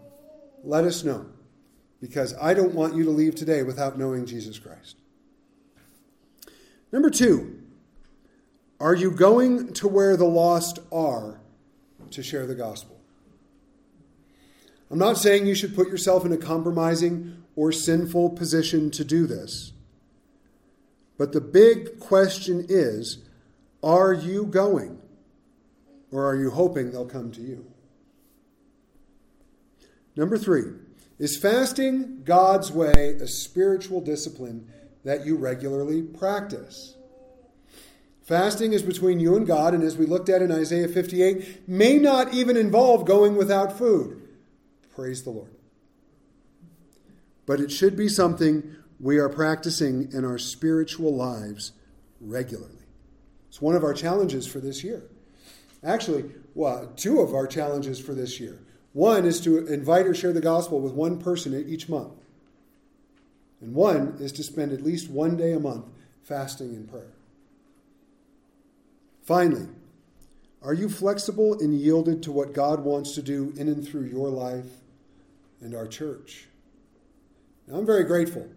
let 0.64 0.86
us 0.86 1.04
know. 1.04 1.26
Because 2.00 2.34
I 2.42 2.54
don't 2.54 2.74
want 2.74 2.96
you 2.96 3.04
to 3.04 3.12
leave 3.12 3.36
today 3.36 3.62
without 3.62 4.00
knowing 4.00 4.26
Jesus 4.26 4.58
Christ. 4.58 4.96
Number 6.92 7.10
two, 7.10 7.62
are 8.80 8.96
you 8.96 9.12
going 9.12 9.74
to 9.74 9.88
where 9.88 10.18
the 10.18 10.26
lost 10.26 10.80
are 10.92 11.40
to 12.10 12.24
share 12.24 12.48
the 12.48 12.56
gospel? 12.56 13.00
I'm 14.90 14.98
not 14.98 15.18
saying 15.18 15.46
you 15.46 15.56
should 15.56 15.76
put 15.76 15.88
yourself 15.90 16.26
in 16.26 16.34
a 16.34 16.38
compromising 16.38 17.44
or 17.56 17.72
sinful 17.72 18.32
position 18.32 18.90
to 18.92 19.06
do 19.06 19.28
this. 19.28 19.72
But 21.18 21.34
the 21.34 21.42
big 21.42 22.00
question 22.00 22.66
is 22.68 23.20
are 23.84 24.14
you 24.14 24.46
going? 24.46 25.00
Or 26.12 26.26
are 26.30 26.36
you 26.36 26.50
hoping 26.52 26.92
they'll 26.92 27.06
come 27.06 27.32
to 27.32 27.42
you? 27.42 27.71
Number 30.16 30.38
three, 30.38 30.64
is 31.20 31.38
fasting 31.38 32.24
God's 32.24 32.72
way 32.72 33.16
a 33.22 33.28
spiritual 33.28 34.02
discipline 34.02 34.68
that 35.04 35.26
you 35.26 35.38
regularly 35.38 36.02
practice? 36.02 36.96
Fasting 38.24 38.74
is 38.74 38.84
between 38.84 39.20
you 39.20 39.36
and 39.36 39.46
God, 39.46 39.74
and 39.74 39.84
as 39.84 39.98
we 39.98 40.06
looked 40.06 40.30
at 40.30 40.42
in 40.42 40.52
Isaiah 40.52 40.88
58, 40.88 41.68
may 41.68 41.98
not 41.98 42.34
even 42.34 42.56
involve 42.56 43.06
going 43.06 43.36
without 43.36 43.78
food. 43.78 44.22
Praise 44.96 45.24
the 45.24 45.32
Lord. 45.32 45.52
But 47.46 47.60
it 47.60 47.72
should 47.72 47.98
be 47.98 48.08
something 48.08 48.76
we 49.00 49.18
are 49.18 49.30
practicing 49.30 50.12
in 50.14 50.24
our 50.24 50.38
spiritual 50.38 51.16
lives 51.16 51.72
regularly. 52.20 52.86
It's 53.50 53.62
one 53.62 53.76
of 53.76 53.84
our 53.84 53.94
challenges 53.94 54.48
for 54.48 54.60
this 54.60 54.84
year. 54.84 55.04
Actually, 55.84 56.32
well, 56.54 56.94
two 56.96 57.20
of 57.20 57.34
our 57.34 57.48
challenges 57.48 58.00
for 58.00 58.14
this 58.14 58.40
year. 58.40 58.60
One 58.94 59.26
is 59.26 59.40
to 59.42 59.66
invite 59.68 60.06
or 60.06 60.14
share 60.14 60.34
the 60.34 60.42
gospel 60.42 60.80
with 60.80 60.94
one 60.94 61.18
person 61.18 61.54
each 61.68 61.88
month. 61.88 62.14
And 63.62 63.74
one 63.74 64.18
is 64.20 64.32
to 64.34 64.44
spend 64.44 64.74
at 64.74 64.82
least 64.82 65.10
one 65.10 65.38
day 65.38 65.54
a 65.54 65.60
month 65.60 65.86
fasting 66.24 66.76
and 66.76 66.90
prayer. 66.90 67.14
Finally, 69.24 69.68
are 70.62 70.74
you 70.74 70.90
flexible 70.90 71.54
and 71.60 71.74
yielded 71.74 72.22
to 72.24 72.32
what 72.32 72.54
God 72.54 72.84
wants 72.84 73.14
to 73.16 73.22
do 73.22 73.54
in 73.58 73.68
and 73.68 73.88
through 73.88 74.06
your 74.06 74.30
life 74.30 74.66
and 75.62 75.74
our 75.74 75.88
church? 75.88 76.48
Now, 77.68 77.78
I'm 77.78 77.86
very 77.86 78.04
grateful. 78.04 78.48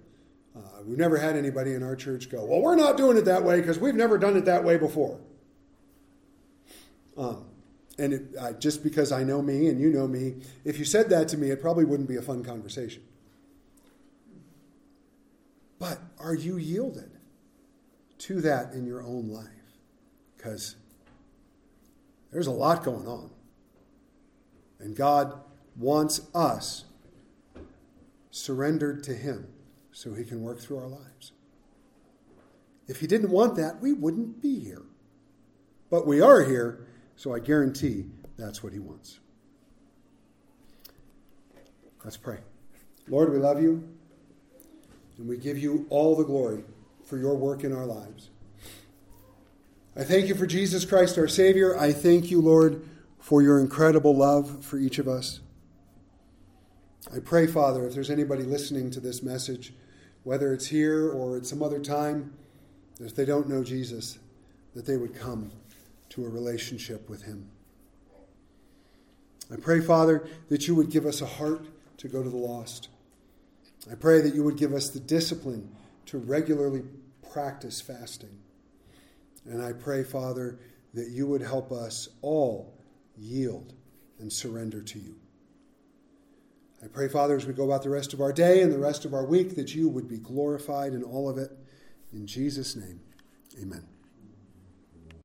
Uh, 0.56 0.60
we've 0.84 0.98
never 0.98 1.16
had 1.16 1.36
anybody 1.36 1.74
in 1.74 1.82
our 1.82 1.96
church 1.96 2.30
go, 2.30 2.44
Well, 2.44 2.60
we're 2.60 2.76
not 2.76 2.96
doing 2.96 3.16
it 3.16 3.24
that 3.24 3.42
way 3.42 3.60
because 3.60 3.78
we've 3.78 3.94
never 3.94 4.18
done 4.18 4.36
it 4.36 4.44
that 4.44 4.64
way 4.64 4.76
before. 4.76 5.18
Um, 7.16 7.44
and 7.98 8.12
it, 8.12 8.60
just 8.60 8.82
because 8.82 9.12
I 9.12 9.22
know 9.22 9.40
me 9.40 9.68
and 9.68 9.80
you 9.80 9.90
know 9.90 10.06
me, 10.06 10.36
if 10.64 10.78
you 10.78 10.84
said 10.84 11.10
that 11.10 11.28
to 11.28 11.36
me, 11.36 11.50
it 11.50 11.60
probably 11.60 11.84
wouldn't 11.84 12.08
be 12.08 12.16
a 12.16 12.22
fun 12.22 12.42
conversation. 12.42 13.02
But 15.78 15.98
are 16.18 16.34
you 16.34 16.56
yielded 16.56 17.10
to 18.18 18.40
that 18.40 18.72
in 18.72 18.86
your 18.86 19.02
own 19.02 19.28
life? 19.28 19.48
Because 20.36 20.76
there's 22.32 22.46
a 22.46 22.52
lot 22.52 22.84
going 22.84 23.06
on. 23.06 23.30
And 24.80 24.96
God 24.96 25.40
wants 25.76 26.20
us 26.34 26.84
surrendered 28.30 29.02
to 29.04 29.14
Him 29.14 29.46
so 29.92 30.14
He 30.14 30.24
can 30.24 30.42
work 30.42 30.60
through 30.60 30.78
our 30.78 30.88
lives. 30.88 31.32
If 32.88 33.00
He 33.00 33.06
didn't 33.06 33.30
want 33.30 33.56
that, 33.56 33.80
we 33.80 33.92
wouldn't 33.92 34.42
be 34.42 34.58
here. 34.58 34.82
But 35.90 36.06
we 36.06 36.20
are 36.20 36.42
here 36.42 36.86
so 37.16 37.34
I 37.34 37.38
guarantee 37.38 38.06
that's 38.36 38.62
what 38.62 38.72
he 38.72 38.78
wants. 38.78 39.18
Let's 42.04 42.16
pray. 42.16 42.38
Lord, 43.08 43.32
we 43.32 43.38
love 43.38 43.62
you, 43.62 43.88
and 45.18 45.28
we 45.28 45.36
give 45.36 45.58
you 45.58 45.86
all 45.90 46.16
the 46.16 46.24
glory 46.24 46.64
for 47.04 47.16
your 47.16 47.34
work 47.34 47.64
in 47.64 47.72
our 47.72 47.86
lives. 47.86 48.30
I 49.96 50.02
thank 50.04 50.26
you 50.26 50.34
for 50.34 50.46
Jesus 50.46 50.84
Christ, 50.84 51.16
our 51.18 51.28
Savior. 51.28 51.78
I 51.78 51.92
thank 51.92 52.30
you, 52.30 52.40
Lord, 52.40 52.86
for 53.20 53.42
your 53.42 53.60
incredible 53.60 54.14
love 54.14 54.64
for 54.64 54.76
each 54.76 54.98
of 54.98 55.06
us. 55.06 55.40
I 57.14 57.20
pray, 57.20 57.46
Father, 57.46 57.86
if 57.86 57.94
there's 57.94 58.10
anybody 58.10 58.42
listening 58.42 58.90
to 58.90 59.00
this 59.00 59.22
message, 59.22 59.72
whether 60.24 60.52
it's 60.52 60.66
here 60.66 61.10
or 61.10 61.36
at 61.36 61.46
some 61.46 61.62
other 61.62 61.78
time, 61.78 62.32
if 62.98 63.14
they 63.14 63.24
don't 63.24 63.48
know 63.48 63.62
Jesus, 63.62 64.18
that 64.74 64.86
they 64.86 64.96
would 64.96 65.14
come 65.14 65.52
to 66.14 66.24
a 66.24 66.28
relationship 66.28 67.10
with 67.10 67.22
Him. 67.22 67.48
I 69.52 69.56
pray, 69.56 69.80
Father, 69.80 70.26
that 70.48 70.68
you 70.68 70.74
would 70.76 70.90
give 70.90 71.06
us 71.06 71.20
a 71.20 71.26
heart 71.26 71.66
to 71.98 72.08
go 72.08 72.22
to 72.22 72.30
the 72.30 72.36
lost. 72.36 72.88
I 73.90 73.96
pray 73.96 74.20
that 74.20 74.34
you 74.34 74.44
would 74.44 74.56
give 74.56 74.72
us 74.72 74.88
the 74.88 75.00
discipline 75.00 75.74
to 76.06 76.18
regularly 76.18 76.82
practice 77.32 77.80
fasting. 77.80 78.38
And 79.44 79.60
I 79.60 79.72
pray, 79.72 80.04
Father, 80.04 80.58
that 80.94 81.08
you 81.08 81.26
would 81.26 81.42
help 81.42 81.72
us 81.72 82.08
all 82.22 82.78
yield 83.18 83.74
and 84.20 84.32
surrender 84.32 84.80
to 84.82 84.98
you. 85.00 85.16
I 86.82 86.86
pray, 86.86 87.08
Father, 87.08 87.36
as 87.36 87.44
we 87.44 87.54
go 87.54 87.64
about 87.64 87.82
the 87.82 87.90
rest 87.90 88.14
of 88.14 88.20
our 88.20 88.32
day 88.32 88.62
and 88.62 88.72
the 88.72 88.78
rest 88.78 89.04
of 89.04 89.14
our 89.14 89.24
week, 89.24 89.56
that 89.56 89.74
you 89.74 89.88
would 89.88 90.08
be 90.08 90.18
glorified 90.18 90.92
in 90.92 91.02
all 91.02 91.28
of 91.28 91.38
it. 91.38 91.50
In 92.12 92.26
Jesus' 92.26 92.76
name, 92.76 93.00
amen. 93.60 93.93